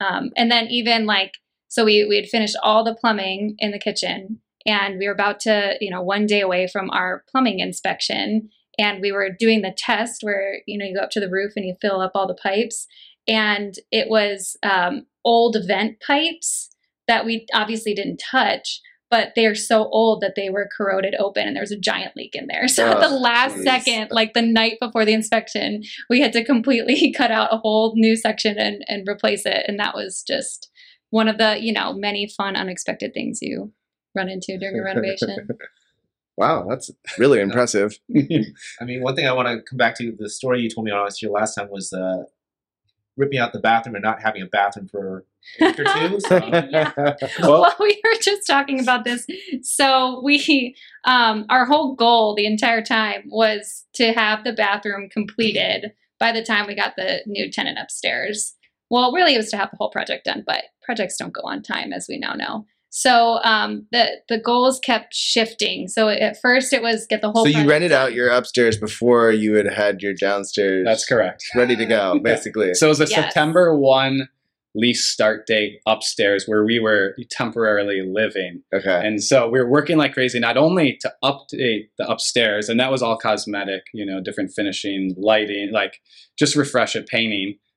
um, 0.01 0.31
and 0.37 0.51
then 0.51 0.67
even 0.69 1.07
like 1.07 1.35
so 1.69 1.85
we 1.85 2.05
we 2.09 2.17
had 2.17 2.27
finished 2.29 2.57
all 2.65 2.83
the 2.85 2.95
plumbing 2.95 3.55
in 3.61 3.71
the 3.71 3.79
kitchen 3.79 4.41
and 4.67 4.99
we 4.99 5.07
were 5.07 5.15
about 5.15 5.39
to 5.41 5.75
you 5.81 5.89
know 5.91 6.03
one 6.03 6.27
day 6.27 6.41
away 6.41 6.67
from 6.67 6.91
our 6.91 7.23
plumbing 7.31 7.61
inspection 7.61 8.49
and 8.79 9.01
we 9.01 9.13
were 9.13 9.31
doing 9.39 9.63
the 9.63 9.73
test 9.77 10.23
where 10.23 10.57
you 10.67 10.77
know 10.77 10.85
you 10.85 10.97
go 10.97 11.03
up 11.03 11.11
to 11.11 11.21
the 11.21 11.31
roof 11.31 11.53
and 11.55 11.65
you 11.65 11.77
fill 11.81 12.01
up 12.01 12.11
all 12.17 12.27
the 12.27 12.35
pipes 12.35 12.89
and 13.29 13.75
it 13.93 14.09
was 14.11 14.57
um, 14.65 15.07
old 15.25 15.57
vent 15.67 16.01
pipes 16.01 16.70
that 17.11 17.25
we 17.27 17.45
obviously 17.53 17.93
didn't 17.95 18.19
touch 18.31 18.81
but 19.11 19.33
they're 19.35 19.57
so 19.57 19.89
old 19.91 20.21
that 20.21 20.35
they 20.37 20.49
were 20.51 20.69
corroded 20.77 21.17
open 21.19 21.45
and 21.47 21.57
there 21.57 21.63
was 21.63 21.73
a 21.73 21.79
giant 21.79 22.17
leak 22.17 22.35
in 22.35 22.47
there 22.47 22.69
so 22.77 22.87
at 22.91 23.01
the 23.01 23.09
Oh, 23.09 23.19
last 23.19 23.57
jeez. 23.57 23.65
second 23.65 24.09
like 24.11 24.33
the 24.35 24.43
night 24.43 24.77
before 24.81 25.05
the 25.05 25.13
inspection 25.13 25.83
we 26.09 26.21
had 26.21 26.33
to 26.35 26.45
completely 26.45 27.13
cut 27.17 27.31
out 27.31 27.53
a 27.53 27.59
whole 27.59 27.93
new 27.97 28.17
section 28.17 28.57
and, 28.59 28.85
and 28.89 29.09
replace 29.09 29.45
it 29.45 29.65
and 29.67 29.79
that 29.79 29.95
was 29.95 30.23
just 30.27 30.71
one 31.11 31.29
of 31.29 31.39
the 31.39 31.59
you 31.61 31.73
know 31.73 31.93
many 31.93 32.29
fun 32.29 32.57
unexpected 32.57 33.13
things 33.13 33.41
you 33.43 33.73
run 34.15 34.29
into 34.29 34.57
during 34.59 34.79
a 34.79 34.83
renovation 34.83 35.49
wow, 36.37 36.67
that's 36.69 36.91
really 37.19 37.39
impressive. 37.39 37.99
I 38.81 38.85
mean, 38.85 39.03
one 39.03 39.15
thing 39.15 39.27
I 39.27 39.33
want 39.33 39.49
to 39.49 39.61
come 39.69 39.77
back 39.77 39.95
to 39.99 40.11
the 40.19 40.31
story 40.31 40.63
you 40.63 40.71
told 40.71 40.87
me 40.87 40.91
on 40.91 41.07
your 41.21 41.33
last 41.33 41.55
time 41.55 41.69
was 41.71 41.93
uh, 41.93 42.23
ripping 43.21 43.39
out 43.39 43.53
the 43.53 43.61
bathroom 43.61 43.95
and 43.95 44.03
not 44.03 44.21
having 44.23 44.43
a 44.43 44.47
bathroom 44.47 44.89
for 44.89 45.25
a 45.61 45.67
week 45.67 45.79
or 45.79 45.85
two. 45.85 46.21
So. 46.29 46.39
Yeah. 46.71 46.93
Well- 47.41 47.63
well, 47.63 47.77
we 47.81 48.01
were 48.03 48.19
just 48.21 48.47
talking 48.47 48.81
about 48.81 49.05
this. 49.05 49.27
So 49.63 50.21
we, 50.25 50.75
um, 51.05 51.45
our 51.49 51.65
whole 51.67 51.95
goal 51.95 52.35
the 52.35 52.47
entire 52.47 52.83
time 52.83 53.25
was 53.27 53.85
to 53.95 54.13
have 54.13 54.43
the 54.45 54.53
bathroom 54.53 55.09
completed 55.11 55.93
by 56.19 56.33
the 56.33 56.43
time 56.43 56.67
we 56.67 56.75
got 56.75 56.97
the 56.97 57.21
new 57.27 57.51
tenant 57.51 57.79
upstairs. 57.81 58.55
Well, 58.91 59.13
really, 59.13 59.35
it 59.35 59.39
was 59.39 59.51
to 59.51 59.57
have 59.57 59.71
the 59.71 59.77
whole 59.77 59.91
project 59.91 60.25
done, 60.25 60.43
but 60.47 60.65
projects 60.83 61.17
don't 61.17 61.33
go 61.33 61.43
on 61.45 61.63
time, 61.63 61.93
as 61.93 62.07
we 62.09 62.19
now 62.19 62.35
know. 62.35 62.67
So 62.91 63.39
um, 63.45 63.87
the 63.93 64.09
the 64.29 64.39
goals 64.39 64.81
kept 64.81 65.15
shifting. 65.15 65.89
So 65.89 66.09
at 66.09 66.41
first, 66.41 66.73
it 66.73 66.83
was 66.83 67.07
get 67.09 67.23
the 67.23 67.31
whole. 67.31 67.45
so 67.45 67.49
you 67.49 67.55
project 67.55 67.71
rented 67.71 67.93
out 67.93 68.13
your 68.15 68.29
upstairs 68.29 68.77
before 68.77 69.31
you 69.31 69.55
had 69.55 69.73
had 69.73 70.03
your 70.03 70.13
downstairs. 70.13 70.85
That's 70.85 71.07
correct. 71.07 71.45
Ready 71.55 71.77
to 71.77 71.87
go, 71.87 72.19
basically. 72.23 72.75
So 72.75 72.87
it 72.87 72.91
was 72.91 73.01
a 73.01 73.05
Yes. 73.05 73.11
September 73.15 73.77
1 73.77 74.29
lease 74.77 75.05
start 75.05 75.47
date 75.49 75.81
upstairs 75.87 76.45
where 76.47 76.65
we 76.65 76.79
were 76.79 77.17
temporarily 77.31 78.03
living. 78.09 78.63
okay. 78.73 79.01
And 79.05 79.23
so 79.23 79.49
we 79.49 79.59
were 79.59 79.69
working 79.69 79.97
like 79.99 80.13
crazy, 80.15 80.39
not 80.39 80.57
only 80.57 80.97
to 81.01 81.13
update 81.25 81.89
the 81.99 82.09
upstairs, 82.09 82.69
and 82.69 82.79
that 82.79 82.91
was 82.91 83.03
all 83.03 83.17
cosmetic, 83.19 83.83
you 83.93 84.07
know, 84.07 84.21
different 84.21 84.53
finishing, 84.55 85.15
lighting, 85.17 85.71
like 85.73 86.01
just 86.39 86.55
refresh 86.55 86.95
it, 86.95 87.09
painting, 87.09 87.57
but 87.57 87.70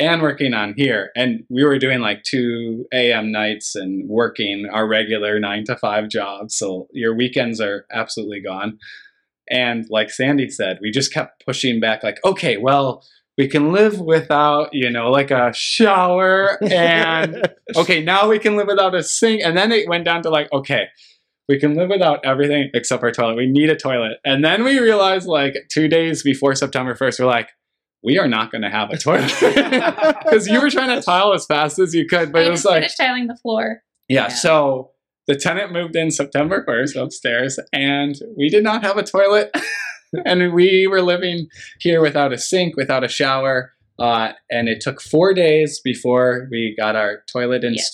and 0.00 0.22
working 0.22 0.54
on 0.54 0.72
here. 0.76 1.10
And 1.14 1.44
we 1.50 1.62
were 1.62 1.78
doing 1.78 2.00
like 2.00 2.22
2 2.22 2.86
a.m. 2.92 3.30
nights 3.30 3.76
and 3.76 4.08
working 4.08 4.66
our 4.72 4.88
regular 4.88 5.38
nine 5.38 5.64
to 5.66 5.76
five 5.76 6.08
jobs. 6.08 6.56
So 6.56 6.88
your 6.92 7.14
weekends 7.14 7.60
are 7.60 7.86
absolutely 7.92 8.40
gone. 8.40 8.78
And 9.50 9.84
like 9.90 10.10
Sandy 10.10 10.48
said, 10.48 10.78
we 10.80 10.90
just 10.90 11.12
kept 11.12 11.44
pushing 11.44 11.80
back, 11.80 12.02
like, 12.02 12.18
okay, 12.24 12.56
well, 12.56 13.04
we 13.36 13.46
can 13.46 13.72
live 13.72 14.00
without, 14.00 14.70
you 14.72 14.90
know, 14.90 15.10
like 15.10 15.30
a 15.30 15.52
shower 15.52 16.58
and 16.64 17.48
okay, 17.76 18.02
now 18.02 18.28
we 18.28 18.38
can 18.38 18.56
live 18.56 18.68
without 18.68 18.94
a 18.94 19.02
sink. 19.02 19.42
And 19.44 19.56
then 19.56 19.70
it 19.70 19.88
went 19.88 20.04
down 20.04 20.22
to 20.22 20.30
like, 20.30 20.50
okay, 20.52 20.86
we 21.48 21.58
can 21.58 21.74
live 21.74 21.90
without 21.90 22.24
everything 22.24 22.70
except 22.74 23.02
our 23.02 23.10
toilet. 23.10 23.36
We 23.36 23.46
need 23.46 23.70
a 23.70 23.76
toilet. 23.76 24.18
And 24.24 24.44
then 24.44 24.64
we 24.64 24.78
realized 24.78 25.26
like 25.26 25.54
two 25.70 25.88
days 25.88 26.22
before 26.22 26.54
September 26.54 26.94
1st, 26.94 27.20
we're 27.20 27.26
like, 27.26 27.50
we 28.02 28.18
are 28.18 28.28
not 28.28 28.50
going 28.50 28.62
to 28.62 28.70
have 28.70 28.90
a 28.90 28.96
toilet. 28.98 29.32
Because 30.24 30.46
you 30.46 30.60
were 30.60 30.70
trying 30.70 30.96
to 30.98 31.02
tile 31.02 31.32
as 31.32 31.44
fast 31.46 31.78
as 31.78 31.94
you 31.94 32.06
could, 32.06 32.32
but 32.32 32.42
I 32.42 32.46
it 32.46 32.50
was 32.50 32.64
like, 32.64 32.76
finished 32.76 32.96
tiling 32.98 33.26
the 33.26 33.36
floor. 33.36 33.82
yeah, 34.08 34.22
Yeah. 34.22 34.28
so 34.28 34.90
the 35.26 35.34
tenant 35.36 35.72
moved 35.72 35.96
in 35.96 36.10
September 36.10 36.64
1st 36.66 37.00
upstairs, 37.00 37.58
and 37.72 38.16
we 38.36 38.48
did 38.48 38.64
not 38.64 38.82
have 38.82 38.96
a 38.96 39.02
toilet. 39.02 39.54
and 40.24 40.52
we 40.52 40.86
were 40.86 41.02
living 41.02 41.46
here 41.78 42.00
without 42.00 42.32
a 42.32 42.38
sink, 42.38 42.76
without 42.76 43.04
a 43.04 43.08
shower. 43.08 43.72
Uh, 43.98 44.32
and 44.50 44.68
it 44.68 44.80
took 44.80 45.00
four 45.00 45.34
days 45.34 45.80
before 45.84 46.48
we 46.50 46.74
got 46.78 46.96
our 46.96 47.22
toilet 47.30 47.62
Yes. 47.62 47.86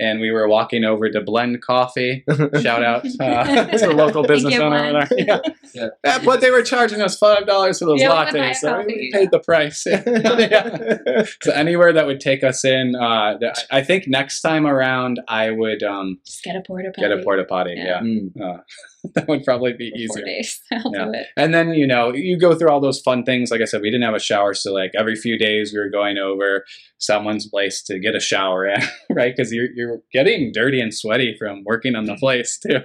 Installed. 0.00 0.10
And 0.10 0.20
we 0.20 0.30
were 0.30 0.48
walking 0.48 0.84
over 0.84 1.10
to 1.10 1.20
Blend 1.20 1.62
Coffee. 1.62 2.24
Shout 2.62 2.82
out 2.82 3.04
uh, 3.20 3.44
to 3.66 3.78
the 3.78 3.92
local 3.94 4.22
business 4.22 4.54
owner 4.58 4.76
over 4.84 5.06
there. 5.08 5.40
Yeah. 5.72 5.88
Yeah, 6.04 6.18
but 6.24 6.40
they 6.40 6.50
were 6.50 6.62
charging 6.62 7.00
us 7.00 7.16
five 7.16 7.46
dollars 7.46 7.78
for 7.78 7.84
those 7.84 8.00
Yeah, 8.00 8.08
lattes, 8.10 8.56
so 8.56 8.70
high 8.70 8.84
we 8.86 9.10
paid 9.12 9.30
the 9.30 9.38
price. 9.38 9.84
Yeah. 9.86 11.24
So 11.42 11.52
anywhere 11.52 11.92
that 11.92 12.06
would 12.06 12.18
take 12.20 12.42
us 12.42 12.64
in, 12.64 12.94
uh, 12.96 13.34
I 13.70 13.82
think 13.82 14.08
next 14.08 14.40
time 14.40 14.66
around 14.66 15.20
I 15.28 15.50
would 15.50 15.82
um, 15.82 16.18
Just 16.26 16.42
get 16.42 16.56
a 16.56 16.60
porta 16.66 16.90
potty. 16.94 17.08
get 17.08 17.16
a 17.18 17.22
porta 17.22 17.44
potty. 17.44 17.74
Yeah. 17.76 17.84
Yeah, 17.84 18.00
Mm. 18.00 18.40
Uh, 18.40 18.58
that 19.14 19.28
would 19.28 19.44
probably 19.44 19.72
be 19.72 19.92
easier. 19.96 20.24
days. 20.24 20.60
I'll 20.72 20.92
Yeah. 20.92 21.04
do 21.06 21.12
it. 21.14 21.26
And 21.36 21.54
then 21.54 21.74
you 21.74 21.86
know 21.86 22.12
you 22.14 22.38
go 22.38 22.54
through 22.54 22.70
all 22.70 22.80
those 22.80 23.00
fun 23.00 23.24
things. 23.24 23.50
Like 23.50 23.60
I 23.60 23.64
said, 23.64 23.80
we 23.82 23.90
didn't 23.90 24.04
have 24.04 24.14
a 24.14 24.20
shower, 24.20 24.54
so 24.54 24.72
like 24.72 24.92
every 24.98 25.16
few 25.16 25.38
days 25.38 25.72
we 25.72 25.78
were 25.78 25.90
going 25.90 26.18
over 26.18 26.64
someone's 26.98 27.48
place 27.48 27.82
to 27.84 27.98
get 27.98 28.14
a 28.14 28.20
shower 28.20 28.66
in, 28.66 28.80
right? 29.10 29.34
Because 29.34 29.52
you're 29.52 29.68
you're 29.74 30.00
getting 30.12 30.52
dirty 30.52 30.80
and 30.80 30.94
sweaty 30.94 31.36
from 31.38 31.62
working 31.64 31.94
on 31.94 32.04
the 32.04 32.12
mm-hmm. 32.12 32.20
place 32.20 32.58
too. 32.58 32.80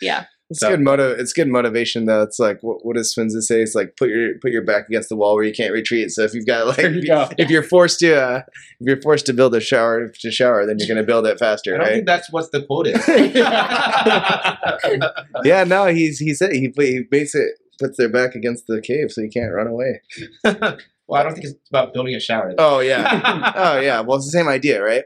Yeah. 0.00 0.26
It's 0.52 0.60
So- 0.60 0.70
good 0.70 0.80
motive. 0.80 1.18
It's 1.18 1.32
good 1.32 1.48
motivation 1.48 2.06
though. 2.06 2.22
It's 2.22 2.38
like 2.38 2.58
what, 2.62 2.84
what 2.86 2.96
does 2.96 3.12
Sun 3.14 3.28
Tzu 3.28 3.40
say? 3.40 3.62
It's 3.62 3.74
like 3.74 3.96
put 3.96 4.08
your 4.10 4.38
put 4.40 4.52
your 4.52 4.62
back 4.62 4.88
against 4.88 5.08
the 5.08 5.16
wall 5.16 5.34
where 5.34 5.44
you 5.44 5.52
can't 5.52 5.72
retreat. 5.72 6.10
So 6.10 6.22
if 6.22 6.34
you've 6.34 6.46
got 6.46 6.66
like 6.78 6.92
you 6.92 7.06
go. 7.06 7.28
if 7.38 7.50
you're 7.50 7.62
forced 7.62 7.98
to 8.00 8.14
uh, 8.14 8.42
if 8.80 8.86
you're 8.86 9.00
forced 9.02 9.26
to 9.26 9.32
build 9.32 9.54
a 9.54 9.60
shower 9.60 10.08
to 10.08 10.30
shower, 10.30 10.66
then 10.66 10.76
you're 10.78 10.88
gonna 10.88 11.02
build 11.02 11.26
it 11.26 11.34
I 11.34 11.36
faster, 11.36 11.72
don't 11.72 11.80
right? 11.80 11.92
think 11.94 12.06
that's 12.06 12.30
what 12.32 12.50
the 12.52 12.62
quote 12.64 12.86
is. 12.86 13.08
yeah, 15.44 15.64
no, 15.64 15.86
he's 15.86 16.18
he 16.18 16.34
said 16.34 16.52
he 16.52 16.72
he 16.76 17.02
basically 17.10 17.46
puts 17.78 17.96
their 17.96 18.08
back 18.08 18.34
against 18.34 18.66
the 18.66 18.80
cave 18.80 19.10
so 19.10 19.20
you 19.22 19.30
can't 19.30 19.52
run 19.52 19.66
away. 19.66 20.00
well, 20.44 21.20
I 21.20 21.22
don't 21.22 21.32
think 21.34 21.46
it's 21.46 21.54
about 21.70 21.94
building 21.94 22.14
a 22.14 22.20
shower. 22.20 22.54
Oh 22.58 22.80
yeah, 22.80 23.52
oh 23.56 23.80
yeah. 23.80 24.00
Well, 24.00 24.18
it's 24.18 24.26
the 24.26 24.32
same 24.38 24.48
idea, 24.48 24.82
right? 24.82 25.04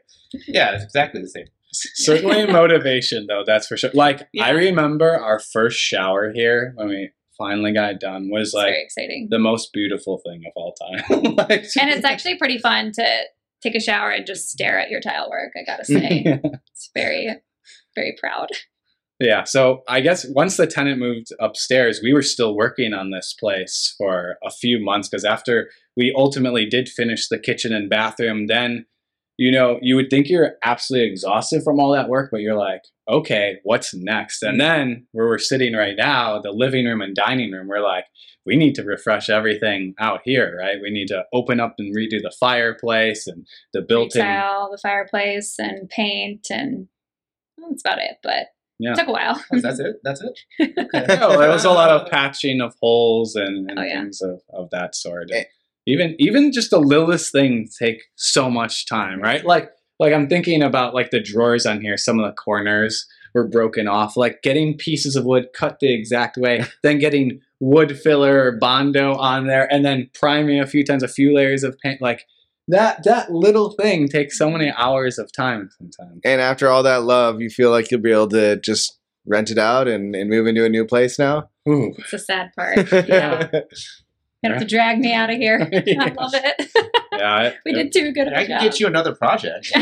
yeah, 0.48 0.74
it's 0.74 0.85
exactly 0.85 1.22
the 1.22 1.28
same. 1.28 1.46
Certainly 1.95 2.47
motivation 2.53 3.27
though, 3.27 3.43
that's 3.47 3.67
for 3.67 3.77
sure. 3.77 3.91
Like 3.95 4.29
I 4.41 4.51
remember 4.51 5.11
our 5.11 5.39
first 5.39 5.79
shower 5.79 6.33
here 6.35 6.73
when 6.77 6.89
we 6.89 7.11
finally 7.37 7.73
got 7.73 8.01
done 8.01 8.31
was 8.31 8.55
It's 8.55 8.97
like 8.97 9.29
the 9.31 9.39
most 9.39 9.73
beautiful 9.73 10.21
thing 10.27 10.43
of 10.47 10.53
all 10.57 10.75
time. 10.75 11.35
like, 11.35 11.65
and 11.79 11.91
it's 11.91 12.05
actually 12.05 12.39
pretty 12.39 12.59
fun 12.59 12.93
to 12.93 13.23
take 13.62 13.75
a 13.75 13.81
shower 13.81 14.11
and 14.11 14.27
just 14.27 14.49
stare 14.49 14.79
at 14.79 14.91
your 14.91 15.01
tile 15.01 15.31
work, 15.31 15.53
I 15.57 15.65
gotta 15.65 15.85
say. 15.85 16.23
it's 16.45 16.91
very, 16.95 17.37
very 17.95 18.17
proud. 18.21 18.49
Yeah, 19.19 19.45
so 19.45 19.83
I 19.89 20.01
guess 20.01 20.27
once 20.29 20.59
the 20.59 20.67
tenant 20.67 20.99
moved 20.99 21.29
upstairs, 21.41 22.01
we 22.03 22.12
were 22.12 22.23
still 22.23 22.55
working 22.55 22.93
on 22.93 23.11
this 23.11 23.35
place 23.39 23.95
for 23.97 24.37
a 24.45 24.51
few 24.51 24.79
months 24.79 25.09
because 25.09 25.25
after 25.25 25.71
we 25.97 26.15
ultimately 26.17 26.67
did 26.67 26.89
finish 26.89 27.29
the 27.29 27.39
kitchen 27.39 27.73
and 27.73 27.89
bathroom, 27.89 28.47
then 28.47 28.85
you 29.38 29.53
know, 29.53 29.79
you 29.83 29.96
would 29.96 30.09
think 30.11 30.29
you're 30.29 30.53
absolutely 30.64 31.11
exhausted 31.11 31.62
from 31.62 31.79
all 31.79 31.92
that 31.92 32.09
work, 32.09 32.31
but 32.31 32.40
you're 32.40 32.57
like, 32.57 32.83
okay, 33.09 33.57
what's 33.64 33.94
next? 33.94 34.42
And 34.42 34.61
then 34.61 35.07
where 35.12 35.27
we're 35.27 35.38
sitting 35.38 35.75
right 35.75 35.94
now, 35.96 36.40
the 36.40 36.51
living 36.53 36.87
room 36.87 37.03
and 37.03 37.14
dining 37.14 37.53
room, 37.53 37.68
we're 37.68 37.81
like, 37.83 38.05
we 38.46 38.57
need 38.57 38.75
to 38.77 38.83
refresh 38.85 39.29
everything 39.29 39.94
out 39.99 40.20
here, 40.25 40.57
right? 40.59 40.77
We 40.81 40.90
need 40.90 41.09
to 41.09 41.25
open 41.33 41.61
up 41.61 41.75
and 41.79 41.94
redo 41.94 42.22
the 42.22 42.35
fireplace 42.38 43.27
and 43.27 43.46
the 43.72 43.83
built-in 43.83 44.22
Tile, 44.22 44.70
the 44.70 44.79
fireplace, 44.79 45.57
and 45.59 45.88
paint, 45.90 46.46
and 46.51 46.87
well, 47.59 47.70
that's 47.70 47.83
about 47.83 47.99
it. 47.99 48.18
But 48.22 48.46
Yeah. 48.79 48.92
it 48.92 48.96
took 48.96 49.09
a 49.09 49.12
while. 49.12 49.42
Oh, 49.53 49.61
that's 49.61 49.81
it. 49.81 49.96
That's 50.05 50.22
it. 50.22 50.38
no, 51.20 51.38
there 51.38 51.51
was 51.51 51.64
a 51.64 51.70
lot 51.72 51.90
of 51.90 52.09
patching 52.11 52.61
of 52.61 52.75
holes 52.81 53.35
and, 53.35 53.68
and 53.70 53.79
Oh, 53.79 53.83
yeah. 53.83 54.01
things 54.01 54.20
of, 54.22 54.40
of 54.51 54.70
that 54.70 54.94
sort. 54.94 55.31
Eh. 55.33 55.44
Even 55.87 56.16
even 56.18 56.53
just 56.53 56.70
the 56.70 56.81
littlest 56.81 57.33
things 57.33 57.77
take 57.77 58.03
so 58.16 58.51
much 58.51 58.87
time, 58.87 59.20
right? 59.20 59.44
Like 59.44 59.70
like 59.99 60.12
I'm 60.12 60.29
thinking 60.29 60.62
about 60.62 60.94
like 60.94 61.11
the 61.11 61.20
drawers 61.20 61.66
on 61.66 61.81
here. 61.81 61.96
Some 61.96 62.18
of 62.18 62.27
the 62.27 62.35
corners 62.35 63.07
were 63.35 63.46
broken 63.46 63.87
off. 63.88 64.16
Like 64.16 64.42
getting 64.42 64.77
pieces 64.77 65.16
of 65.16 65.25
wood 65.25 65.49
cut 65.55 65.79
the 65.81 65.92
exact 65.92 66.37
way, 66.37 66.64
then 66.83 66.99
getting 66.99 67.40
wood 67.61 67.99
filler 67.99 68.44
or 68.44 68.59
bondo 68.59 69.14
on 69.14 69.46
there, 69.46 69.72
and 69.72 69.85
then 69.85 70.11
priming 70.14 70.61
a 70.61 70.66
few 70.66 70.85
times, 70.85 71.03
a 71.03 71.09
few 71.09 71.35
layers 71.35 71.62
of 71.62 71.79
paint. 71.79 72.03
Like 72.03 72.27
that 72.68 73.05
that 73.05 73.31
little 73.31 73.70
thing 73.70 74.09
takes 74.09 74.37
so 74.37 74.51
many 74.51 74.72
hours 74.77 75.18
of 75.18 75.31
time 75.33 75.70
sometimes. 75.79 76.20
And 76.25 76.40
after 76.40 76.68
all 76.68 76.83
that 76.83 77.05
love, 77.05 77.40
you 77.40 77.49
feel 77.49 77.70
like 77.70 77.90
you'll 77.90 78.01
be 78.01 78.12
able 78.12 78.29
to 78.29 78.57
just 78.61 78.99
rent 79.27 79.51
it 79.51 79.59
out 79.59 79.88
and, 79.88 80.14
and 80.14 80.31
move 80.31 80.46
into 80.46 80.64
a 80.64 80.68
new 80.68 80.85
place 80.85 81.18
now. 81.18 81.49
Ooh. 81.68 81.92
It's 81.99 82.12
a 82.12 82.18
sad 82.18 82.51
part. 82.57 82.90
Yeah. 83.09 83.51
You 84.42 84.53
have 84.53 84.61
to 84.61 84.66
drag 84.66 84.99
me 84.99 85.12
out 85.12 85.31
of 85.31 85.37
here. 85.37 85.61
I 85.72 86.12
love 86.18 86.33
it. 86.35 86.70
Yeah, 87.12 87.53
we 87.64 87.72
did 87.72 87.92
too 87.92 88.12
good 88.12 88.29
of 88.29 88.35
I 88.35 88.46
can 88.46 88.61
job. 88.61 88.62
get 88.62 88.81
you 88.81 88.87
another 88.87 89.14
project. 89.14 89.72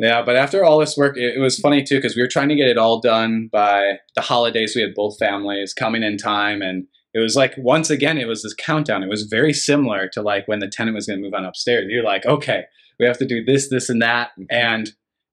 Yeah, 0.00 0.22
but 0.22 0.34
after 0.34 0.64
all 0.64 0.78
this 0.78 0.96
work, 0.96 1.18
it, 1.18 1.36
it 1.36 1.40
was 1.40 1.58
funny 1.58 1.82
too 1.82 1.98
because 1.98 2.16
we 2.16 2.22
were 2.22 2.28
trying 2.28 2.48
to 2.48 2.54
get 2.54 2.68
it 2.68 2.78
all 2.78 3.00
done 3.00 3.50
by 3.52 3.98
the 4.14 4.22
holidays. 4.22 4.72
We 4.74 4.80
had 4.80 4.94
both 4.94 5.18
families 5.18 5.74
coming 5.74 6.02
in 6.02 6.16
time, 6.16 6.62
and 6.62 6.86
it 7.12 7.18
was 7.18 7.36
like 7.36 7.54
once 7.58 7.90
again, 7.90 8.16
it 8.16 8.26
was 8.26 8.42
this 8.42 8.54
countdown. 8.54 9.02
It 9.02 9.10
was 9.10 9.24
very 9.24 9.52
similar 9.52 10.08
to 10.14 10.22
like 10.22 10.48
when 10.48 10.60
the 10.60 10.68
tenant 10.68 10.94
was 10.94 11.06
going 11.06 11.18
to 11.18 11.22
move 11.22 11.34
on 11.34 11.44
upstairs. 11.44 11.84
You're 11.88 12.02
like, 12.02 12.24
okay, 12.24 12.64
we 12.98 13.04
have 13.04 13.18
to 13.18 13.26
do 13.26 13.44
this, 13.44 13.68
this, 13.68 13.90
and 13.90 14.00
that, 14.00 14.30
and 14.50 14.90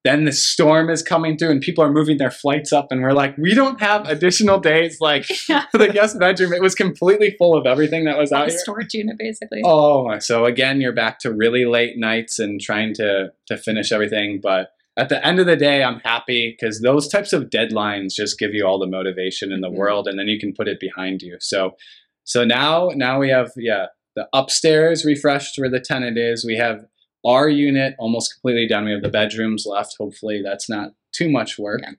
then 0.07 0.23
the 0.25 0.31
storm 0.31 0.89
is 0.89 1.03
coming 1.03 1.37
through, 1.37 1.51
and 1.51 1.61
people 1.61 1.83
are 1.83 1.91
moving 1.91 2.17
their 2.17 2.31
flights 2.31 2.71
up, 2.73 2.87
and 2.91 3.01
we're 3.03 3.11
like, 3.13 3.37
we 3.37 3.53
don't 3.53 3.79
have 3.81 4.07
additional 4.07 4.59
days. 4.59 4.97
Like 5.01 5.25
Yeah. 5.49 5.65
the 5.73 5.89
guest 5.89 6.17
bedroom, 6.17 6.53
it 6.53 6.61
was 6.61 6.73
completely 6.73 7.35
full 7.37 7.55
of 7.57 7.65
everything 7.67 8.05
that 8.05 8.17
was 8.17 8.31
out 8.31 8.47
a 8.47 8.51
here. 8.51 8.59
storage 8.59 8.93
unit, 8.93 9.17
basically. 9.19 9.61
Oh, 9.65 10.17
so 10.19 10.45
again, 10.45 10.81
you're 10.81 10.93
back 10.93 11.19
to 11.19 11.33
really 11.33 11.65
late 11.65 11.97
nights 11.97 12.39
and 12.39 12.59
trying 12.61 12.93
to 12.95 13.31
to 13.47 13.57
finish 13.57 13.91
everything. 13.91 14.39
But 14.41 14.69
at 14.97 15.09
the 15.09 15.23
end 15.23 15.39
of 15.39 15.45
the 15.45 15.55
day, 15.55 15.83
I'm 15.83 15.99
happy 15.99 16.55
because 16.57 16.81
those 16.81 17.07
types 17.07 17.31
of 17.33 17.51
deadlines 17.51 18.13
just 18.15 18.39
give 18.39 18.53
you 18.53 18.65
all 18.65 18.79
the 18.79 18.87
motivation 18.87 19.51
in 19.51 19.61
the 19.61 19.69
Mhm. 19.69 19.75
world, 19.75 20.07
and 20.07 20.17
then 20.17 20.27
you 20.27 20.39
can 20.39 20.53
put 20.53 20.67
it 20.67 20.79
behind 20.79 21.21
you. 21.21 21.37
So, 21.39 21.75
so 22.23 22.43
now 22.43 22.89
now 22.95 23.19
we 23.19 23.29
have 23.29 23.51
yeah 23.57 23.87
the 24.15 24.27
upstairs 24.33 25.05
refreshed 25.05 25.59
where 25.59 25.69
the 25.69 25.79
tenant 25.79 26.17
is. 26.17 26.43
We 26.43 26.55
have 26.57 26.85
our 27.27 27.49
unit 27.49 27.93
almost 27.99 28.33
completely 28.33 28.67
done. 28.67 28.85
We 28.85 28.91
have 28.91 29.01
the 29.03 29.09
bedrooms 29.09 29.65
left. 29.67 29.95
Hopefully, 29.99 30.41
that's 30.43 30.67
not 30.69 30.93
too 31.11 31.29
much 31.29 31.59
work. 31.59 31.81
Yeah. 31.83 31.91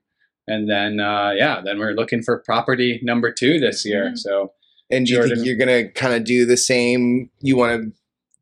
And 0.49 0.69
then 0.71 0.99
uh, 0.99 1.33
yeah, 1.37 1.61
then 1.65 1.79
we're 1.79 1.93
looking 1.93 2.23
for 2.23 2.39
property 2.45 2.99
number 3.03 3.31
two 3.33 3.61
this 3.61 3.85
year. 3.85 4.11
Mhm. 4.13 4.19
So 4.19 4.53
And 4.91 5.07
do 5.07 5.13
you 5.13 5.19
Jordan. 5.19 5.37
think 5.37 5.47
you're 5.47 5.57
gonna 5.57 5.89
kind 5.91 6.15
of 6.15 6.25
do 6.25 6.47
the 6.47 6.57
same? 6.57 7.31
You 7.41 7.57
want 7.59 7.83
to 7.83 7.93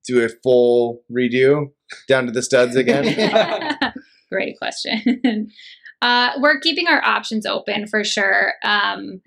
do 0.07 0.25
a 0.25 0.29
full 0.45 1.03
redo 1.11 1.73
down 2.09 2.27
to 2.27 2.33
the 2.33 2.43
studs 2.43 2.77
again? 2.77 3.05
Great 4.31 4.57
question. 4.59 5.51
uh, 6.03 6.31
we're 6.39 6.61
keeping 6.61 6.87
our 6.87 7.03
options 7.05 7.45
open 7.47 7.87
for 7.89 8.05
sure. 8.05 8.53
Um, 8.65 9.21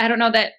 I 0.00 0.08
don't 0.08 0.18
know 0.18 0.32
that 0.32 0.52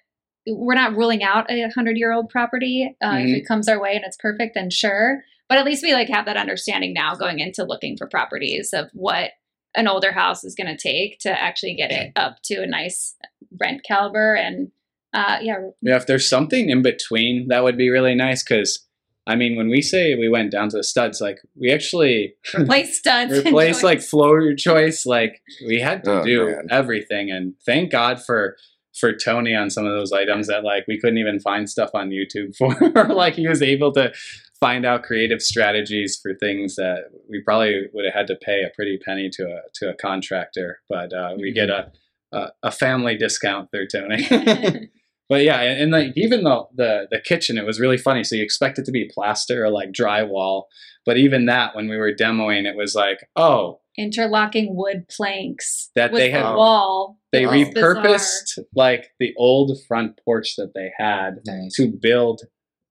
we're 0.46 0.74
not 0.74 0.94
ruling 0.96 1.22
out 1.22 1.50
a 1.50 1.68
hundred 1.74 1.96
year 1.98 2.12
old 2.12 2.30
property. 2.30 2.96
Uh, 3.02 3.12
Mhm. 3.12 3.28
If 3.30 3.36
it 3.42 3.46
comes 3.48 3.68
our 3.68 3.78
way 3.80 3.94
and 3.96 4.04
it's 4.06 4.16
perfect, 4.16 4.54
then 4.54 4.70
sure. 4.70 5.22
But 5.48 5.58
at 5.58 5.64
least 5.64 5.82
we 5.82 5.92
like 5.92 6.08
have 6.08 6.26
that 6.26 6.36
understanding 6.36 6.92
now 6.92 7.14
going 7.14 7.38
into 7.38 7.64
looking 7.64 7.96
for 7.96 8.06
properties 8.08 8.70
of 8.72 8.90
what 8.92 9.30
an 9.76 9.86
older 9.88 10.12
house 10.12 10.42
is 10.42 10.54
going 10.54 10.74
to 10.74 10.76
take 10.76 11.18
to 11.20 11.30
actually 11.30 11.74
get 11.74 11.90
it 11.92 12.12
up 12.16 12.36
to 12.44 12.62
a 12.62 12.66
nice 12.66 13.14
rent 13.60 13.82
caliber. 13.86 14.34
And 14.34 14.70
uh, 15.14 15.38
yeah, 15.40 15.58
Yeah, 15.82 15.96
if 15.96 16.06
there's 16.06 16.28
something 16.28 16.70
in 16.70 16.82
between, 16.82 17.48
that 17.48 17.62
would 17.62 17.76
be 17.76 17.90
really 17.90 18.14
nice. 18.14 18.42
Because, 18.42 18.84
I 19.26 19.36
mean, 19.36 19.56
when 19.56 19.68
we 19.68 19.82
say 19.82 20.14
we 20.14 20.28
went 20.28 20.50
down 20.50 20.68
to 20.70 20.78
the 20.78 20.82
studs, 20.84 21.20
like 21.20 21.38
we 21.54 21.70
actually 21.72 22.34
replace 22.58 22.98
studs. 22.98 23.32
and 23.32 23.44
replaced 23.44 23.82
like 23.82 24.00
floor 24.00 24.40
your 24.40 24.56
choice. 24.56 25.06
Like 25.06 25.40
we 25.66 25.80
had 25.80 26.04
to 26.04 26.20
Oh, 26.20 26.24
do 26.24 26.46
man. 26.46 26.66
everything, 26.70 27.30
and 27.30 27.54
thank 27.64 27.92
God 27.92 28.22
for 28.24 28.56
for 28.98 29.12
Tony 29.14 29.54
on 29.54 29.68
some 29.68 29.84
of 29.84 29.92
those 29.92 30.10
items 30.10 30.46
that 30.46 30.64
like 30.64 30.84
we 30.88 30.98
couldn't 30.98 31.18
even 31.18 31.38
find 31.38 31.68
stuff 31.68 31.90
on 31.92 32.08
YouTube 32.10 32.56
for. 32.56 32.74
like 33.14 33.34
he 33.34 33.46
was 33.46 33.60
able 33.62 33.92
to 33.92 34.12
find 34.60 34.84
out 34.86 35.02
creative 35.02 35.42
strategies 35.42 36.18
for 36.22 36.34
things 36.34 36.76
that 36.76 37.04
we 37.28 37.40
probably 37.42 37.82
would 37.92 38.04
have 38.04 38.14
had 38.14 38.26
to 38.28 38.36
pay 38.36 38.62
a 38.62 38.70
pretty 38.74 38.98
penny 39.04 39.28
to 39.34 39.44
a 39.44 39.60
to 39.74 39.90
a 39.90 39.94
contractor, 39.94 40.80
but 40.88 41.12
uh, 41.12 41.34
we 41.38 41.52
get 41.52 41.70
a, 41.70 41.90
a 42.32 42.48
a 42.64 42.70
family 42.70 43.16
discount 43.16 43.70
through 43.70 43.88
Tony. 43.88 44.26
But 45.28 45.42
yeah, 45.42 45.60
and, 45.60 45.82
and 45.82 45.90
like 45.90 46.12
even 46.14 46.44
the, 46.44 46.66
the 46.76 47.08
the 47.10 47.18
kitchen, 47.18 47.58
it 47.58 47.66
was 47.66 47.80
really 47.80 47.96
funny. 47.98 48.22
So 48.22 48.36
you 48.36 48.44
expect 48.44 48.78
it 48.78 48.84
to 48.84 48.92
be 48.92 49.10
plaster 49.12 49.64
or 49.64 49.70
like 49.70 49.90
drywall, 49.90 50.66
but 51.04 51.16
even 51.16 51.46
that, 51.46 51.74
when 51.74 51.88
we 51.88 51.96
were 51.96 52.12
demoing, 52.12 52.64
it 52.64 52.76
was 52.76 52.94
like, 52.94 53.18
oh, 53.34 53.80
interlocking 53.98 54.76
wood 54.76 55.08
planks 55.08 55.90
That 55.96 56.12
with 56.12 56.20
they 56.20 56.30
the 56.30 56.38
had- 56.38 56.54
wall. 56.54 57.18
they 57.32 57.44
Wow. 57.44 57.54
repurposed 57.54 58.60
like 58.76 59.10
the 59.18 59.34
old 59.36 59.72
front 59.88 60.20
porch 60.24 60.54
that 60.58 60.74
they 60.74 60.92
had 60.96 61.40
Nice. 61.44 61.74
to 61.74 61.88
build 61.88 62.42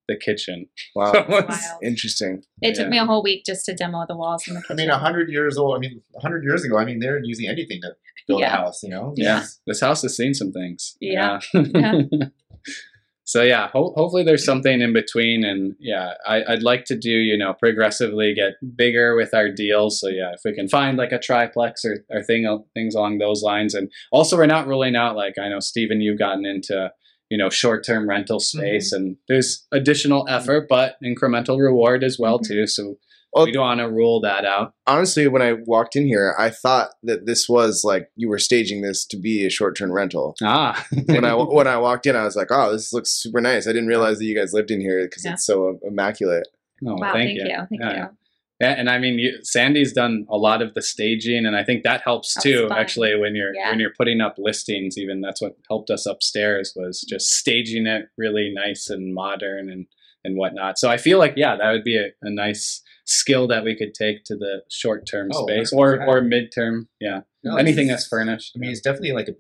the 0.08 0.16
kitchen. 0.18 0.68
Wow, 0.96 1.12
So 1.14 1.20
it 1.20 1.30
was- 1.50 1.64
interesting. 1.84 2.44
It 2.62 2.76
took 2.76 2.90
me 2.90 2.98
a 2.98 3.06
whole 3.06 3.24
week 3.24 3.44
just 3.46 3.66
to 3.66 3.74
demo 3.74 4.06
the 4.08 4.16
walls 4.16 4.48
in 4.48 4.54
the 4.56 4.64
I 4.70 4.74
mean, 4.74 4.90
a 4.90 4.98
hundred 4.98 5.30
years 5.30 5.58
old. 5.58 5.76
I 5.76 5.80
mean, 5.80 6.02
a 6.16 6.20
hundred 6.22 6.44
years 6.44 6.64
ago. 6.64 6.78
I 6.78 6.86
mean, 6.86 7.00
they're 7.00 7.22
using 7.24 7.48
anything 7.48 7.82
to 7.82 7.90
build 8.28 8.42
Yeah. 8.42 8.54
a 8.54 8.58
house. 8.58 8.84
You 8.84 8.90
know. 8.90 9.14
Yeah, 9.18 9.38
It's- 9.38 9.60
this 9.68 9.82
house 9.82 10.02
has 10.04 10.16
seen 10.16 10.34
some 10.34 10.52
things. 10.52 10.96
Yeah. 11.02 11.40
Yeah. 11.54 12.02
so 13.28 13.42
yeah, 13.42 13.68
ho- 13.70 13.94
hopefully 13.98 14.24
there's 14.24 14.46
something 14.46 14.82
in 14.82 14.94
between, 14.94 15.44
and 15.44 15.76
yeah, 15.80 16.14
I, 16.28 16.44
I'd 16.48 16.62
like 16.64 16.86
to 16.86 16.96
do 16.98 17.10
you 17.10 17.38
know 17.38 17.54
progressively 17.54 18.34
get 18.36 18.54
bigger 18.76 19.16
with 19.16 19.34
our 19.34 19.50
deals. 19.52 20.00
So 20.00 20.08
yeah, 20.10 20.32
if 20.34 20.42
we 20.46 20.54
can 20.54 20.68
find 20.70 20.98
like 20.98 21.12
a 21.12 21.20
triplex 21.20 21.84
or 21.84 22.06
or 22.12 22.22
thing 22.24 22.46
things 22.76 22.94
along 22.96 23.18
those 23.18 23.42
lines, 23.42 23.74
and 23.74 23.92
also 24.12 24.38
we're 24.38 24.46
not 24.46 24.68
ruling 24.68 24.96
out 24.96 25.16
like 25.16 25.36
I 25.40 25.50
know 25.50 25.60
Steven, 25.60 26.02
you've 26.02 26.20
gotten 26.20 26.46
into 26.46 26.92
you 27.30 27.38
know 27.38 27.50
short 27.50 27.86
term 27.86 28.08
rental 28.10 28.40
space, 28.40 28.92
and 28.92 29.18
there's 29.28 29.66
additional 29.72 30.26
effort, 30.30 30.68
but 30.70 30.96
incremental 31.04 31.60
reward 31.60 32.04
as 32.04 32.18
well 32.20 32.40
Mhm. 32.40 32.48
too. 32.48 32.68
So 32.68 32.98
Well- 33.34 33.46
we 33.46 33.52
don't 33.52 33.64
want 33.64 33.80
to 33.82 33.90
rule 33.90 34.22
that 34.22 34.46
out. 34.46 34.74
Honestly, 34.88 35.28
when 35.28 35.42
I 35.42 35.54
walked 35.66 35.98
in 35.98 36.06
here, 36.08 36.34
I 36.40 36.50
thought 36.50 36.92
that 37.04 37.26
this 37.26 37.50
was 37.50 37.84
like 37.84 38.10
you 38.16 38.30
were 38.30 38.40
staging 38.40 38.82
this 38.82 39.06
to 39.08 39.18
be 39.18 39.46
a 39.46 39.50
short-term 39.50 39.92
rental. 39.92 40.36
Ah, 40.42 40.86
When 41.08 41.26
I 41.26 41.34
when 41.58 41.68
I 41.68 41.78
walked 41.78 42.06
in, 42.06 42.16
I 42.16 42.24
was 42.24 42.36
like, 42.38 42.48
"Oh, 42.52 42.72
this 42.72 42.94
looks 42.94 43.10
super 43.12 43.42
nice." 43.42 43.68
I 43.68 43.74
didn't 43.74 43.88
realize 43.90 44.20
that 44.20 44.26
you 44.26 44.36
guys 44.38 44.54
lived 44.54 44.72
in 44.72 44.80
here 44.80 45.04
because 45.04 45.26
Yeah. 45.26 45.34
it's 45.34 45.46
so 45.46 45.80
immaculate. 45.84 46.48
Oh, 46.88 46.96
wow, 46.96 47.12
thank, 47.14 47.32
you. 47.32 47.44
Thank 47.46 47.82
Yeah. 47.82 47.98
you. 47.98 48.18
Yeah, 48.62 48.72
and 48.78 48.90
I 48.90 49.00
mean, 49.00 49.20
you, 49.20 49.40
Sandy's 49.44 49.92
done 49.92 50.26
a 50.30 50.38
lot 50.38 50.62
of 50.62 50.74
the 50.76 50.82
staging, 50.82 51.46
and 51.46 51.58
I 51.58 51.64
think 51.64 51.84
that 51.84 52.02
helps 52.06 52.34
That's 52.36 52.44
too. 52.46 52.70
fun. 52.70 52.78
Actually, 52.78 53.16
when 53.18 53.36
you're 53.36 53.54
Yeah. 53.54 53.70
when 53.70 53.80
you're 53.82 53.94
putting 53.98 54.22
up 54.22 54.36
listings, 54.38 54.98
even 54.98 55.20
that's 55.22 55.42
what 55.42 55.58
helped 55.68 55.90
us 55.90 56.06
upstairs 56.06 56.72
was 56.76 57.00
mm-hmm. 57.02 57.16
just 57.16 57.32
staging 57.32 57.86
it 57.86 58.06
really 58.18 58.52
nice 58.54 58.90
and 58.90 59.14
modern 59.14 59.70
and 59.70 59.88
and 60.24 60.38
whatnot. 60.38 60.80
So 60.80 60.90
I 60.90 60.98
feel 60.98 61.20
like 61.20 61.34
yeah, 61.36 61.58
that 61.58 61.72
would 61.72 61.84
be 61.84 61.98
a, 61.98 62.08
a 62.22 62.30
nice 62.30 62.82
skill 63.06 63.48
that 63.48 63.64
we 63.64 63.76
could 63.76 63.94
take 63.94 64.24
to 64.26 64.36
the 64.36 64.62
short 64.72 65.06
term 65.06 65.30
Oh, 65.34 65.46
space 65.46 65.72
or 65.74 65.98
100%. 66.00 66.08
or 66.08 66.22
mid 66.22 66.52
term. 66.54 66.88
Yeah, 67.00 67.22
No, 67.44 67.58
anything 67.58 67.88
that's 67.88 68.08
furnished. 68.08 68.54
I 68.56 68.60
mean, 68.60 68.72
it's 68.72 68.82
definitely 68.82 69.12
like 69.12 69.28
a, 69.28 69.36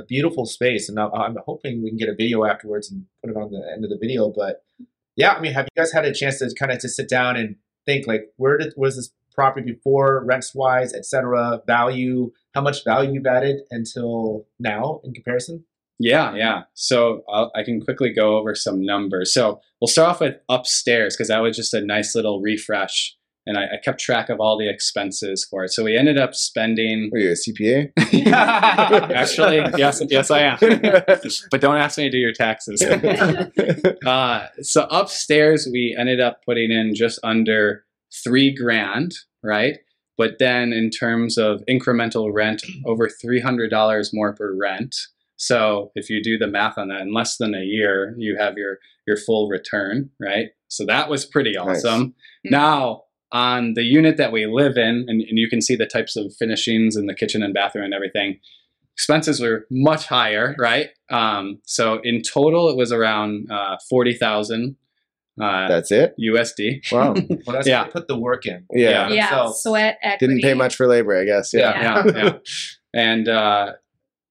a 0.00 0.04
beautiful 0.04 0.46
space, 0.46 0.88
and 0.88 0.98
I'm, 0.98 1.12
I'm 1.14 1.36
hoping 1.46 1.82
we 1.82 1.90
can 1.90 1.98
get 1.98 2.08
a 2.08 2.14
video 2.14 2.44
afterwards 2.44 2.90
and 2.90 3.04
put 3.22 3.30
it 3.30 3.36
on 3.36 3.52
the 3.52 3.62
end 3.72 3.84
of 3.84 3.90
the 3.90 3.98
video. 4.00 4.32
But 4.34 4.64
yeah, 5.16 5.32
I 5.34 5.40
mean, 5.40 5.52
have 5.52 5.66
you 5.66 5.80
guys 5.80 5.92
had 5.92 6.04
a 6.04 6.12
chance 6.12 6.38
to 6.38 6.52
kind 6.58 6.72
of 6.72 6.80
just 6.80 6.96
sit 6.96 7.08
down 7.08 7.36
and 7.36 7.56
think 7.86 8.06
like, 8.06 8.32
where 8.36 8.58
did 8.58 8.72
was 8.76 8.96
this 8.96 9.10
property 9.34 9.72
before, 9.72 10.24
rents 10.24 10.54
wise, 10.54 10.94
etc., 10.94 11.60
value, 11.66 12.30
how 12.54 12.60
much 12.60 12.84
value 12.84 13.12
you've 13.12 13.26
added 13.26 13.60
until 13.70 14.46
now 14.58 15.00
in 15.04 15.12
comparison? 15.12 15.64
Yeah, 15.98 16.34
yeah. 16.34 16.62
So 16.74 17.22
I'll, 17.28 17.52
I 17.54 17.62
can 17.62 17.80
quickly 17.80 18.12
go 18.12 18.36
over 18.36 18.54
some 18.54 18.84
numbers. 18.84 19.32
So 19.32 19.60
we'll 19.80 19.88
start 19.88 20.10
off 20.10 20.20
with 20.20 20.36
upstairs 20.48 21.14
because 21.14 21.28
that 21.28 21.38
was 21.38 21.56
just 21.56 21.74
a 21.74 21.84
nice 21.84 22.14
little 22.14 22.40
refresh, 22.40 23.16
and 23.46 23.58
I, 23.58 23.64
I 23.64 23.76
kept 23.82 24.00
track 24.00 24.28
of 24.28 24.40
all 24.40 24.58
the 24.58 24.68
expenses 24.68 25.46
for 25.48 25.64
it. 25.64 25.72
So 25.72 25.84
we 25.84 25.96
ended 25.96 26.18
up 26.18 26.34
spending. 26.34 27.10
Are 27.12 27.18
you 27.18 27.30
a 27.30 27.34
CPA? 27.34 27.92
Actually, 28.32 29.56
yes, 29.76 30.02
yes, 30.08 30.30
I 30.30 30.40
am. 30.40 30.58
but 31.50 31.60
don't 31.60 31.76
ask 31.76 31.98
me 31.98 32.04
to 32.04 32.10
do 32.10 32.18
your 32.18 32.32
taxes. 32.32 32.82
uh, 34.06 34.46
so 34.62 34.86
upstairs, 34.90 35.68
we 35.70 35.94
ended 35.98 36.20
up 36.20 36.40
putting 36.44 36.70
in 36.70 36.94
just 36.94 37.18
under 37.22 37.84
three 38.22 38.54
grand, 38.54 39.14
right? 39.42 39.78
But 40.16 40.38
then 40.38 40.72
in 40.72 40.90
terms 40.90 41.36
of 41.38 41.62
incremental 41.68 42.32
rent, 42.32 42.62
over 42.86 43.08
three 43.08 43.40
hundred 43.40 43.70
dollars 43.70 44.10
more 44.12 44.32
per 44.34 44.54
rent. 44.56 44.94
So 45.36 45.90
if 45.96 46.08
you 46.08 46.22
do 46.22 46.38
the 46.38 46.46
math 46.46 46.78
on 46.78 46.88
that, 46.88 47.00
in 47.02 47.12
less 47.12 47.36
than 47.36 47.54
a 47.54 47.64
year, 47.64 48.14
you 48.16 48.36
have 48.38 48.56
your 48.56 48.78
your 49.06 49.16
full 49.16 49.48
return, 49.48 50.10
right? 50.20 50.48
So 50.68 50.86
that 50.86 51.10
was 51.10 51.26
pretty 51.26 51.56
awesome. 51.56 52.14
Mhm. 52.46 52.50
Now 52.50 53.03
on 53.34 53.74
the 53.74 53.82
unit 53.82 54.16
that 54.16 54.32
we 54.32 54.46
live 54.46 54.78
in, 54.78 55.04
and, 55.08 55.20
and 55.20 55.38
you 55.38 55.48
can 55.50 55.60
see 55.60 55.76
the 55.76 55.86
types 55.86 56.16
of 56.16 56.32
finishings 56.38 56.96
in 56.96 57.06
the 57.06 57.14
kitchen 57.14 57.42
and 57.42 57.52
bathroom 57.52 57.84
and 57.84 57.92
everything 57.92 58.38
expenses 58.94 59.40
were 59.40 59.66
much 59.70 60.06
higher, 60.06 60.54
right? 60.56 60.90
Um, 61.10 61.60
so 61.66 61.98
in 62.04 62.22
total, 62.22 62.70
it 62.70 62.76
was 62.76 62.92
around 62.92 63.50
uh, 63.50 63.76
forty 63.90 64.14
thousand 64.14 64.76
uh, 65.42 65.66
That's 65.66 65.90
it. 65.90 66.14
USD. 66.20 66.92
Wow. 66.92 67.14
Well, 67.44 67.56
that's 67.56 67.66
Yeah. 67.66 67.84
they 67.84 67.90
put 67.90 68.06
the 68.06 68.16
work 68.18 68.46
in. 68.46 68.64
Yeah. 68.70 68.88
Yeah. 68.88 69.08
Yeah, 69.08 69.28
themselves. 69.30 69.62
sweat 69.62 69.98
equity. 70.00 70.26
Didn't 70.34 70.42
pay 70.42 70.54
much 70.54 70.76
for 70.76 70.86
labor, 70.86 71.20
I 71.20 71.24
guess. 71.24 71.52
Yeah. 71.52 71.80
Yeah, 71.80 72.02
yeah, 72.06 72.24
yeah. 72.24 72.32
and 72.94 73.28
uh, 73.28 73.72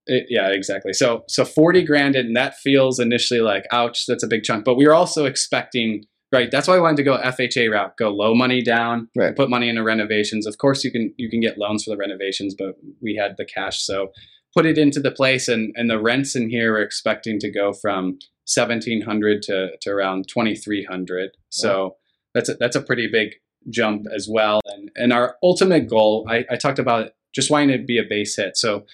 it, 0.06 0.28
yeah, 0.30 0.48
exactly. 0.50 0.94
So 0.94 1.24
so 1.28 1.44
forty 1.44 1.84
grand, 1.84 2.16
and 2.16 2.36
that 2.38 2.56
feels 2.58 3.00
initially 3.00 3.42
like 3.42 3.66
ouch, 3.72 4.06
that's 4.08 4.24
a 4.24 4.28
big 4.28 4.44
chunk. 4.44 4.64
But 4.64 4.76
we 4.76 4.88
were 4.88 4.94
also 4.94 5.26
expecting. 5.26 6.06
Right, 6.34 6.50
that's 6.52 6.68
why 6.68 6.76
I 6.76 6.80
wanted 6.80 6.98
to 6.98 7.04
go 7.04 7.18
FHA 7.18 7.70
route. 7.72 7.96
Go 7.98 8.10
low 8.10 8.34
money 8.34 8.62
down, 8.64 9.08
Right. 9.16 9.36
put 9.36 9.50
money 9.50 9.70
into 9.70 9.84
renovations. 9.84 10.48
Of 10.48 10.58
course, 10.58 10.84
you 10.84 10.92
can 10.92 11.14
you 11.18 11.30
can 11.30 11.40
get 11.40 11.58
loans 11.60 11.84
for 11.84 11.92
the 11.92 11.98
renovations, 11.98 12.56
but 12.58 12.76
we 13.02 13.16
had 13.16 13.36
the 13.38 13.46
cash, 13.46 13.84
so 13.84 14.12
put 14.56 14.66
it 14.66 14.78
into 14.78 15.00
the 15.00 15.12
place. 15.12 15.48
And 15.48 15.74
and 15.78 15.90
the 15.90 16.00
rents 16.02 16.36
in 16.36 16.50
here 16.50 16.74
we're 16.74 16.82
expecting 16.82 17.40
to 17.40 17.52
go 17.52 17.72
from 17.72 18.18
seventeen 18.46 19.02
hundred 19.02 19.44
to 19.44 19.72
to 19.82 19.90
around 19.92 20.28
twenty 20.28 20.56
three 20.56 20.84
hundred. 20.84 21.32
So 21.50 21.98
that's 22.34 22.50
a, 22.50 22.56
that's 22.56 22.76
a 22.76 22.82
pretty 22.82 23.08
big 23.08 23.36
jump 23.70 24.08
as 24.14 24.28
well. 24.30 24.60
And 24.66 24.90
and 24.96 25.14
our 25.14 25.38
ultimate 25.44 25.88
goal, 25.88 26.26
I, 26.28 26.46
I 26.50 26.56
talked 26.56 26.80
about 26.80 27.12
just 27.34 27.50
wanting 27.52 27.78
to 27.78 27.84
be 27.84 27.98
a 28.00 28.04
base 28.04 28.36
hit. 28.36 28.58
So 28.58 28.86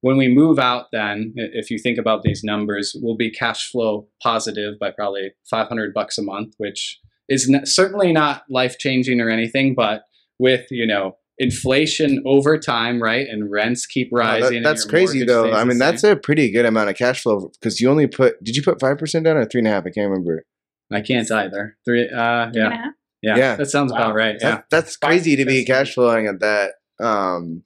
when 0.00 0.16
we 0.16 0.28
move 0.28 0.58
out, 0.58 0.86
then 0.92 1.32
if 1.36 1.70
you 1.70 1.78
think 1.78 1.98
about 1.98 2.22
these 2.22 2.42
numbers, 2.44 2.94
we'll 3.00 3.16
be 3.16 3.30
cash 3.30 3.70
flow 3.70 4.06
positive 4.22 4.78
by 4.78 4.90
probably 4.90 5.32
500 5.50 5.92
bucks 5.92 6.18
a 6.18 6.22
month, 6.22 6.54
which 6.58 7.00
is 7.28 7.50
n- 7.52 7.66
certainly 7.66 8.12
not 8.12 8.42
life 8.48 8.78
changing 8.78 9.20
or 9.20 9.28
anything, 9.28 9.74
but 9.74 10.02
with 10.38 10.66
you 10.70 10.86
know 10.86 11.16
inflation 11.40 12.22
over 12.26 12.58
time, 12.58 13.00
right, 13.02 13.26
and 13.28 13.50
rents 13.50 13.86
keep 13.86 14.08
Wow, 14.10 14.18
that- 14.34 14.42
rising. 14.42 14.62
that's 14.62 14.84
crazy 14.84 15.24
though. 15.24 15.52
I 15.52 15.64
mean, 15.64 15.78
that's 15.78 16.04
a 16.04 16.16
pretty 16.16 16.50
good 16.50 16.64
amount 16.66 16.90
of 16.90 16.96
cash 16.96 17.22
flow 17.22 17.50
because 17.60 17.80
you 17.80 17.90
only 17.90 18.06
put. 18.06 18.42
Did 18.42 18.56
you 18.56 18.62
put 18.62 18.80
five 18.80 18.98
percent 18.98 19.24
down 19.24 19.36
or 19.36 19.44
three 19.46 19.60
and 19.60 19.68
a 19.68 19.70
half? 19.70 19.84
I 19.86 19.90
can't 19.90 20.08
remember. 20.10 20.44
I 20.92 21.00
can't 21.00 21.30
either. 21.30 21.76
Three, 21.84 22.08
uh, 22.08 22.50
Three 22.50 22.62
and 22.62 22.72
a 22.72 22.76
yeah, 22.76 22.76
half? 22.76 22.92
yeah, 23.22 23.36
Yeah. 23.36 23.56
that 23.56 23.66
sounds 23.66 23.92
about 23.92 24.14
right. 24.14 24.36
Yeah. 24.40 24.50
That, 24.50 24.64
that's 24.70 24.96
crazy 24.96 25.36
to 25.36 25.44
be 25.44 25.64
cash 25.64 25.94
flowing 25.94 26.26
at 26.26 26.40
that 26.40 26.72
um 27.00 27.62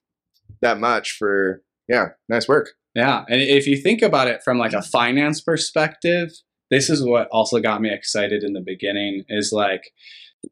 that 0.61 0.78
much 0.80 1.12
for 1.18 1.62
yeah, 1.89 2.09
nice 2.28 2.49
work. 2.49 2.70
Yeah, 2.95 3.24
and 3.28 3.41
if 3.41 3.66
you 3.66 3.76
think 3.76 4.03
about 4.03 4.28
it 4.28 4.43
from 4.45 4.59
like 4.59 4.74
a 4.74 4.83
finance 4.83 5.41
perspective, 5.41 6.30
this 6.70 6.91
is 6.91 7.03
what 7.05 7.28
also 7.30 7.59
got 7.61 7.80
me 7.80 7.91
excited 7.93 8.43
in 8.43 8.53
the 8.53 8.61
beginning. 8.61 9.24
Is 9.28 9.53
like, 9.53 9.93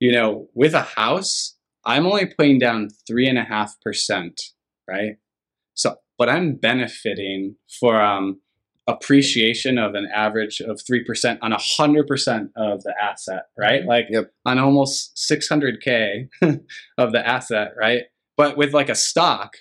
you 0.00 0.12
know, 0.12 0.48
with 0.54 0.74
a 0.74 0.82
house, 0.82 1.56
I'm 1.84 2.06
only 2.06 2.26
putting 2.26 2.58
down 2.58 2.88
three 3.06 3.28
and 3.28 3.38
a 3.38 3.44
half 3.44 3.74
percent, 3.82 4.40
right? 4.88 5.16
So, 5.74 5.96
but 6.18 6.28
I'm 6.28 6.54
benefiting 6.56 7.56
from 7.78 7.94
um, 7.94 8.40
appreciation 8.90 9.78
of 9.78 9.94
an 9.94 10.08
average 10.14 10.60
of 10.60 10.80
3% 10.90 11.38
on 11.42 11.52
100% 11.52 12.48
of 12.56 12.82
the 12.82 12.94
asset, 13.00 13.44
right? 13.58 13.84
Like 13.84 14.06
Yep. 14.10 14.30
on 14.44 14.58
almost 14.58 15.16
600K 15.30 16.28
of 16.98 17.12
the 17.12 17.26
asset, 17.26 17.72
right? 17.78 18.02
But 18.36 18.56
with 18.56 18.74
like 18.74 18.88
a 18.88 18.94
stock, 18.94 19.52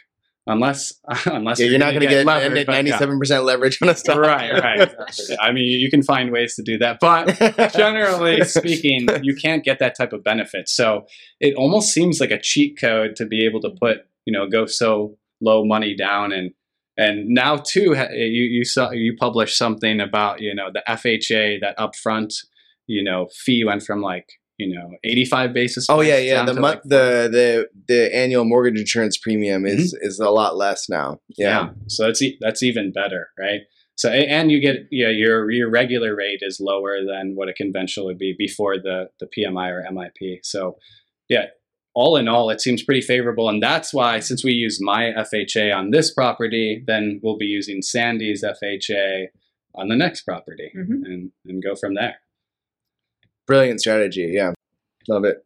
unless, 0.50 0.94
unless 1.26 1.60
Yeah, 1.60 1.68
you're 1.68 1.80
not 1.80 1.94
gonna 1.94 2.06
going 2.06 2.10
to 2.10 2.16
get 2.16 2.26
levered, 2.26 2.68
ninety-seven 2.68 3.20
percent 3.20 3.44
leverage 3.46 3.80
on 3.82 3.90
a 3.90 3.96
stock. 3.96 4.18
Right, 4.18 4.52
right. 4.52 4.82
exactly. 5.08 5.38
I 5.40 5.52
mean, 5.52 5.80
you 5.80 5.90
can 5.90 6.04
find 6.04 6.32
ways 6.32 6.56
to 6.56 6.64
do 6.64 6.78
that, 6.80 7.00
but 7.00 7.38
generally 7.74 8.44
speaking, 8.44 9.08
you 9.22 9.36
can't 9.36 9.64
get 9.64 9.80
that 9.80 9.96
type 9.96 10.12
of 10.12 10.24
benefit. 10.24 10.68
So 10.68 11.06
it 11.40 11.56
almost 11.56 11.94
seems 11.94 12.20
like 12.20 12.32
a 12.32 12.40
cheat 12.40 12.80
code 12.80 13.16
to 13.18 13.26
be 13.26 13.46
able 13.46 13.62
to 13.62 13.70
put, 13.70 14.00
you 14.26 14.34
know, 14.34 14.48
go 14.50 14.66
so 14.66 15.18
low 15.42 15.64
money 15.64 15.96
down 15.96 16.34
and 16.34 16.52
and 16.98 17.30
now 17.30 17.56
too, 17.56 17.96
you 18.12 18.44
you 18.44 18.66
saw 18.66 18.92
you 18.92 19.16
published 19.16 19.58
something 19.58 20.02
about 20.02 20.42
you 20.42 20.54
know 20.54 20.70
the 20.74 20.84
FHA 20.88 21.62
that 21.62 21.78
upfront, 21.78 22.34
you 22.88 23.02
know, 23.02 23.30
fee 23.34 23.64
went 23.64 23.84
from 23.84 24.02
like 24.02 24.39
you 24.60 24.76
know 24.76 24.92
eighty 25.04 25.26
five 25.26 25.54
basis. 25.54 25.88
Oh 25.90 26.02
yeah, 26.02 26.18
yeah. 26.18 26.46
The 26.46 26.54
to, 26.54 26.60
month, 26.62 26.76
like, 26.76 26.84
the 26.84 27.30
the 27.32 27.70
the 27.88 28.16
annual 28.16 28.46
mortgage 28.46 28.80
insurance 28.80 29.18
premium 29.18 29.66
is 29.66 29.98
is 30.02 30.20
a 30.20 30.30
lot 30.30 30.56
less 30.58 30.88
now. 30.90 31.20
Yeah. 31.38 31.48
yeah. 31.48 31.70
So 31.88 32.06
that's 32.06 32.22
e- 32.22 32.38
that's 32.42 32.62
even 32.62 32.92
better, 32.92 33.30
right? 33.40 33.62
So 33.96 34.10
and 34.10 34.52
you 34.52 34.60
get 34.62 34.78
yeah 34.92 35.10
your 35.10 35.50
your 35.50 35.70
regular 35.70 36.16
rate 36.16 36.40
is 36.42 36.60
lower 36.62 37.00
than 37.04 37.34
what 37.36 37.50
a 37.50 37.54
conventional 37.54 38.06
would 38.08 38.18
be 38.20 38.36
before 38.38 38.78
the 38.78 39.10
the 39.20 39.28
PMI 39.28 39.70
or 39.72 39.86
MIP. 39.92 40.40
So 40.44 40.78
yeah, 41.30 41.46
all 41.96 42.16
in 42.18 42.28
all, 42.28 42.50
it 42.50 42.62
seems 42.62 42.84
pretty 42.84 43.02
favorable, 43.02 43.50
and 43.50 43.62
that's 43.64 43.94
why 43.94 44.20
since 44.20 44.44
we 44.44 44.52
use 44.52 44.80
my 44.82 45.12
FHA 45.18 45.76
on 45.76 45.92
this 45.92 46.14
property, 46.14 46.84
then 46.86 47.20
we'll 47.24 47.38
be 47.38 47.46
using 47.46 47.82
Sandy's 47.82 48.44
FHA 48.44 49.28
on 49.76 49.88
the 49.90 49.96
next 49.96 50.22
property, 50.24 50.72
Mhm. 50.76 51.04
and 51.06 51.32
and 51.46 51.64
go 51.64 51.76
from 51.76 51.94
there. 51.96 52.16
Brilliant 53.50 53.82
strategy. 53.82 54.30
Yeah. 54.34 54.54
Love 55.08 55.26
it. 55.26 55.44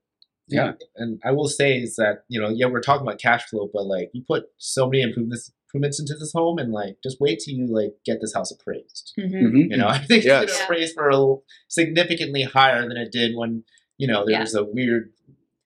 Yeah. 0.49 0.73
And 0.97 1.19
I 1.23 1.31
will 1.31 1.47
say 1.47 1.77
is 1.77 1.95
that, 1.95 2.25
you 2.27 2.39
know, 2.39 2.49
yeah, 2.49 2.65
we're 2.67 2.81
talking 2.81 3.07
about 3.07 3.17
cash 3.19 3.43
flow, 3.45 3.69
but 3.73 3.85
like 3.85 4.11
you 4.13 4.23
put 4.27 4.43
so 4.57 4.87
many 4.89 5.01
improvements 5.01 5.51
improvements 5.67 5.99
into 5.99 6.13
this 6.15 6.33
home 6.33 6.59
and 6.59 6.71
like 6.71 6.97
just 7.01 7.19
wait 7.19 7.39
till 7.43 7.55
you 7.55 7.65
like 7.65 7.93
get 8.05 8.19
this 8.21 8.33
house 8.33 8.51
appraised. 8.51 9.13
Mhm. 9.17 9.31
Mhm. 9.31 9.71
You 9.71 9.77
know, 9.77 9.87
I 9.87 9.97
think 9.99 10.23
Yes. 10.25 10.43
it's 10.43 10.61
appraised 10.61 10.93
for 10.93 11.07
a 11.09 11.15
little, 11.15 11.43
significantly 11.69 12.43
higher 12.43 12.87
than 12.87 12.97
it 12.97 13.11
did 13.11 13.35
when, 13.35 13.63
you 13.97 14.05
know, 14.07 14.25
there 14.25 14.33
Yeah. 14.33 14.41
was 14.41 14.53
a 14.53 14.63
weird 14.65 15.11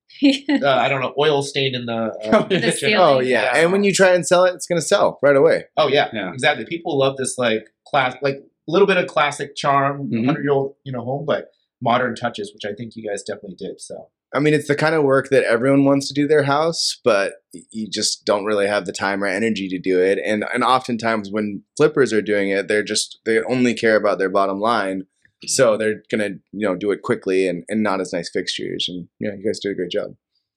uh, 0.24 0.66
I 0.66 0.88
don't 0.90 1.02
know, 1.02 1.14
oil 1.20 1.42
stain 1.42 1.76
in 1.76 1.86
the 1.88 2.14
uh, 2.24 2.44
The 2.48 2.56
kitchen. 2.60 2.72
ceiling. 2.72 2.96
Oh 2.98 3.20
yeah. 3.20 3.44
Yeah. 3.54 3.58
And 3.64 3.72
when 3.74 3.84
you 3.84 3.92
try 3.94 4.14
and 4.14 4.26
sell 4.26 4.46
it, 4.46 4.54
it's 4.54 4.66
going 4.68 4.80
to 4.80 4.88
sell 4.88 5.20
right 5.22 5.36
away. 5.36 5.66
Oh 5.76 5.88
yeah, 5.90 6.10
Yeah. 6.14 6.32
exactly. 6.34 6.66
People 6.66 6.98
love 6.98 7.18
this 7.18 7.38
like 7.38 7.68
class, 7.86 8.16
like 8.22 8.36
a 8.36 8.72
little 8.72 8.88
bit 8.88 8.98
of 8.98 9.08
classic 9.08 9.56
charm, 9.56 10.10
Mhm. 10.10 10.26
hundred 10.26 10.44
year 10.44 10.54
old 10.54 10.76
you 10.86 10.92
know 10.92 11.02
home, 11.04 11.26
but 11.26 11.50
modern 11.82 12.16
touches, 12.16 12.52
which 12.54 12.70
I 12.70 12.74
think 12.76 12.96
you 12.96 13.08
guys 13.08 13.24
definitely 13.24 13.56
did. 13.58 13.82
So 13.82 14.10
I 14.34 14.40
mean, 14.40 14.54
it's 14.54 14.68
the 14.68 14.76
kind 14.76 14.94
of 14.94 15.04
work 15.04 15.30
that 15.30 15.46
everyone 15.46 15.86
wants 15.86 16.08
to 16.10 16.14
do 16.14 16.28
their 16.28 16.44
house, 16.44 17.00
but 17.04 17.36
you 17.54 17.88
just 17.90 18.26
don't 18.26 18.46
really 18.46 18.68
have 18.68 18.86
the 18.86 18.92
time 18.92 19.24
or 19.24 19.28
energy 19.28 19.70
to 19.70 19.80
do 19.80 20.02
it. 20.02 20.20
And 20.24 20.44
and 20.54 20.64
oftentimes 20.64 21.32
when 21.32 21.64
flippers 21.78 22.12
are 22.12 22.22
doing 22.22 22.50
it, 22.50 22.68
they're 22.68 22.84
just 22.84 23.20
they 23.26 23.42
only 23.44 23.74
care 23.74 23.96
about 23.96 24.20
their 24.20 24.30
bottom 24.30 24.60
line. 24.60 25.04
So 25.46 25.78
they're 25.78 26.04
gonna, 26.12 26.30
you 26.52 26.68
know, 26.68 26.76
do 26.76 26.92
it 26.92 27.04
quickly 27.04 27.48
and, 27.48 27.64
and 27.70 27.84
not 27.84 28.02
as 28.02 28.12
nice 28.12 28.30
fixtures. 28.30 28.88
And 28.90 29.08
yeah, 29.20 29.32
you 29.38 29.46
guys 29.46 29.60
did 29.60 29.72
a 29.72 29.76
great 29.76 29.92
job. 29.92 30.16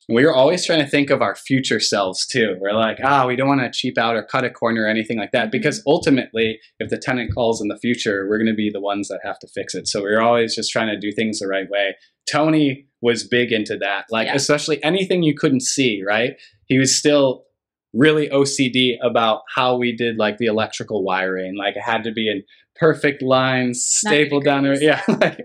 We 0.08 0.24
were 0.24 0.34
always 0.34 0.64
trying 0.66 0.80
to 0.80 0.86
think 0.90 1.10
of 1.10 1.22
our 1.22 1.36
future 1.36 1.78
selves 1.78 2.26
too. 2.26 2.56
We're 2.60 2.72
like, 2.72 2.98
ah, 3.04 3.26
we 3.26 3.36
don't 3.36 3.48
want 3.48 3.60
to 3.60 3.70
cheap 3.72 3.96
out 3.98 4.16
or 4.16 4.22
cut 4.24 4.44
a 4.44 4.50
corner 4.50 4.82
or 4.82 4.88
anything 4.88 5.18
like 5.18 5.30
that 5.32 5.52
because 5.52 5.82
ultimately, 5.86 6.58
if 6.78 6.90
the 6.90 6.98
tenant 6.98 7.32
calls 7.34 7.60
in 7.60 7.68
the 7.68 7.78
future, 7.78 8.26
we're 8.28 8.38
going 8.38 8.46
to 8.48 8.54
be 8.54 8.70
the 8.70 8.80
ones 8.80 9.08
that 9.08 9.20
have 9.22 9.38
to 9.40 9.46
fix 9.48 9.74
it. 9.74 9.86
So 9.86 10.00
we 10.00 10.06
we're 10.06 10.20
always 10.20 10.54
just 10.56 10.70
trying 10.72 10.88
to 10.88 10.98
do 10.98 11.12
things 11.12 11.38
the 11.38 11.46
right 11.46 11.68
way. 11.70 11.96
Tony 12.30 12.86
was 13.02 13.26
big 13.26 13.52
into 13.52 13.76
that, 13.78 14.06
like 14.10 14.26
Yeah. 14.26 14.34
especially 14.34 14.82
anything 14.82 15.22
you 15.22 15.34
couldn't 15.36 15.62
see, 15.62 16.02
right? 16.06 16.32
He 16.66 16.78
was 16.78 16.94
still 16.96 17.44
really 17.92 18.28
OCD 18.28 18.96
about 19.02 19.42
how 19.54 19.76
we 19.76 19.94
did 19.94 20.16
like 20.16 20.38
the 20.38 20.46
electrical 20.46 21.02
wiring. 21.04 21.56
Like 21.56 21.76
it 21.76 21.82
had 21.82 22.04
to 22.04 22.12
be 22.12 22.28
in 22.30 22.42
perfect 22.76 23.22
lines, 23.22 23.84
stapled 23.84 24.44
down 24.44 24.62
there. 24.64 24.80
Yeah, 24.82 25.02
like 25.08 25.40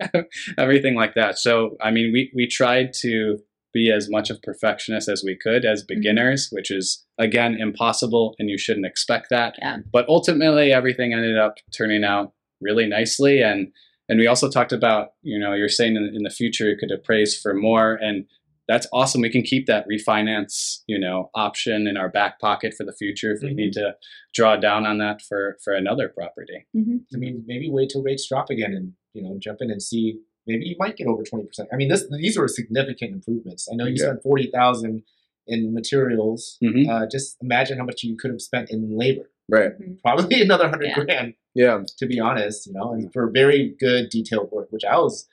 everything 0.57 0.95
like 0.95 1.15
that. 1.15 1.37
So 1.39 1.75
I 1.81 1.91
mean, 1.91 2.11
we 2.13 2.31
we 2.35 2.47
tried 2.47 2.93
to 3.01 3.39
be 3.75 3.91
as 3.91 4.09
much 4.09 4.29
of 4.31 4.41
perfectionists 4.41 5.09
as 5.09 5.21
we 5.23 5.35
could 5.45 5.65
as 5.65 5.83
beginners, 5.83 6.47
which 6.51 6.71
is 6.71 7.05
again 7.19 7.55
impossible, 7.59 8.33
and 8.39 8.49
you 8.49 8.57
shouldn't 8.57 8.85
expect 8.85 9.27
that. 9.29 9.53
Yeah. 9.59 9.77
But 9.91 10.07
ultimately, 10.09 10.71
everything 10.71 11.13
ended 11.13 11.37
up 11.37 11.55
turning 11.77 12.03
out 12.03 12.33
really 12.61 12.87
nicely, 12.87 13.41
and 13.43 13.71
and 14.09 14.19
we 14.19 14.27
also 14.27 14.49
talked 14.49 14.71
about 14.71 15.09
you 15.21 15.37
know 15.37 15.53
you're 15.53 15.69
saying 15.79 15.95
in, 15.95 16.05
in 16.15 16.23
the 16.23 16.29
future 16.41 16.67
you 16.69 16.77
could 16.77 16.91
appraise 16.91 17.39
for 17.39 17.53
more, 17.53 17.95
and 18.01 18.25
that's 18.67 18.87
awesome. 18.93 19.21
We 19.21 19.29
can 19.29 19.43
keep 19.43 19.67
that 19.67 19.85
refinance 19.93 20.79
you 20.87 20.97
know 20.97 21.29
option 21.35 21.85
in 21.87 21.97
our 21.97 22.09
back 22.09 22.39
pocket 22.39 22.73
for 22.77 22.85
the 22.85 22.93
future 23.01 23.31
if 23.33 23.41
we 23.43 23.49
Mhm. 23.51 23.55
need 23.61 23.73
to 23.73 23.87
draw 24.33 24.55
down 24.55 24.85
on 24.85 24.97
that 24.99 25.21
for 25.21 25.57
for 25.63 25.73
another 25.73 26.07
property. 26.09 26.65
Mhm. 26.75 27.01
I 27.13 27.17
mean, 27.17 27.43
maybe 27.45 27.69
wait 27.69 27.89
till 27.91 28.03
rates 28.09 28.27
drop 28.29 28.49
again 28.49 28.73
and 28.73 28.93
you 29.13 29.21
know 29.23 29.37
jump 29.45 29.59
in 29.61 29.69
and 29.69 29.81
see. 29.81 30.19
Maybe 30.47 30.65
you 30.65 30.75
might 30.79 30.95
get 30.97 31.07
over 31.07 31.23
twenty 31.23 31.45
percent. 31.45 31.69
I 31.73 31.75
mean, 31.75 31.89
this 31.89 32.05
these 32.09 32.37
were 32.37 32.47
significant 32.47 33.13
improvements. 33.13 33.67
I 33.71 33.75
know 33.75 33.85
you 33.85 33.95
Yeah. 33.97 34.05
spent 34.05 34.23
forty 34.23 34.49
thousand 34.51 35.03
in 35.47 35.73
materials. 35.73 36.57
Mhm. 36.63 36.89
Uh, 36.89 37.07
just 37.09 37.37
imagine 37.41 37.77
how 37.77 37.85
much 37.85 38.03
you 38.03 38.15
could 38.17 38.31
have 38.31 38.41
spent 38.41 38.69
in 38.71 38.97
labor. 38.97 39.29
Right. 39.49 39.71
Mhm. 39.79 40.01
Probably 40.01 40.41
another 40.47 40.67
hundred 40.69 40.87
Yeah. 40.87 41.03
grand. 41.03 41.33
Yeah. 41.53 41.83
to 41.99 42.05
be 42.05 42.19
honest, 42.19 42.67
you 42.67 42.73
know, 42.73 42.91
and 42.93 43.11
for 43.13 43.29
very 43.29 43.75
good 43.79 44.09
detailed 44.09 44.51
work, 44.51 44.67
which 44.71 44.83
I 44.83 44.97
was, 44.97 45.25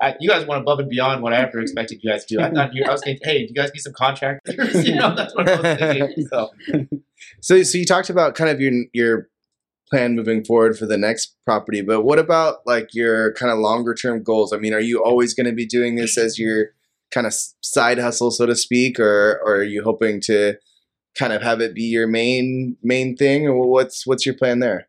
I, 0.00 0.14
you 0.20 0.28
guys 0.28 0.46
went 0.46 0.62
above 0.62 0.78
and 0.78 0.88
beyond 0.88 1.22
what 1.22 1.32
I 1.34 1.38
ever 1.42 1.60
expected 1.66 2.00
you 2.02 2.10
guys 2.10 2.24
to 2.26 2.36
do. 2.36 2.40
I 2.42 2.50
thought 2.50 2.74
you, 2.74 2.84
I 2.88 2.92
was 2.92 3.02
thinking, 3.04 3.26
hey, 3.28 3.40
do 3.46 3.48
you 3.48 3.54
guys 3.54 3.70
need 3.74 3.80
some 3.80 3.92
contractors? 3.92 4.86
you 4.88 4.94
know, 4.94 5.14
that's 5.14 5.34
what 5.34 5.48
I 5.48 5.56
was 5.60 5.78
thinking. 5.78 6.26
So, 6.28 6.50
So 7.40 7.62
so 7.62 7.78
you 7.78 7.84
talked 7.84 8.08
about 8.10 8.34
kind 8.34 8.50
of 8.50 8.60
your 8.60 8.72
your 8.92 9.28
plan 9.88 10.16
moving 10.16 10.44
forward 10.44 10.76
for 10.78 10.86
the 10.86 10.98
next 10.98 11.36
property, 11.44 11.80
but 11.80 12.02
what 12.02 12.18
about 12.18 12.58
like 12.66 12.88
your 12.92 13.32
kind 13.34 13.52
of 13.52 13.58
longer 13.58 13.94
term 13.94 14.22
goals? 14.22 14.52
I 14.52 14.58
mean, 14.58 14.74
are 14.74 14.80
you 14.80 15.02
always 15.02 15.34
going 15.34 15.46
to 15.46 15.52
be 15.52 15.66
doing 15.66 15.94
this 15.94 16.18
as 16.18 16.38
your 16.38 16.70
kind 17.12 17.26
of 17.26 17.34
side 17.60 17.98
hustle, 17.98 18.30
so 18.30 18.46
to 18.46 18.56
speak, 18.56 18.98
or, 18.98 19.40
or 19.44 19.56
are 19.58 19.64
you 19.64 19.82
hoping 19.84 20.20
to 20.22 20.54
kind 21.16 21.32
of 21.32 21.40
have 21.42 21.60
it 21.60 21.74
be 21.74 21.82
your 21.84 22.06
main 22.06 22.76
main 22.82 23.16
thing, 23.16 23.46
or 23.46 23.68
what's 23.70 24.06
what's 24.06 24.26
your 24.26 24.34
plan 24.34 24.58
there? 24.58 24.88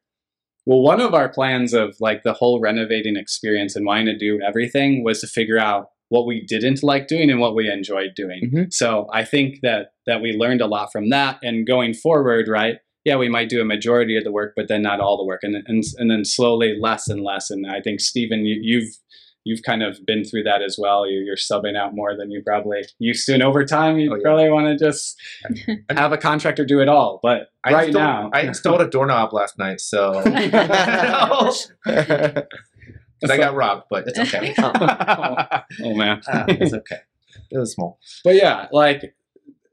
Well, 0.66 0.82
one 0.82 1.00
of 1.00 1.14
our 1.14 1.30
plans 1.30 1.74
of 1.74 1.96
like 2.02 2.24
the 2.24 2.34
whole 2.34 2.60
renovating 2.60 3.16
experience 3.16 3.76
and 3.76 3.86
wanting 3.86 4.08
to 4.08 4.18
do 4.18 4.42
everything 4.46 5.04
was 5.04 5.22
to 5.22 5.28
figure 5.28 5.60
out 5.60 5.88
what 6.10 6.26
we 6.26 6.46
didn't 6.46 6.84
like 6.84 7.08
doing 7.08 7.30
and 7.30 7.40
what 7.40 7.56
we 7.56 7.70
enjoyed 7.70 8.12
doing. 8.16 8.52
Mhm. 8.54 8.74
So 8.74 9.08
I 9.14 9.24
think 9.24 9.60
that 9.62 9.92
that 10.06 10.22
we 10.22 10.34
learned 10.34 10.62
a 10.62 10.68
lot 10.68 10.92
from 10.92 11.10
that. 11.10 11.38
And 11.42 11.68
going 11.68 11.94
forward, 11.94 12.48
right? 12.48 12.78
Yeah, 13.08 13.16
we 13.16 13.30
might 13.30 13.48
do 13.48 13.62
a 13.62 13.66
majority 13.66 14.18
of 14.18 14.24
the 14.26 14.34
work, 14.34 14.52
but 14.58 14.68
then 14.68 14.82
not 14.82 15.00
all 15.00 15.16
the 15.18 15.24
work, 15.26 15.42
and 15.44 15.56
and 15.66 15.82
and 15.98 16.12
then 16.12 16.26
slowly 16.26 16.78
less 16.88 17.08
and 17.08 17.22
less. 17.24 17.50
And 17.50 17.66
I 17.66 17.80
think 17.80 18.02
Steven, 18.02 18.46
you, 18.46 18.60
you've 18.62 18.90
you've 19.46 19.64
kind 19.64 19.82
of 19.82 20.06
been 20.06 20.26
through 20.26 20.44
that 20.44 20.62
as 20.62 20.76
well. 20.78 21.08
You, 21.10 21.20
you're 21.20 21.38
subbing 21.38 21.78
out 21.78 21.96
more 21.96 22.18
than 22.18 22.32
you 22.32 22.42
probably 22.46 22.82
used 23.00 23.26
to, 23.28 23.34
and 23.34 23.42
over 23.42 23.64
time, 23.64 23.98
you 23.98 24.12
Oh, 24.12 24.16
yeah. 24.18 24.22
probably 24.24 24.50
want 24.50 24.68
to 24.68 24.86
just 24.86 25.16
have 25.90 26.12
a 26.12 26.18
contractor 26.18 26.66
do 26.66 26.82
it 26.82 26.90
all. 26.90 27.22
But 27.24 27.48
I 27.64 27.72
right 27.74 27.88
installed, 27.88 28.04
now, 28.06 28.30
I 28.38 28.42
installed 28.42 28.82
a 28.82 28.90
doorknob 28.90 29.32
last 29.32 29.58
night, 29.58 29.80
so 29.80 30.22
because 31.86 33.32
I 33.32 33.38
got 33.38 33.56
robbed, 33.56 33.86
but 33.90 34.04
it's 34.08 34.20
okay. 34.20 34.54
oh 34.60 35.96
man. 35.96 36.22
Ah, 36.28 36.44
it's 36.50 36.74
okay. 36.74 37.00
It 37.52 37.58
was 37.58 37.72
small. 37.74 38.00
but 38.26 38.36
yeah, 38.36 38.68
like 38.74 39.16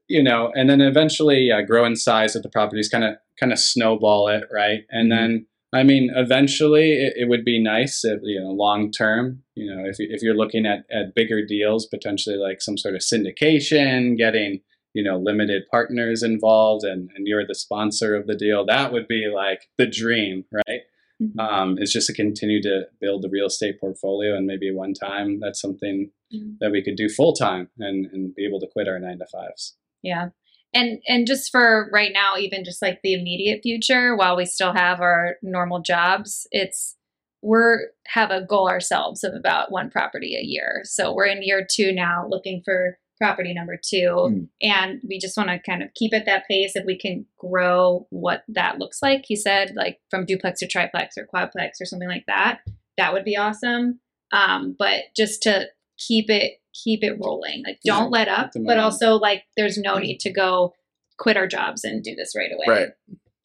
you 0.06 0.22
know, 0.22 0.52
and 0.54 0.68
then 0.70 0.80
eventually 0.80 1.50
uh, 1.50 1.62
grow 1.62 1.84
in 1.84 1.96
size 1.96 2.36
of 2.36 2.42
the 2.44 2.48
properties, 2.48 2.88
kind 2.88 3.02
of 3.04 3.16
kind 3.38 3.52
of 3.52 3.58
snowball 3.58 4.28
it, 4.28 4.44
right? 4.52 4.80
And 4.90 5.10
then 5.10 5.46
I 5.72 5.82
mean, 5.82 6.10
eventually 6.14 6.92
it, 6.92 7.14
it 7.16 7.28
would 7.28 7.44
be 7.44 7.60
nice 7.60 8.04
if 8.04 8.20
you 8.22 8.40
know 8.40 8.50
long 8.50 8.92
term, 8.92 9.42
you 9.56 9.66
know, 9.74 9.84
if 9.84 9.96
if 9.98 10.22
you're 10.22 10.36
looking 10.36 10.66
at 10.66 10.84
at 10.90 11.14
bigger 11.14 11.44
deals, 11.44 11.86
potentially 11.86 12.36
like 12.36 12.62
some 12.62 12.78
sort 12.78 12.94
of 12.94 13.00
syndication, 13.00 14.16
getting 14.16 14.60
you 14.92 15.02
know 15.02 15.18
limited 15.18 15.64
partners 15.70 16.22
involved, 16.22 16.84
and 16.84 17.10
and 17.16 17.26
you're 17.26 17.46
the 17.46 17.54
sponsor 17.54 18.14
of 18.14 18.26
the 18.26 18.36
deal, 18.36 18.64
that 18.66 18.92
would 18.92 19.08
be 19.08 19.26
like 19.34 19.62
the 19.78 19.86
dream, 19.86 20.44
right? 20.52 20.82
Mhm. 21.22 21.38
Um, 21.38 21.78
is 21.78 21.92
just 21.92 22.08
to 22.08 22.12
continue 22.12 22.60
to 22.62 22.88
build 23.00 23.22
the 23.22 23.28
real 23.28 23.46
estate 23.46 23.80
portfolio, 23.80 24.36
and 24.36 24.46
maybe 24.46 24.72
one 24.72 24.94
time 24.94 25.38
that's 25.40 25.60
something 25.60 26.10
Mhm. 26.32 26.58
that 26.60 26.72
we 26.72 26.82
could 26.82 26.96
do 26.96 27.08
full 27.08 27.32
time 27.34 27.68
and, 27.78 28.06
and 28.12 28.34
be 28.34 28.44
able 28.44 28.58
to 28.60 28.66
quit 28.66 28.88
our 28.88 28.98
nine 28.98 29.18
to 29.18 29.26
fives. 29.26 29.76
Yeah. 30.02 30.30
And 30.74 31.00
and 31.06 31.26
just 31.26 31.50
for 31.50 31.88
right 31.92 32.12
now, 32.12 32.36
even 32.36 32.64
just 32.64 32.82
like 32.82 33.00
the 33.02 33.14
immediate 33.14 33.60
future, 33.62 34.16
while 34.16 34.36
we 34.36 34.44
still 34.44 34.74
have 34.74 35.00
our 35.00 35.36
normal 35.42 35.80
jobs, 35.80 36.46
it's 36.50 36.96
we're 37.42 37.88
have 38.06 38.30
a 38.30 38.44
goal 38.44 38.68
ourselves 38.68 39.22
of 39.22 39.34
about 39.34 39.70
one 39.70 39.90
property 39.90 40.34
a 40.34 40.44
year. 40.44 40.80
So 40.84 41.14
we're 41.14 41.26
in 41.26 41.42
year 41.42 41.66
two 41.70 41.92
now, 41.92 42.26
looking 42.28 42.62
for 42.64 42.98
property 43.18 43.54
number 43.54 43.78
two. 43.82 44.28
Mm. 44.30 44.48
And 44.62 45.00
we 45.08 45.18
just 45.18 45.36
want 45.36 45.50
to 45.50 45.58
kind 45.58 45.82
of 45.82 45.90
keep 45.94 46.12
at 46.12 46.26
that 46.26 46.44
pace. 46.48 46.72
If 46.74 46.84
we 46.84 46.98
can 46.98 47.26
grow 47.38 48.06
what 48.10 48.42
that 48.48 48.78
looks 48.78 49.00
like, 49.02 49.24
he 49.26 49.36
said, 49.36 49.72
like 49.76 49.98
from 50.10 50.26
duplex 50.26 50.60
to 50.60 50.66
triplex 50.66 51.16
or 51.16 51.28
quadplex 51.32 51.80
or 51.80 51.84
something 51.84 52.08
like 52.08 52.24
that, 52.26 52.60
that 52.96 53.12
would 53.12 53.24
be 53.24 53.36
awesome. 53.36 54.00
Um, 54.32 54.74
but 54.78 55.02
just 55.16 55.42
to 55.42 55.66
keep 55.96 56.28
it 56.28 56.54
keep 56.82 57.02
it 57.04 57.16
rolling, 57.22 57.62
like 57.66 57.78
don't 57.84 58.10
let 58.10 58.28
up, 58.28 58.50
but 58.66 58.78
also 58.78 59.14
like 59.14 59.44
there's 59.56 59.78
no 59.78 59.98
need 59.98 60.18
to 60.20 60.32
go 60.32 60.74
quit 61.18 61.36
our 61.36 61.46
jobs 61.46 61.84
and 61.84 62.02
do 62.02 62.14
this 62.14 62.34
right 62.36 62.50
away. 62.52 62.64
Right. 62.66 62.88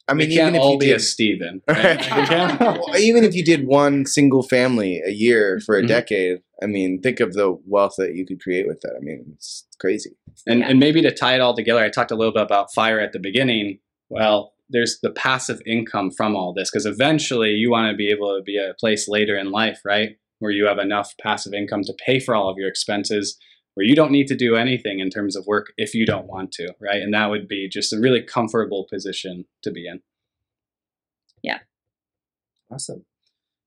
I 0.08 0.14
mean, 0.16 0.30
we 0.30 0.34
even 0.34 0.46
can't 0.46 0.56
if 0.56 0.62
all 0.64 0.72
you 0.74 0.80
be 0.80 0.86
did, 0.88 0.96
a 0.96 1.00
Steven. 1.00 1.62
Right. 1.70 2.10
Right? 2.12 2.60
Well, 2.60 2.98
even 2.98 3.24
if 3.24 3.36
you 3.36 3.44
did 3.44 3.68
one 3.68 4.08
single 4.08 4.42
family 4.42 5.02
a 5.06 5.12
year 5.12 5.60
for 5.64 5.78
a 5.78 5.84
Mhm. 5.84 5.88
decade, 5.88 6.40
I 6.64 6.66
mean, 6.66 7.00
think 7.02 7.20
of 7.20 7.34
the 7.34 7.58
wealth 7.68 7.94
that 8.00 8.16
you 8.16 8.26
could 8.26 8.42
create 8.42 8.68
with 8.68 8.82
that. 8.82 8.94
I 8.98 9.00
mean, 9.02 9.24
it's 9.36 9.68
crazy. 9.80 10.12
And, 10.48 10.62
Yeah. 10.62 10.70
and 10.70 10.80
maybe 10.80 11.02
to 11.04 11.12
tie 11.14 11.36
it 11.36 11.42
all 11.42 11.56
together, 11.56 11.80
I 11.84 11.90
talked 11.90 12.10
a 12.10 12.16
little 12.16 12.34
bit 12.34 12.42
about 12.42 12.74
fire 12.74 13.00
at 13.00 13.12
the 13.14 13.20
beginning. 13.20 13.80
Well, 14.10 14.54
there's 14.72 15.00
the 15.02 15.12
passive 15.12 15.62
income 15.68 16.10
from 16.10 16.36
all 16.36 16.54
this 16.54 16.72
because 16.72 16.88
eventually 16.88 17.52
you 17.52 17.70
want 17.70 17.92
to 17.92 17.96
be 17.96 18.10
able 18.10 18.36
to 18.36 18.42
be 18.44 18.58
a 18.58 18.74
place 18.80 19.08
later 19.08 19.38
in 19.38 19.52
life, 19.52 19.82
right? 19.86 20.18
Where 20.40 20.52
you 20.52 20.66
have 20.66 20.80
enough 20.80 21.14
passive 21.22 21.54
income 21.54 21.84
to 21.84 21.94
pay 22.06 22.20
for 22.20 22.34
all 22.34 22.50
of 22.50 22.58
your 22.58 22.70
expenses, 22.70 23.38
where 23.74 23.86
you 23.86 23.96
don't 23.96 24.12
need 24.12 24.28
to 24.28 24.36
do 24.36 24.56
anything 24.56 25.00
in 25.00 25.10
terms 25.10 25.36
of 25.36 25.46
work 25.46 25.74
if 25.78 25.94
you 25.94 26.06
don't 26.06 26.28
want 26.28 26.52
to, 26.54 26.74
right? 26.80 27.02
And 27.02 27.14
that 27.14 27.30
would 27.30 27.48
be 27.48 27.70
just 27.70 27.94
a 27.94 28.00
really 28.00 28.22
comfortable 28.22 28.88
position 28.90 29.46
to 29.64 29.72
be 29.72 29.88
in. 29.88 30.02
Yeah. 31.42 31.60
Awesome. 32.72 33.06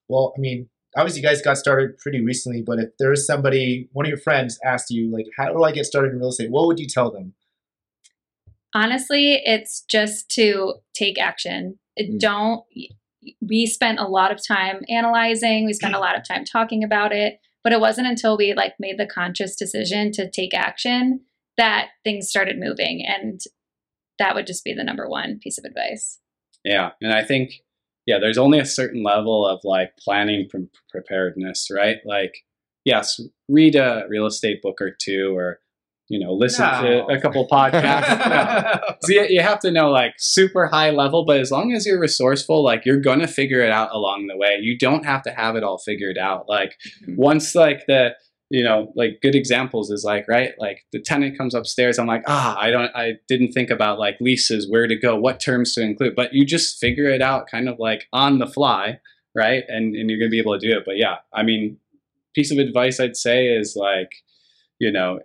Well, 0.08 0.34
I 0.36 0.40
mean, 0.40 0.68
obviously, 0.96 1.22
you 1.22 1.26
guys 1.26 1.40
got 1.42 1.56
started 1.56 1.98
pretty 1.98 2.20
recently, 2.22 2.62
but 2.62 2.78
if 2.78 2.90
there 2.98 3.12
is 3.12 3.26
somebody, 3.26 3.88
one 3.92 4.04
of 4.04 4.10
your 4.10 4.18
friends 4.18 4.58
asked 4.64 4.90
you, 4.90 5.10
like, 5.10 5.26
how 5.36 5.52
do 5.52 5.62
I 5.62 5.72
get 5.72 5.86
started 5.86 6.12
in 6.12 6.18
real 6.18 6.28
estate? 6.28 6.50
What 6.50 6.66
would 6.66 6.78
you 6.78 6.86
tell 6.86 7.10
them? 7.10 7.34
Honestly, 8.74 9.40
it's 9.44 9.82
just 9.82 10.30
to 10.30 10.74
take 10.94 11.18
action. 11.18 11.78
Mm. 11.98 12.18
Don't. 12.18 12.64
We 13.40 13.66
spent 13.66 14.00
a 14.00 14.08
lot 14.08 14.32
of 14.32 14.44
time 14.44 14.82
analyzing. 14.88 15.64
We 15.64 15.72
spent 15.72 15.94
a 15.94 16.00
lot 16.00 16.16
of 16.16 16.26
time 16.26 16.44
talking 16.44 16.82
about 16.82 17.12
it, 17.12 17.40
but 17.62 17.72
it 17.72 17.80
wasn't 17.80 18.08
until 18.08 18.36
we 18.36 18.54
like 18.54 18.74
made 18.78 18.98
the 18.98 19.06
conscious 19.06 19.56
decision 19.56 20.12
to 20.12 20.30
take 20.30 20.54
action 20.54 21.20
that 21.56 21.88
things 22.02 22.28
started 22.28 22.58
moving, 22.58 23.04
and 23.06 23.40
that 24.18 24.34
would 24.34 24.46
just 24.46 24.64
be 24.64 24.74
the 24.74 24.84
number 24.84 25.08
one 25.08 25.38
piece 25.42 25.58
of 25.58 25.64
advice. 25.64 26.18
Yeah, 26.64 26.90
and 27.00 27.12
I 27.12 27.24
think 27.24 27.62
yeah, 28.06 28.18
there's 28.18 28.38
only 28.38 28.58
a 28.58 28.64
certain 28.64 29.02
level 29.02 29.46
of 29.46 29.60
like 29.64 29.96
planning 29.96 30.48
pre- 30.48 30.68
preparedness, 30.90 31.68
right? 31.70 31.98
Like 32.04 32.44
yes, 32.84 33.20
read 33.48 33.76
a 33.76 34.04
real 34.08 34.26
estate 34.26 34.62
book 34.62 34.80
or 34.80 34.90
two 34.90 35.36
or 35.36 35.60
you 36.12 36.18
know, 36.22 36.32
listen 36.44 36.66
No. 36.66 37.06
to 37.06 37.14
a 37.16 37.20
couple 37.20 37.48
podcasts. 37.48 38.12
No. 38.28 38.94
So 39.02 39.12
you, 39.16 39.26
you 39.30 39.40
have 39.40 39.58
to 39.60 39.70
know 39.70 39.90
like 39.90 40.14
super 40.18 40.66
high 40.66 40.90
level, 40.90 41.24
but 41.24 41.38
as 41.40 41.50
long 41.50 41.72
as 41.72 41.86
you're 41.86 41.98
resourceful, 41.98 42.62
like 42.62 42.84
you're 42.86 43.00
gonna 43.00 43.26
figure 43.26 43.60
it 43.60 43.70
out 43.70 43.90
along 43.92 44.26
the 44.26 44.36
way. 44.36 44.58
You 44.60 44.76
don't 44.78 45.04
have 45.06 45.22
to 45.22 45.30
have 45.30 45.56
it 45.56 45.62
all 45.64 45.78
figured 45.78 46.18
out. 46.18 46.48
Like 46.48 46.72
Mhm. 47.08 47.16
once 47.16 47.54
like 47.54 47.86
the 47.86 48.10
you 48.50 48.62
know 48.62 48.92
like 48.94 49.12
good 49.22 49.34
examples 49.34 49.90
is 49.90 50.04
like 50.04 50.26
right 50.28 50.52
like 50.58 50.78
the 50.92 51.00
tenant 51.00 51.38
comes 51.38 51.54
upstairs 51.54 51.98
i'm 51.98 52.06
like 52.06 52.22
ah 52.26 52.54
i 52.60 52.68
don't 52.70 52.94
i 52.94 53.12
didn't 53.26 53.50
think 53.52 53.70
about 53.70 53.98
like 53.98 54.16
leases 54.20 54.68
where 54.70 54.86
to 54.86 54.94
go 54.94 55.16
what 55.16 55.40
terms 55.40 55.72
to 55.74 55.80
include 55.80 56.14
but 56.14 56.34
you 56.34 56.44
just 56.44 56.78
figure 56.78 57.08
it 57.08 57.22
out 57.22 57.46
kind 57.50 57.66
of 57.66 57.78
like 57.78 58.02
on 58.12 58.38
the 58.40 58.46
fly 58.46 58.98
right 59.34 59.62
and 59.68 59.96
and 59.96 60.10
you're 60.10 60.18
gonna 60.18 60.28
be 60.38 60.38
able 60.38 60.52
to 60.58 60.66
do 60.68 60.76
it 60.76 60.82
but 60.84 60.98
yeah 60.98 61.16
i 61.32 61.42
mean 61.42 61.78
piece 62.34 62.50
of 62.52 62.58
advice 62.58 63.00
i'd 63.00 63.16
say 63.16 63.46
is 63.46 63.74
like 63.74 64.10
you 64.78 64.92
know 64.92 65.18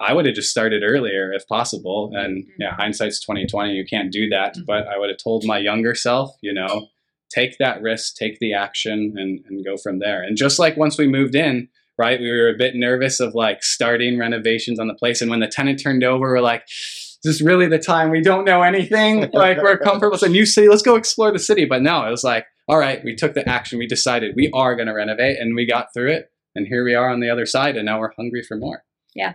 i 0.00 0.12
would 0.12 0.26
have 0.26 0.34
just 0.34 0.50
started 0.50 0.82
earlier 0.84 1.32
if 1.32 1.46
possible 1.48 2.08
mm-hmm. 2.08 2.24
and 2.24 2.46
yeah 2.58 2.74
hindsight's 2.74 3.20
2020 3.20 3.72
you 3.72 3.84
can't 3.84 4.12
do 4.12 4.28
that 4.28 4.54
mm-hmm. 4.54 4.64
but 4.66 4.86
i 4.88 4.98
would 4.98 5.08
have 5.08 5.18
told 5.22 5.44
my 5.44 5.58
younger 5.58 5.94
self 5.94 6.30
you 6.40 6.52
know 6.52 6.88
take 7.32 7.56
that 7.58 7.80
risk 7.80 8.16
take 8.16 8.38
the 8.40 8.52
action 8.52 9.14
and 9.16 9.44
and 9.48 9.64
go 9.64 9.76
from 9.76 9.98
there 9.98 10.22
and 10.22 10.36
just 10.36 10.58
like 10.58 10.76
once 10.76 10.98
we 10.98 11.06
moved 11.06 11.34
in 11.34 11.68
right? 12.00 12.18
We 12.18 12.30
were 12.30 12.48
a 12.48 12.56
bit 12.56 12.74
nervous 12.74 13.20
of 13.20 13.34
like 13.34 13.62
starting 13.62 14.18
renovations 14.18 14.80
on 14.80 14.88
the 14.88 14.94
place. 14.94 15.20
And 15.20 15.30
when 15.30 15.40
the 15.40 15.46
tenant 15.46 15.82
turned 15.82 16.02
over, 16.02 16.32
we're 16.32 16.40
like, 16.40 16.66
"This 16.66 17.18
is 17.24 17.38
this 17.38 17.42
really 17.42 17.68
the 17.68 17.78
time? 17.78 18.10
We 18.10 18.22
don't 18.22 18.46
know 18.46 18.62
anything. 18.62 19.30
like 19.34 19.58
we're 19.58 19.76
comfortable. 19.76 20.14
It's 20.14 20.22
a 20.22 20.28
new 20.28 20.46
city. 20.46 20.66
Let's 20.66 20.80
go 20.80 20.96
explore 20.96 21.30
the 21.30 21.38
city. 21.38 21.66
But 21.66 21.82
no, 21.82 22.06
it 22.06 22.10
was 22.10 22.24
like, 22.24 22.46
all 22.68 22.78
right, 22.78 23.04
we 23.04 23.14
took 23.14 23.34
the 23.34 23.46
action. 23.46 23.78
We 23.78 23.86
decided 23.86 24.34
we 24.34 24.50
are 24.54 24.74
going 24.74 24.86
to 24.86 24.94
renovate 24.94 25.38
and 25.38 25.54
we 25.54 25.66
got 25.66 25.92
through 25.92 26.12
it. 26.12 26.30
And 26.54 26.66
here 26.66 26.84
we 26.84 26.94
are 26.94 27.10
on 27.10 27.20
the 27.20 27.28
other 27.28 27.44
side. 27.44 27.76
And 27.76 27.84
now 27.84 28.00
we're 28.00 28.14
hungry 28.14 28.42
for 28.42 28.56
more. 28.56 28.82
Yeah, 29.14 29.34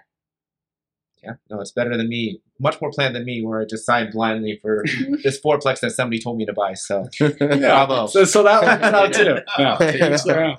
no, 1.49 1.59
it's 1.61 1.71
better 1.71 1.95
than 1.97 2.09
me. 2.09 2.41
Much 2.59 2.79
more 2.81 2.89
planned 2.91 3.15
than 3.15 3.25
me, 3.25 3.43
where 3.43 3.61
I 3.61 3.65
just 3.65 3.85
signed 3.85 4.13
blindly 4.13 4.59
for 4.61 4.83
this 5.23 5.39
fourplex 5.39 5.81
that 5.81 5.91
somebody 5.91 6.19
told 6.21 6.37
me 6.37 6.45
to 6.45 6.53
buy. 6.53 6.73
So, 6.73 7.07
bravo. 7.37 8.07
So, 8.07 8.23
so 8.25 8.43
that 8.43 8.63
works 8.63 8.83
out 8.83 9.13
too. 9.13 9.37
Yeah, 9.57 9.77
to 9.77 10.13
each 10.13 10.23
their 10.23 10.43
own. 10.43 10.57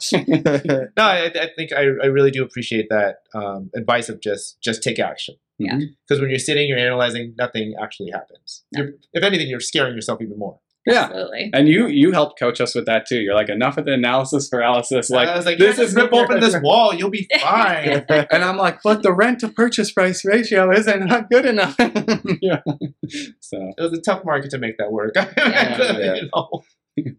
no, 0.97 1.03
I, 1.03 1.27
I 1.27 1.49
think 1.57 1.73
I, 1.73 1.81
I 1.81 2.07
really 2.07 2.31
do 2.31 2.43
appreciate 2.43 2.89
that 2.91 3.17
um, 3.35 3.71
advice 3.75 4.09
of 4.09 4.21
just 4.21 4.61
just 4.61 4.83
take 4.83 4.99
action. 4.99 5.37
Yeah. 5.59 5.79
Because 6.07 6.21
when 6.21 6.31
you're 6.31 6.39
sitting, 6.39 6.69
you're 6.69 6.79
analyzing, 6.79 7.35
nothing 7.39 7.75
actually 7.81 8.11
happens. 8.11 8.65
No. 8.73 8.83
You're, 8.83 8.93
if 9.13 9.25
anything, 9.25 9.49
you're 9.49 9.61
scaring 9.61 9.95
yourself 9.95 10.21
even 10.21 10.39
more. 10.39 10.59
Yeah. 10.87 11.03
Absolutely. 11.05 11.51
And 11.53 11.69
you 11.69 11.89
you 11.89 12.13
helped 12.13 12.39
coach 12.39 12.61
us 12.61 12.75
with 12.75 12.87
that 12.87 13.07
too. 13.07 13.17
You're 13.19 13.35
like 13.35 13.49
enough 13.49 13.77
of 13.77 13.85
the 13.87 13.93
analysis 13.93 14.49
paralysis. 14.49 15.11
Like 15.11 15.29
I 15.29 15.37
was 15.37 15.45
like, 15.45 15.59
this 15.59 15.77
this 15.77 15.89
is 15.89 15.91
is 15.91 15.97
rip 15.97 16.13
open 16.13 16.39
this 16.41 16.57
wall, 16.63 16.95
you'll 16.95 17.11
be 17.11 17.29
fine. 17.41 18.05
And 18.31 18.45
I'm 18.45 18.57
like, 18.57 18.79
but 18.85 19.03
the 19.03 19.13
rent 19.13 19.41
to 19.41 19.49
purchase 19.49 19.91
price 19.91 20.25
ratio 20.25 20.71
isn't 20.73 21.07
not 21.07 21.29
good 21.31 21.45
enough. 21.47 21.75
yeah. 22.41 22.61
So 23.41 23.73
it 23.77 23.83
was 23.83 23.93
a 23.99 24.01
tough 24.01 24.25
market 24.25 24.51
to 24.51 24.59
make 24.59 24.79
that 24.79 24.93
work. 24.93 25.15
Yeah. 25.17 25.97
You 26.15 26.31
know? 26.35 26.63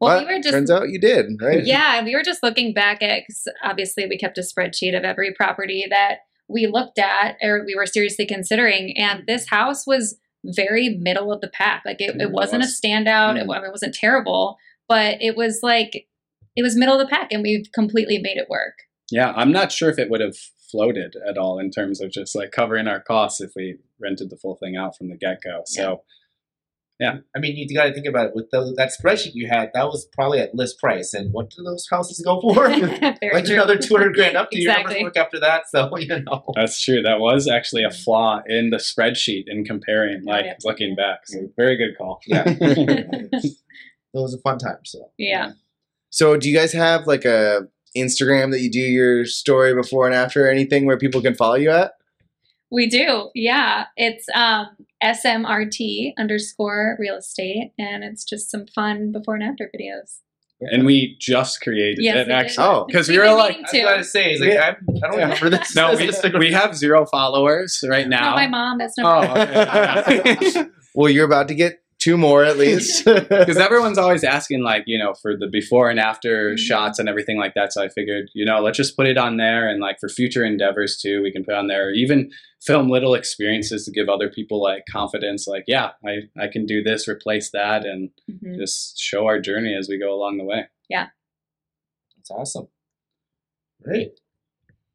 Well, 0.01 0.19
but 0.19 0.27
we 0.27 0.33
were 0.33 0.41
just 0.41 0.53
turns 0.53 0.71
out 0.71 0.89
you 0.89 0.99
did, 0.99 1.27
right? 1.39 1.63
yeah, 1.63 2.03
we 2.03 2.15
were 2.15 2.23
just 2.23 2.41
looking 2.41 2.73
back 2.73 3.03
at 3.03 3.23
'cause 3.27 3.47
obviously 3.63 4.07
we 4.07 4.17
kept 4.17 4.37
a 4.39 4.41
spreadsheet 4.41 4.97
of 4.97 5.03
every 5.03 5.33
property 5.33 5.85
that 5.89 6.19
we 6.47 6.65
looked 6.65 6.97
at 6.97 7.35
or 7.43 7.63
we 7.65 7.75
were 7.75 7.85
seriously 7.85 8.25
considering, 8.25 8.97
and 8.97 9.25
this 9.27 9.47
house 9.49 9.85
was 9.85 10.17
very 10.45 10.89
middle 10.97 11.31
of 11.31 11.41
the 11.41 11.49
pack. 11.49 11.83
Like 11.85 11.99
it, 11.99 12.15
It 12.19 12.31
wasn't 12.31 12.63
a 12.63 12.67
standout. 12.67 13.35
It, 13.37 13.47
Mm. 13.47 13.55
I 13.55 13.59
mean, 13.59 13.65
it 13.67 13.71
wasn't 13.71 13.93
terrible, 13.95 14.57
but 14.87 15.17
it 15.21 15.35
was 15.35 15.59
like 15.63 16.07
it 16.55 16.63
was 16.63 16.75
middle 16.75 16.99
of 16.99 17.07
the 17.07 17.09
pack, 17.15 17.31
and 17.31 17.43
we've 17.43 17.71
completely 17.73 18.17
made 18.19 18.37
it 18.37 18.49
work. 18.49 18.73
yeah, 19.11 19.31
I'm 19.35 19.51
not 19.51 19.71
sure 19.71 19.89
if 19.89 19.99
it 19.99 20.09
would 20.09 20.21
have 20.21 20.35
floated 20.71 21.15
at 21.27 21.37
all 21.37 21.59
in 21.59 21.71
terms 21.71 22.01
of 22.01 22.11
just 22.11 22.35
like 22.35 22.51
covering 22.51 22.87
our 22.87 22.99
costs 22.99 23.39
if 23.39 23.51
we 23.55 23.77
rented 24.01 24.29
the 24.29 24.35
full 24.37 24.55
thing 24.55 24.75
out 24.75 24.97
from 24.97 25.07
the 25.09 25.15
get 25.15 25.39
go. 25.43 25.61
So 25.65 26.01
I 27.01 27.39
mean, 27.39 27.55
you 27.55 27.67
got 27.75 27.85
to 27.85 27.93
think 27.93 28.07
about 28.07 28.27
it. 28.27 28.31
With 28.35 28.49
those, 28.51 28.73
that 28.75 28.91
spreadsheet 28.91 29.31
you 29.33 29.47
had, 29.47 29.69
that 29.73 29.85
was 29.85 30.07
probably 30.13 30.39
at 30.39 30.55
list 30.55 30.79
price. 30.79 31.13
And 31.13 31.31
what 31.31 31.49
do 31.51 31.63
those 31.63 31.85
houses 31.91 32.19
go 32.25 32.41
for? 32.41 32.67
like 32.69 33.45
true. 33.45 33.53
another 33.53 33.77
200 33.77 34.15
grand 34.15 34.35
up. 34.35 34.49
Your 34.51 34.71
Exactly. 34.71 35.03
work 35.03 35.15
after 35.15 35.39
that? 35.39 35.63
So, 35.69 35.95
you 35.97 36.07
know. 36.23 36.43
that's 36.55 36.81
true. 36.81 37.01
That 37.03 37.19
was 37.19 37.47
actually 37.47 37.83
a 37.83 37.91
flaw 37.91 38.41
in 38.47 38.71
the 38.71 38.77
spreadsheet 38.77 39.43
in 39.47 39.63
comparing, 39.63 40.23
Oh, 40.27 40.31
like 40.31 40.45
yeah. 40.45 40.53
looking 40.63 40.95
back. 40.95 41.19
So 41.27 41.47
very 41.55 41.77
good 41.77 41.97
call. 41.97 42.19
Yeah. 42.25 42.43
it 42.47 43.53
was 44.13 44.33
a 44.33 44.39
fun 44.39 44.57
time. 44.57 44.79
So. 44.85 45.11
yeah. 45.17 45.51
So, 46.09 46.37
do 46.37 46.49
you 46.49 46.57
guys 46.57 46.71
have 46.73 47.05
like 47.05 47.25
a 47.25 47.67
Instagram 47.95 48.51
that 48.51 48.61
you 48.61 48.71
do 48.71 48.79
your 48.79 49.25
story 49.25 49.75
before 49.75 50.05
and 50.05 50.15
after, 50.15 50.45
or 50.47 50.49
anything 50.49 50.85
where 50.85 50.97
people 50.97 51.21
can 51.21 51.35
follow 51.35 51.55
you 51.55 51.69
at? 51.69 51.91
We 52.71 52.87
do. 52.87 53.29
Yeah. 53.33 53.85
It's 53.95 54.25
um 54.35 54.67
SMRT 55.03 56.13
underscore 56.17 56.97
real 56.99 57.15
estate. 57.15 57.71
And 57.77 58.03
it's 58.03 58.23
just 58.23 58.49
some 58.51 58.65
fun 58.73 59.11
before 59.11 59.35
and 59.35 59.43
after 59.43 59.69
videos. 59.73 60.19
and 60.59 60.85
we 60.85 61.15
just 61.19 61.61
created 61.61 61.99
Yes, 62.03 62.17
it 62.17 62.27
we 62.27 62.33
actually. 62.33 62.65
Oh. 62.67 62.85
because 62.87 63.07
we 63.07 63.17
We've 63.19 63.27
were 63.29 63.35
like, 63.35 63.57
meaning 63.57 63.65
I 63.65 63.69
was 63.69 63.71
to. 63.71 63.81
going 63.81 63.97
to 63.99 64.03
say, 64.03 64.33
is 64.33 64.39
like, 64.41 64.53
Yeah. 64.53 64.61
I'm, 64.61 64.75
I 65.03 65.07
don't 65.07 65.19
Yeah. 65.19 65.23
remember 65.25 65.49
this. 65.51 65.75
no, 65.75 65.95
we, 65.95 66.39
we 66.39 66.51
have 66.51 66.75
zero 66.75 67.05
followers 67.05 67.83
right 67.87 68.07
now. 68.07 68.21
Not 68.31 68.35
my 68.35 68.47
mom. 68.47 68.77
That's 68.79 68.95
Oh, 68.99 69.21
okay. 70.07 70.65
well, 70.95 71.09
you're 71.11 71.25
about 71.25 71.47
to 71.49 71.55
get 71.55 71.79
two 71.99 72.15
more 72.17 72.43
at 72.43 72.57
least. 72.57 73.05
because 73.05 73.57
everyone's 73.57 73.97
always 73.97 74.23
asking 74.23 74.63
like 74.63 74.83
you 74.85 74.97
know 74.97 75.13
for 75.21 75.35
the 75.35 75.47
before 75.47 75.89
and 75.89 75.99
after 75.99 76.51
Mhm. 76.53 76.57
shots 76.59 76.99
and 76.99 77.09
everything 77.09 77.37
like 77.37 77.53
that 77.55 77.73
so 77.73 77.83
i 77.83 77.89
figured 77.89 78.29
you 78.33 78.45
know 78.45 78.59
let's 78.61 78.77
just 78.77 78.95
put 78.95 79.07
it 79.07 79.17
on 79.17 79.37
there 79.37 79.67
and 79.67 79.79
like 79.81 79.97
for 79.99 80.07
future 80.07 80.43
endeavors 80.45 80.97
too 80.97 81.21
we 81.23 81.31
can 81.31 81.43
put 81.43 81.55
on 81.55 81.67
there 81.67 81.87
or 81.87 81.91
even 81.91 82.29
film 82.61 82.89
little 82.89 83.15
experiences 83.15 83.83
to 83.85 83.91
give 83.91 84.09
other 84.09 84.29
people 84.29 84.61
like 84.61 84.83
confidence 84.91 85.47
like 85.47 85.63
yeah 85.67 85.91
i 86.05 86.17
i 86.39 86.47
can 86.47 86.65
do 86.65 86.83
this 86.83 87.07
replace 87.07 87.49
that 87.51 87.83
and 87.85 88.09
Mhm. 88.31 88.57
just 88.57 88.99
show 88.99 89.25
our 89.25 89.39
journey 89.39 89.73
as 89.75 89.87
we 89.89 89.97
go 89.97 90.13
along 90.13 90.37
the 90.37 90.45
way 90.45 90.67
yeah 90.89 91.07
That's 92.17 92.29
awesome. 92.31 92.67
Great. 93.83 94.19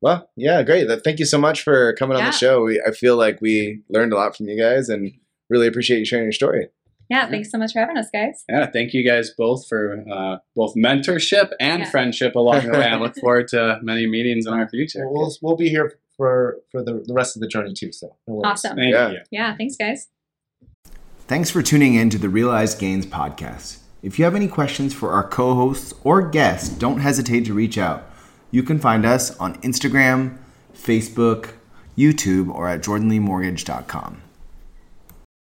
well, 0.01 0.29
yeah, 0.37 0.63
great. 0.63 0.87
Thank 1.05 1.19
you 1.19 1.25
so 1.27 1.39
much 1.39 1.63
for 1.63 1.93
coming 1.95 2.17
on 2.17 2.25
the 2.25 2.33
show. 2.33 2.63
We, 2.65 2.83
I 2.87 2.91
feel 2.91 3.17
like 3.17 3.41
we 3.41 3.83
learned 3.89 4.13
a 4.13 4.17
lot 4.17 4.37
from 4.37 4.49
you 4.49 4.59
guys, 4.61 4.89
and 4.89 5.13
really 5.49 5.67
appreciate 5.69 5.99
you 6.01 6.05
sharing 6.05 6.25
your 6.27 6.33
story. 6.33 6.69
Yeah. 7.13 7.29
Thanks 7.33 7.51
so 7.53 7.59
much 7.59 7.73
for 7.75 7.81
having 7.85 7.97
us, 8.03 8.09
guys. 8.19 8.37
yeah 8.49 8.67
thank 8.77 8.89
you 8.97 9.03
guys 9.11 9.27
both 9.45 9.61
for 9.71 9.83
uh, 10.17 10.35
both 10.57 10.73
mentorship 10.87 11.49
and 11.61 11.83
Yeah. 11.83 11.91
friendship 11.95 12.33
along 12.43 12.61
the 12.67 12.73
way 12.81 12.87
i 12.95 12.97
look 13.05 13.15
forward 13.25 13.47
to 13.55 13.61
many 13.91 14.05
meetings 14.17 14.47
in 14.49 14.53
our 14.59 14.69
future 14.75 15.05
We'll, 15.15 15.31
we'll 15.43 15.57
be 15.67 15.69
here 15.77 15.87
for 16.17 16.33
for 16.71 16.81
the, 16.87 16.95
the 17.09 17.15
rest 17.21 17.37
of 17.37 17.41
the 17.41 17.49
journey 17.55 17.73
too. 17.81 17.91
So 18.01 18.07
no. 18.29 18.43
Awesome. 18.51 18.77
Thank 18.77 18.93
Yeah. 18.95 19.11
you. 19.13 19.19
Yeah, 19.39 19.57
thanks, 19.57 19.77
guys. 19.77 20.09
Thanks 21.33 21.49
for 21.51 21.63
tuning 21.63 21.95
in 21.95 22.11
to 22.11 22.19
the 22.19 22.29
Realized 22.29 22.79
Gains 22.79 23.07
podcast. 23.07 23.79
If 24.03 24.19
you 24.19 24.25
have 24.27 24.35
any 24.35 24.49
questions 24.49 24.93
for 24.93 25.13
our 25.13 25.27
co 25.27 25.55
hosts 25.55 25.95
or 26.05 26.17
guests, 26.29 26.69
don't 26.69 27.01
hesitate 27.01 27.45
to 27.47 27.55
reach 27.55 27.79
out. 27.79 28.01
You 28.51 28.63
can 28.63 28.79
find 28.79 29.07
us 29.07 29.35
on 29.39 29.55
Instagram, 29.63 30.37
Facebook, 30.75 31.53
YouTube, 31.97 32.53
or 32.55 32.69
at 32.69 32.83
jordanleemortgage.com. 32.83 34.21